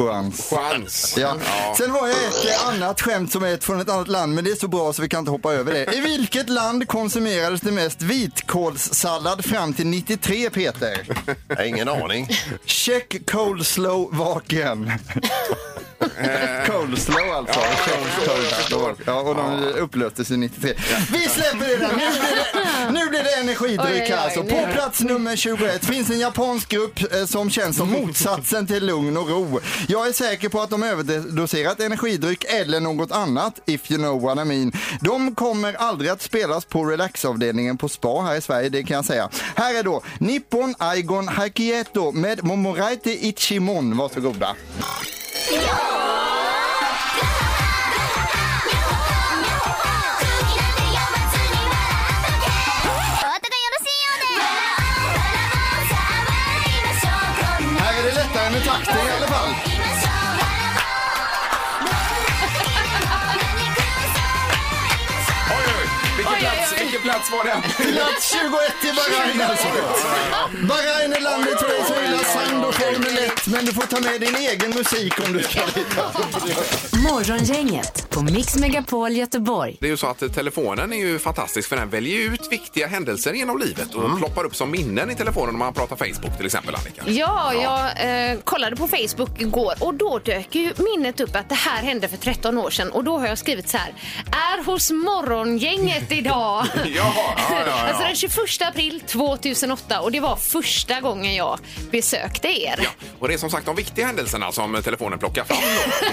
Juans. 0.03 0.51
Chans. 0.51 1.15
Ja. 1.19 1.37
Sen 1.77 1.91
har 1.91 2.09
jag 2.09 2.17
ett 2.17 2.51
eh, 2.51 2.69
annat 2.69 3.01
skämt 3.01 3.33
som 3.33 3.45
är 3.45 3.55
ett 3.55 3.65
från 3.65 3.81
ett 3.81 3.89
annat 3.89 4.09
land, 4.09 4.35
men 4.35 4.45
det 4.45 4.51
är 4.51 4.55
så 4.57 4.69
bra 4.69 4.93
så 4.93 5.03
vi 5.03 5.09
kan 5.09 5.19
inte 5.19 5.31
hoppa 5.31 5.53
över 5.53 5.73
det. 5.73 5.95
I 5.97 6.01
vilket 6.01 6.49
land 6.49 6.89
konsumerades 6.89 7.61
det 7.61 7.73
mest 7.73 8.03
vitkålssallad 8.03 9.45
fram 9.45 9.73
till 9.75 9.87
93, 9.87 10.51
Peter? 10.51 11.07
Jag 11.49 11.57
har 11.57 11.65
ingen 11.65 11.89
aning. 11.89 12.29
Check 12.65 13.31
coleslaw-vaken. 13.31 14.93
Coleslaw 16.67 17.31
alltså. 17.33 17.61
Coleslaw. 18.71 18.95
Ja, 19.07 19.21
och 19.21 19.35
de 19.35 19.65
upplöstes 19.65 20.31
i 20.31 20.37
93. 20.37 20.75
Vi 21.13 21.19
släpper 21.29 21.69
det 21.69 21.77
där. 21.77 21.93
Nu 21.93 21.99
blir 21.99 22.35
det, 22.35 22.93
nu 22.93 23.09
blir 23.11 23.23
det 23.23 23.35
energidryck 23.35 24.03
Oj, 24.03 24.03
oj, 24.03 24.17
här. 24.17 24.31
Så 24.31 24.43
nu 24.43 24.51
på 24.51 24.73
plats 24.73 25.01
nummer 25.01 25.37
21 25.37 25.85
finns 25.85 26.11
en 26.11 26.19
japansk 26.19 26.69
grupp 26.69 27.13
eh, 27.13 27.25
som 27.25 27.51
känns 27.51 27.77
som 27.77 27.91
motsatsen 27.91 28.67
till 28.67 28.87
lugn 28.87 29.17
och 29.17 29.29
ro. 29.29 29.61
Jag 29.89 30.09
är 30.09 30.13
säker 30.13 30.49
på 30.49 30.61
att 30.61 30.71
de 30.71 30.83
överdoserat 30.83 31.81
energidryck 31.81 32.45
eller 32.45 32.81
något 32.81 33.13
annat, 33.13 33.61
if 33.67 33.91
you 33.91 33.99
know 34.01 34.23
what 34.23 34.39
I 34.39 34.45
mean. 34.45 34.73
De 35.01 35.35
kommer 35.35 35.75
aldrig 35.75 36.11
att 36.11 36.23
spelas 36.23 36.65
på 36.65 36.85
relaxavdelningen 36.85 37.79
på 37.79 37.89
spa 37.89 38.23
här 38.23 38.37
i 38.37 38.41
Sverige, 38.41 38.69
det 38.69 38.83
kan 38.83 38.95
jag 38.95 39.05
säga. 39.05 39.29
Här 39.57 39.75
är 39.75 39.83
då 39.83 40.03
Nippon 40.19 40.75
Aigon 40.79 41.29
Hakieto 41.29 42.13
med 42.13 42.45
Momoraiti 42.45 43.29
Ichimon. 43.29 43.97
Varsågoda. 43.97 44.57
Här 45.51 46.02
plats, 67.13 67.33
var 67.33 67.45
det? 67.45 67.93
Plats 67.93 68.33
21 68.33 68.85
i 68.85 68.97
Bahrain 68.97 69.51
alltså. 69.51 69.69
Bahrain 70.69 71.13
är 71.13 71.21
landet 71.21 71.61
för 71.61 71.69
dig 71.69 71.85
som 71.87 72.05
gillar 72.05 72.19
sand 72.25 72.65
och 72.65 72.75
Formel 72.75 73.19
1, 73.19 73.47
men 73.47 73.65
du 73.65 73.73
får 73.73 73.83
ta 73.83 74.01
med 74.01 74.21
din 74.21 74.37
egen 74.37 74.71
musik 74.71 75.27
om 75.27 75.33
du 75.33 75.43
ska 75.43 75.61
dit. 75.67 75.87
Morgongänget 77.11 78.11
på 78.11 78.23
Mix 78.23 78.57
Megapol 78.57 79.13
Göteborg. 79.13 79.77
Det 79.81 79.87
är 79.87 79.91
ju 79.91 79.97
så 79.97 80.07
att 80.07 80.35
telefonen 80.35 80.93
är 80.93 80.97
ju 80.97 81.19
fantastisk 81.19 81.69
för 81.69 81.77
den 81.77 81.91
väljer 81.91 82.33
ut 82.33 82.53
viktiga 82.53 82.87
händelser 82.87 83.33
genom 83.33 83.59
livet 83.59 83.95
och 83.95 84.19
ploppar 84.19 84.45
upp 84.45 84.57
som 84.57 84.71
minnen 84.71 85.11
i 85.11 85.15
telefonen 85.15 85.49
om 85.55 85.59
man 85.59 85.75
pratar 85.75 85.97
Facebook 85.97 86.37
till 86.37 86.47
exempel 86.47 86.75
Annika. 86.75 87.03
Ja, 87.07 87.55
jag 87.55 88.31
eh, 88.31 88.39
kollade 88.45 88.77
på 88.77 88.89
Facebook 88.89 89.41
igår 89.41 89.75
och 89.81 89.95
då 89.95 90.19
dök 90.19 90.55
ju 90.55 90.73
minnet 90.77 91.21
upp 91.21 91.37
att 91.37 91.49
det 91.49 91.55
här 91.55 91.83
hände 91.83 92.09
för 92.09 92.17
13 92.17 92.59
år 92.59 92.71
sedan 92.71 92.91
och 92.91 93.05
då 93.05 93.19
har 93.19 93.27
jag 93.27 93.39
skrivit 93.39 93.69
så 93.69 93.77
här. 93.77 93.95
Är 94.33 94.65
hos 94.65 94.91
morgongänget 94.91 96.13
idag. 96.13 96.67
Ja, 96.97 97.02
ja, 97.17 97.35
ja, 97.51 97.63
ja. 97.67 97.73
Alltså 97.89 98.03
den 98.03 98.17
21 98.17 98.37
april 98.63 99.01
2008 99.07 100.01
och 100.01 100.13
det 100.13 100.21
var 100.21 100.37
första 100.37 101.01
gången 101.01 101.35
jag 101.35 101.59
besökte 101.91 102.49
er. 102.49 102.81
Ja, 102.83 102.89
och 103.19 103.29
det 103.29 103.35
är 103.35 103.39
som 103.39 103.51
sagt 103.51 103.67
de 103.67 103.77
viktiga 103.77 104.07
händelserna 104.07 104.53
som 104.53 104.83
telefonen 104.83 105.19
plockar 105.19 105.45
fram 105.45 105.59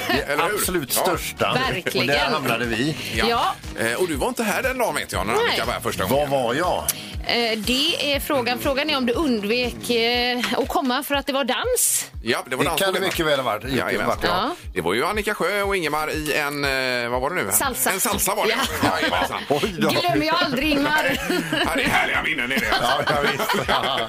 då. 0.08 0.14
Eller 0.34 0.44
hur? 0.44 0.56
Absolut 0.56 0.94
Ja. 0.96 1.02
största. 1.02 1.54
Verkligen. 1.54 2.10
Och 2.10 2.16
där 2.16 2.30
hamnade 2.30 2.66
vi. 2.66 2.96
Ja. 3.30 3.56
Eh, 3.80 3.94
Och 3.94 4.08
du 4.08 4.16
var 4.16 4.28
inte 4.28 4.44
här 4.44 4.64
den 4.64 4.78
dagen 4.78 4.96
vet 4.96 5.12
jag 5.12 5.28
när 5.28 5.34
Nej. 5.34 5.44
Annika 5.48 5.66
var 5.66 5.74
här 5.74 5.80
första 5.80 6.04
gången. 6.06 6.30
Vad 6.32 6.44
var 6.44 6.54
jag? 6.54 6.84
Eh, 7.30 7.58
det 7.58 8.14
är 8.16 8.20
frågan. 8.20 8.60
Frågan 8.60 8.90
är 8.90 8.98
om 8.98 9.06
du 9.06 9.14
undvek 9.14 9.90
eh, 9.90 10.40
att 10.58 10.68
komma 10.68 11.04
för 11.04 11.16
att 11.16 11.26
det 11.28 11.34
var 11.34 11.44
dans. 11.44 12.06
Ja, 12.24 12.44
det 12.50 12.56
var 12.56 12.64
Det 12.64 12.70
dans 12.70 12.82
kan 12.82 12.94
det 12.94 13.00
mycket 13.00 13.26
väl 13.26 13.40
ha 13.40 13.44
varit. 13.44 13.64
Jajamän. 13.74 14.08
varit, 14.08 14.24
ja. 14.24 14.30
Ja. 14.30 14.56
Det 14.74 14.82
var 14.82 14.94
ju 14.94 15.06
Annika 15.06 15.34
Sjö 15.34 15.62
och 15.62 15.76
Ingemar 15.76 16.12
i 16.12 16.34
en, 16.34 16.64
eh, 17.04 17.10
vad 17.10 17.22
var 17.22 17.30
det 17.30 17.36
nu? 17.36 17.52
Salsa. 17.52 17.90
En 17.92 18.00
salsa 18.00 18.36
var 18.36 18.46
det. 18.46 18.52
Ja. 18.84 18.90
Jajamensan. 19.02 19.38
Oj 19.50 19.76
då. 19.80 19.90
Glömmer 19.90 20.26
jag 20.26 20.36
aldrig 20.36 20.70
Ingmar. 20.72 21.20
Ja, 21.66 21.72
det 21.76 21.84
är 21.84 21.88
härliga 21.90 22.24
minnen 22.24 22.52
är 22.52 22.60
det. 22.60 22.68
Ja, 22.82 23.02
ja, 23.08 23.16
visst. 23.32 23.68
Ja. 23.68 24.00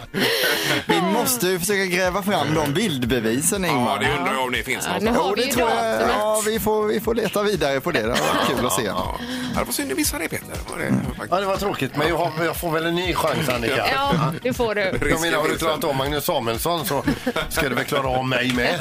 Vi 0.87 1.01
måste 1.01 1.47
ju 1.47 1.59
försöka 1.59 1.85
gräva 1.85 2.23
fram 2.23 2.55
de 2.55 2.73
bildbevisen 2.73 3.65
Ja, 3.65 3.71
Ingmar. 3.71 3.99
det 3.99 4.13
undrar 4.19 4.33
jag 4.35 4.43
om 4.45 4.53
det 4.53 4.63
finns 4.63 4.85
Ja, 4.87 4.93
något. 4.93 5.03
nu 5.03 5.11
har 5.11 5.37
vi 5.37 5.43
det 5.43 5.47
ju 5.49 5.53
tror 5.55 5.71
jag. 5.71 5.79
datumet. 5.79 6.15
Ja, 6.19 6.43
vi 6.47 6.61
får, 6.61 6.87
vi 6.87 7.01
får 7.01 7.15
leta 7.15 7.43
vidare 7.43 7.81
på 7.81 7.91
det. 7.91 8.01
Det 8.03 8.09
varit 8.09 8.47
kul 8.57 8.67
att 8.67 8.73
se. 8.73 8.83
Ja, 8.85 9.19
det 9.59 9.65
var 9.65 9.73
synd 9.73 9.89
du 9.89 9.95
missade 9.95 10.23
det 10.25 10.29
Peter. 10.29 10.55
Var 10.71 10.79
det, 10.79 10.95
ja, 11.31 11.41
det 11.41 11.47
var 11.47 11.57
tråkigt, 11.57 11.97
men 11.97 12.09
jag, 12.09 12.17
har, 12.17 12.45
jag 12.45 12.57
får 12.57 12.71
väl 12.71 12.87
en 12.87 12.95
ny 12.95 13.10
chans 13.15 13.49
Annika. 13.49 13.87
Ja, 13.93 14.33
det 14.43 14.53
får 14.53 14.75
du. 14.75 14.81
Jag 15.11 15.21
menar, 15.21 15.39
har 15.39 15.49
du 15.49 15.59
klarat 15.59 15.85
av 15.85 15.97
Magnus 15.97 16.25
Samuelsson 16.25 16.87
så 16.87 17.05
ska 17.49 17.69
du 17.69 17.75
väl 17.75 17.85
klara 17.85 18.09
av 18.09 18.27
mig 18.27 18.53
med. 18.55 18.79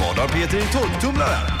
Vad 0.00 0.18
har 0.18 0.28
Peter 0.28 0.58
i 0.58 0.62
torktumlaren? 0.72 1.54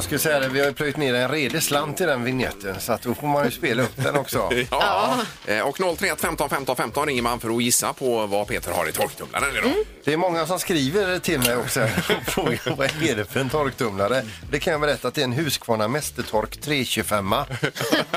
Jag 0.00 0.04
skulle 0.04 0.18
säga 0.18 0.40
det, 0.40 0.48
vi 0.48 0.60
har 0.60 0.66
ju 0.66 0.72
plöjt 0.72 0.96
ner 0.96 1.14
en 1.14 1.28
redig 1.28 1.62
slant 1.62 2.00
i 2.00 2.04
den 2.04 2.24
vignetten 2.24 2.80
så 2.80 2.92
att 2.92 3.02
då 3.02 3.14
får 3.14 3.26
man 3.26 3.44
ju 3.44 3.50
spela 3.50 3.82
upp 3.82 3.92
den 3.96 4.16
också. 4.16 4.50
Ja. 4.70 5.16
Eh, 5.46 5.60
Och 5.60 5.76
031 5.98 6.20
15 6.20 6.48
15 6.50 6.76
15 6.76 7.06
ringer 7.06 7.22
man 7.22 7.40
för 7.40 7.56
att 7.56 7.62
gissa 7.62 7.92
på 7.92 8.26
vad 8.26 8.46
Peter 8.46 8.72
har 8.72 8.88
i 8.88 8.92
torktumlaren 8.92 9.56
idag. 9.56 9.72
Det 10.04 10.12
är 10.12 10.16
många 10.16 10.46
som 10.46 10.58
skriver 10.58 11.18
till 11.18 11.38
mig 11.38 11.56
också 11.56 11.80
och 12.26 12.32
frågar 12.32 12.76
vad 12.76 12.86
är 13.02 13.16
det 13.16 13.24
för 13.24 13.40
en 13.40 13.50
torktumlare. 13.50 14.22
Det 14.50 14.58
kan 14.58 14.70
jag 14.72 14.80
berätta 14.80 15.08
att 15.08 15.14
det 15.14 15.20
är 15.20 15.24
en 15.24 15.32
Husqvarna 15.32 15.88
Mästertork 15.88 16.60
325. 16.60 17.34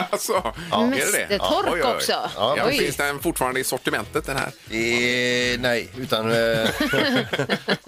Alltså, 0.10 0.34
är 0.34 0.90
det 0.90 0.96
det? 0.96 1.28
Mästertork 1.30 1.66
Oj, 1.66 1.72
oj, 1.74 1.82
oj. 1.86 1.94
också. 1.96 2.30
Ja, 2.36 2.58
Oj. 2.66 2.78
finns 2.78 2.96
den 2.96 3.20
fortfarande 3.20 3.60
i 3.60 3.64
sortimentet 3.64 4.26
den 4.26 4.38
här? 4.38 4.48
Eh, 4.70 5.60
nej, 5.60 5.90
utan 5.98 6.32
eh, 6.32 6.70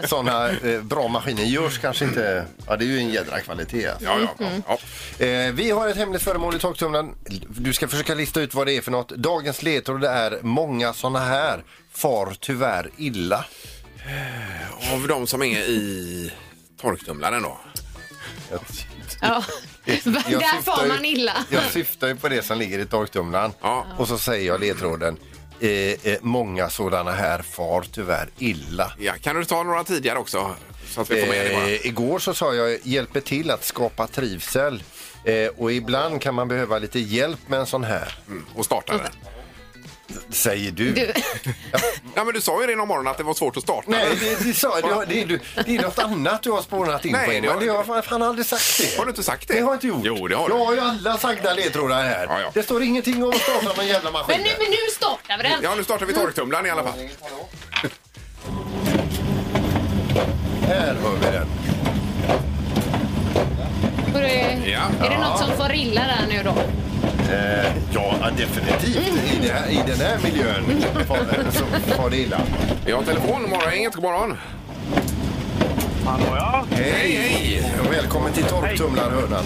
sådana 0.05 0.49
eh, 0.49 0.81
bra 0.81 1.07
maskiner 1.07 1.43
görs 1.43 1.79
kanske 1.79 2.05
inte. 2.05 2.45
Ja, 2.67 2.75
det 2.75 2.85
är 2.85 2.87
ju 2.87 2.97
en 2.99 3.09
jädra 3.09 3.39
kvalitet. 3.39 3.84
Alltså. 3.91 4.05
Ja, 4.05 4.19
ja, 4.19 4.35
ja. 4.67 4.77
ja. 5.19 5.25
Eh, 5.25 5.51
vi 5.53 5.71
har 5.71 5.87
ett 5.87 5.97
hemligt 5.97 6.21
föremål 6.21 6.55
i 6.55 6.59
torktumlaren. 6.59 7.15
Du 7.49 7.73
ska 7.73 7.87
försöka 7.87 8.13
lista 8.15 8.41
ut 8.41 8.53
vad 8.53 8.67
det 8.67 8.77
är 8.77 8.81
för 8.81 8.91
något. 8.91 9.09
Dagens 9.09 9.63
ledtråd 9.63 10.03
är 10.03 10.39
många 10.41 10.93
sådana 10.93 11.19
här 11.19 11.63
far 11.93 12.35
tyvärr 12.39 12.89
illa. 12.97 13.45
Av 14.93 15.07
de 15.07 15.27
som 15.27 15.41
är 15.43 15.59
i 15.59 16.31
torktumlaren 16.81 17.43
då? 17.43 17.59
Ja. 19.21 19.43
Jag 19.85 19.97
Där 20.03 20.55
syftar 20.55 20.83
ju- 20.83 20.87
man 20.89 21.05
illa. 21.05 21.33
Jag 21.49 21.63
syftar 21.63 22.07
ju 22.07 22.15
på 22.15 22.29
det 22.29 22.45
som 22.45 22.57
ligger 22.57 22.79
i 22.79 22.85
torktumlaren. 22.85 23.51
Ja. 23.61 23.85
Och 23.97 24.07
så 24.07 24.17
säger 24.17 24.47
jag 24.47 24.59
ledtråden. 24.59 25.17
Eh, 25.59 25.69
eh, 25.69 26.17
många 26.21 26.69
sådana 26.69 27.11
här 27.11 27.41
far 27.41 27.85
tyvärr 27.91 28.29
illa. 28.37 28.91
Ja, 28.99 29.13
kan 29.21 29.35
du 29.35 29.45
ta 29.45 29.63
några 29.63 29.83
tidigare 29.83 30.19
också? 30.19 30.55
Så 30.89 31.01
att 31.01 31.11
vi 31.11 31.21
får 31.21 31.27
med 31.27 31.45
det 31.45 31.53
bara. 31.53 31.67
Eh, 31.69 31.85
igår 31.85 32.19
så 32.19 32.33
sa 32.33 32.53
jag 32.53 32.79
hjälper 32.83 33.19
till 33.19 33.51
att 33.51 33.65
skapa 33.65 34.07
trivsel. 34.07 34.83
Eh, 35.25 35.47
och 35.57 35.71
ibland 35.71 36.21
kan 36.21 36.33
man 36.35 36.47
behöva 36.47 36.79
lite 36.79 36.99
hjälp 36.99 37.39
med 37.47 37.59
en 37.59 37.65
sån 37.65 37.83
här. 37.83 38.17
Mm, 38.27 38.45
och 38.55 38.65
starta 38.65 38.93
den. 38.97 39.11
Säger 40.29 40.71
du. 40.71 40.91
Du, 40.91 41.13
Ja, 42.15 42.23
men 42.23 42.33
du 42.33 42.41
sa 42.41 42.61
ju 42.61 42.67
det 42.67 42.75
någon 42.75 42.87
morgon 42.87 43.07
att 43.07 43.17
det 43.17 43.23
var 43.23 43.33
svårt 43.33 43.57
att 43.57 43.63
starta. 43.63 43.91
Nej, 43.91 44.07
det, 44.19 44.43
det, 44.43 44.53
sa, 44.53 44.81
det, 44.81 44.87
har- 44.93 45.05
det, 45.05 45.21
är, 45.21 45.25
du- 45.25 45.39
det 45.65 45.75
är 45.75 45.81
något 45.81 45.99
annat 45.99 46.43
du 46.43 46.51
har 46.51 46.61
spånat 46.61 47.05
in 47.05 47.11
Nej, 47.11 47.25
på. 47.25 47.31
det 47.47 47.53
har- 47.53 47.59
Det 47.61 47.67
har 47.67 47.95
jag 47.95 48.05
fan 48.05 48.21
aldrig 48.21 48.45
sagt 48.45 48.77
det. 48.79 48.97
Har 48.97 49.05
du 49.05 49.09
inte 49.09 49.23
sagt 49.23 49.47
det? 49.47 49.53
Det 49.53 49.59
har 49.61 49.67
jag 49.69 49.75
inte 49.75 49.87
gjort. 49.87 50.01
Jo, 50.03 50.27
det 50.27 50.35
har 50.35 50.49
du. 50.49 50.55
Jag 50.55 50.65
har 50.65 50.73
ju 50.73 50.79
alla 50.79 51.17
sagda 51.17 51.53
ledtrådar 51.53 52.03
här. 52.03 52.25
Ja, 52.29 52.39
ja. 52.41 52.51
Det 52.53 52.63
står 52.63 52.83
ingenting 52.83 53.23
om 53.23 53.29
att 53.29 53.35
starta 53.41 53.73
någon 53.77 53.87
jävla 53.87 54.11
maskin. 54.11 54.35
men, 54.37 54.43
nu, 54.43 54.49
men 54.59 54.69
nu 54.71 54.77
startar 54.95 55.37
vi 55.37 55.43
den. 55.43 55.59
Ja, 55.63 55.75
nu 55.75 55.83
startar 55.83 56.05
vi 56.05 56.13
torktumlaren 56.13 56.65
i 56.65 56.69
alla 56.69 56.83
fall. 56.83 57.09
Här 60.67 60.95
har 61.03 61.11
vi 61.21 61.37
den. 61.37 61.47
Du- 64.13 64.71
Ja. 64.71 65.05
Är 65.05 65.09
det 65.09 65.17
något 65.17 65.39
som 65.39 65.51
får 65.51 65.73
illa 65.73 66.01
där 66.01 66.27
nu 66.29 66.43
då? 66.43 66.49
Eh, 67.33 67.65
ja, 67.93 68.15
definitivt. 68.37 68.95
I, 68.97 69.39
det 69.41 69.53
här, 69.53 69.69
I 69.69 69.79
den 69.87 69.99
här 70.07 70.17
miljön 70.23 70.81
far, 71.07 71.17
så 71.51 71.65
far 71.95 72.09
det 72.09 72.17
illa. 72.17 72.37
Vi 72.85 72.91
har 72.91 73.03
telefon. 73.03 73.41
Morgongänget, 73.49 73.93
god 73.95 74.03
morgon. 74.03 74.37
Hallå 76.05 76.25
ja, 76.35 76.63
Hej, 76.71 77.15
hej! 77.21 77.71
Och 77.85 77.93
välkommen 77.93 78.31
till 78.33 78.43
Torktumlarhörnan. 78.43 79.43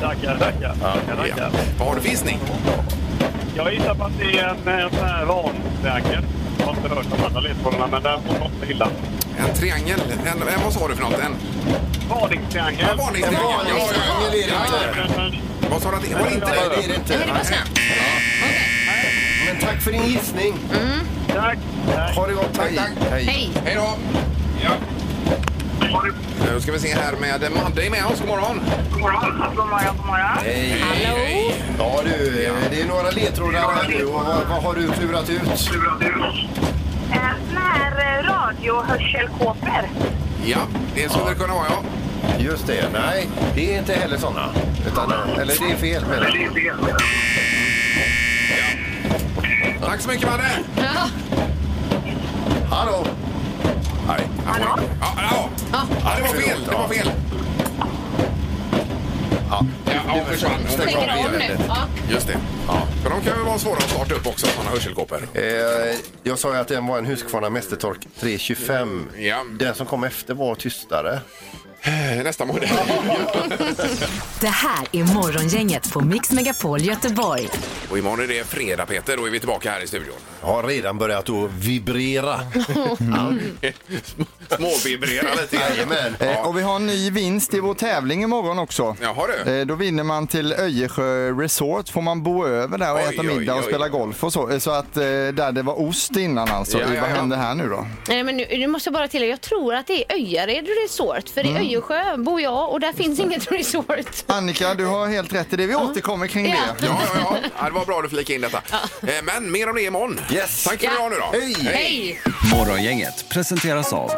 tackar, 0.00 0.38
tackar. 0.38 0.74
tackar, 0.80 1.16
tackar. 1.16 1.50
Vad 1.78 1.88
har 1.88 1.94
du 1.94 2.00
för 2.00 2.08
gissning? 2.08 2.38
Jag 3.56 3.74
gissar 3.74 3.94
på 3.94 4.04
att 4.04 4.12
det 4.18 4.38
är 4.38 4.44
en, 4.48 4.68
en 4.80 4.90
sån 4.90 5.08
här 5.08 5.24
varningstriangel. 5.24 6.24
Jag 6.58 6.66
har 6.66 6.74
inte 6.76 6.88
hört 6.88 7.06
de 7.16 7.24
andra 7.26 7.40
ledtrådarna, 7.40 7.86
men 7.86 8.02
där 8.02 8.18
får 8.26 8.38
något 8.38 8.70
illa. 8.70 8.88
En 9.38 9.54
triangel. 9.54 10.00
En, 10.26 10.42
en, 10.48 10.62
vad 10.64 10.72
sa 10.72 10.88
du 10.88 10.94
för 10.94 11.02
något? 11.02 11.20
En 11.20 11.36
Varningstriangel. 12.10 12.88
en 12.90 12.96
varningstriangel. 12.96 13.66
Är 14.26 14.30
det 14.30 14.38
inte. 14.38 15.38
Vad 15.70 15.82
sa 15.82 15.90
du 15.90 15.96
att 15.96 16.02
det 16.02 16.14
var? 16.14 16.30
Inte 16.30 16.46
det? 16.46 16.76
det 16.76 16.84
är 16.84 16.88
det 16.88 16.94
inte. 16.94 17.18
Men 19.46 19.60
tack 19.60 19.82
för 19.82 19.92
din 19.92 20.06
gissning. 20.06 20.54
tack. 21.34 21.58
tack. 21.94 22.16
Ha 22.16 22.26
det 22.26 22.34
gott. 22.34 22.58
Hej. 22.58 22.80
Hej. 23.10 23.50
Hej 23.64 23.74
då! 23.74 23.98
Ja. 24.64 24.70
Nu 26.52 26.60
ska 26.60 26.72
vi 26.72 26.78
se 26.78 26.94
här 26.94 27.12
med 27.12 27.52
Madde 27.52 27.86
är 27.86 27.90
med 27.90 28.06
oss. 28.06 28.20
God 28.20 28.28
morgon! 28.28 28.60
God 28.92 29.00
morgon, 29.00 29.56
god 29.56 29.66
morgon. 30.06 30.38
Hej. 30.44 30.80
Hallå? 30.80 31.52
Ja 31.78 32.00
du, 32.04 32.50
det 32.70 32.82
är 32.82 32.86
några 32.86 33.10
ledtrådar 33.10 33.60
här 33.60 33.88
nu. 33.88 34.04
Vad, 34.04 34.62
har 34.62 34.74
du 34.74 34.88
klurat 34.92 35.30
ut? 35.30 35.70
Såna 37.48 37.60
här 37.60 38.22
radiohörselkåpor. 38.22 39.88
Ja, 40.44 40.58
det 40.94 41.10
skulle 41.10 41.30
det 41.30 41.34
kunna 41.34 41.54
vara 41.54 41.66
ja. 41.68 41.82
Just 42.38 42.66
det. 42.66 42.88
Nej, 42.92 43.28
det 43.54 43.74
är 43.74 43.78
inte 43.78 43.92
heller 43.92 44.16
såna. 44.18 44.48
Utan, 44.86 45.12
eller 45.40 45.54
det 45.60 45.72
är 45.72 45.76
fel 45.76 46.04
med 46.06 46.22
det. 46.22 46.32
Tack 49.86 50.00
så 50.00 50.08
mycket 50.08 50.30
Madde! 50.30 50.50
Ja. 50.76 51.08
Hallå? 52.70 53.06
Nej. 54.08 54.28
Hallå? 54.46 54.78
Ja, 55.00 55.06
ja. 55.16 55.48
ja, 55.72 56.12
det 56.16 56.22
var 56.22 56.28
fel. 56.28 56.58
Det 56.70 56.76
var 56.76 56.88
fel. 56.88 57.10
Ja. 59.50 59.64
Ja, 60.08 60.16
ja 60.16 60.24
försvann. 60.24 60.52
Hon. 60.62 60.68
Stänger 60.70 60.96
av 61.24 61.30
nu. 61.32 61.36
eländet. 61.36 61.60
Ja. 61.68 61.76
Just 62.10 62.26
det. 62.26 62.38
Ja. 62.66 62.82
För 63.02 63.10
de 63.10 63.20
kan 63.20 63.38
ju 63.38 63.44
vara 63.44 63.58
svåra 63.58 63.76
att 63.76 63.90
starta 63.90 64.14
upp 64.14 64.26
också, 64.26 64.46
sådana 64.46 64.70
hörselkåpor. 64.70 65.28
Eh, 65.34 65.42
jag 66.22 66.38
sa 66.38 66.52
ju 66.54 66.60
att 66.60 66.68
den 66.68 66.86
var 66.86 66.98
en 66.98 67.06
Husqvarna 67.06 67.50
Mästertork 67.50 67.98
325. 68.20 69.08
Ja. 69.18 69.44
Den 69.58 69.74
som 69.74 69.86
kom 69.86 70.04
efter 70.04 70.34
var 70.34 70.54
tystare. 70.54 71.20
Eh, 71.82 72.22
Nästa 72.24 72.44
modell. 72.44 72.68
Det 74.40 74.46
här 74.48 74.86
är 74.92 75.14
Morgongänget 75.14 75.92
på 75.92 76.00
Mix 76.00 76.30
Megapol 76.32 76.80
Göteborg. 76.80 77.48
Och 77.90 77.98
imorgon 77.98 78.20
är 78.20 78.26
det 78.28 78.44
fredag 78.46 78.86
Peter, 78.86 79.16
då 79.16 79.26
är 79.26 79.30
vi 79.30 79.38
tillbaka 79.38 79.70
här 79.70 79.80
i 79.80 79.86
studion. 79.86 80.14
Har 80.40 80.62
redan 80.62 80.98
börjat 80.98 81.28
att 81.30 81.50
vibrera. 81.52 82.40
Småvibrera 84.56 85.34
lite 85.40 85.56
grann. 85.56 85.66
Jajamän. 85.70 86.16
Eh, 86.20 86.46
och 86.46 86.58
vi 86.58 86.62
har 86.62 86.76
en 86.76 86.86
ny 86.86 87.10
vinst 87.10 87.54
i 87.54 87.60
vår 87.60 87.74
tävling 87.74 88.22
imorgon 88.22 88.58
också. 88.58 88.96
Jaha 89.00 89.26
du. 89.44 89.52
Eh, 89.60 89.66
då 89.66 89.74
vinner 89.74 90.02
man 90.04 90.26
till 90.26 90.52
Öjersjö 90.52 91.30
Resort. 91.32 91.88
Får 91.88 92.02
man 92.02 92.22
bo 92.22 92.46
över 92.46 92.78
där 92.78 92.92
och 92.92 92.98
Oj, 92.98 93.14
äta 93.14 93.22
oj, 93.22 93.26
middag 93.38 93.54
och 93.54 93.60
oj. 93.60 93.66
spela 93.66 93.88
golf 93.88 94.24
och 94.24 94.32
så. 94.32 94.50
Eh, 94.50 94.58
Så 94.58 94.70
att 94.70 94.96
eh, 94.96 95.02
där 95.02 95.52
det 95.52 95.62
var 95.62 95.80
ost 95.80 96.16
innan 96.16 96.48
alltså. 96.48 96.78
Ja, 96.78 96.84
Eh, 96.88 96.94
ja, 96.94 97.00
Vad 97.00 97.10
ja. 97.10 97.14
händer 97.14 97.36
här 97.36 97.54
nu 97.54 97.68
då? 97.68 97.86
Nej, 98.08 98.22
men 98.22 98.36
nu, 98.36 98.46
nu 98.50 98.66
måste 98.66 98.88
jag 98.88 98.94
bara 98.94 99.08
tillägga, 99.08 99.30
jag 99.30 99.40
tror 99.40 99.74
att 99.74 99.86
det 99.86 100.04
är 100.12 100.14
Öjared 100.16 100.66
Resort. 100.84 101.28
För 101.34 101.40
Mm. 101.40 101.56
i 101.56 101.58
Öjersjö 101.66 102.16
bor 102.16 102.40
jag 102.40 102.70
och 102.72 102.80
där 102.80 102.92
finns 102.92 103.20
inget 103.20 103.52
resort. 103.52 104.24
Annika, 104.26 104.74
du 104.74 104.84
har 104.86 105.06
helt 105.06 105.32
rätt 105.34 105.52
i 105.52 105.56
det. 105.56 105.66
Vi 105.66 105.74
återkommer 105.74 106.26
kring 106.26 106.46
Ja. 106.48 106.54
det. 106.80 106.86
Ja, 106.86 107.00
ja, 107.14 107.20
ja. 107.20 107.36
ja, 107.60 107.64
det 107.64 107.70
var 107.74 107.84
bra 107.84 107.96
att 107.96 108.02
du 108.02 108.08
flikade 108.08 108.34
in 108.34 108.40
detta. 108.40 108.58
Eh, 109.02 109.14
Men 109.24 109.52
mer 109.52 109.68
om 109.68 109.74
det 109.76 109.82
imorgon. 109.82 110.20
Yes. 110.32 110.64
Tack 110.64 110.80
för 110.80 110.86
Ja. 110.86 110.92
idag 110.94 111.10
nu 111.10 111.16
då. 111.16 111.38
Hej. 111.64 111.74
Hej! 111.74 112.20
Morgongänget 112.54 113.28
presenteras 113.28 113.92
av 113.92 114.10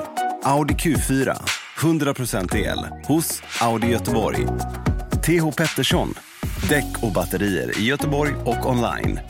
Audi 0.42 0.74
Q4. 0.74 1.36
100% 1.78 2.54
el 2.56 2.78
hos 3.06 3.42
Audi 3.60 3.86
Göteborg. 3.86 4.46
TH 5.22 5.56
Pettersson. 5.56 6.14
Däck 6.68 7.02
och 7.02 7.12
batterier 7.12 7.78
i 7.78 7.84
Göteborg 7.84 8.32
och 8.44 8.66
online. 8.70 9.20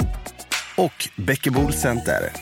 Och 0.77 1.09
Bäckebol 1.17 1.73
Center. 1.73 2.33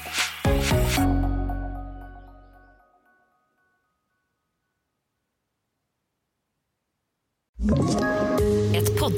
Ett 7.59 8.18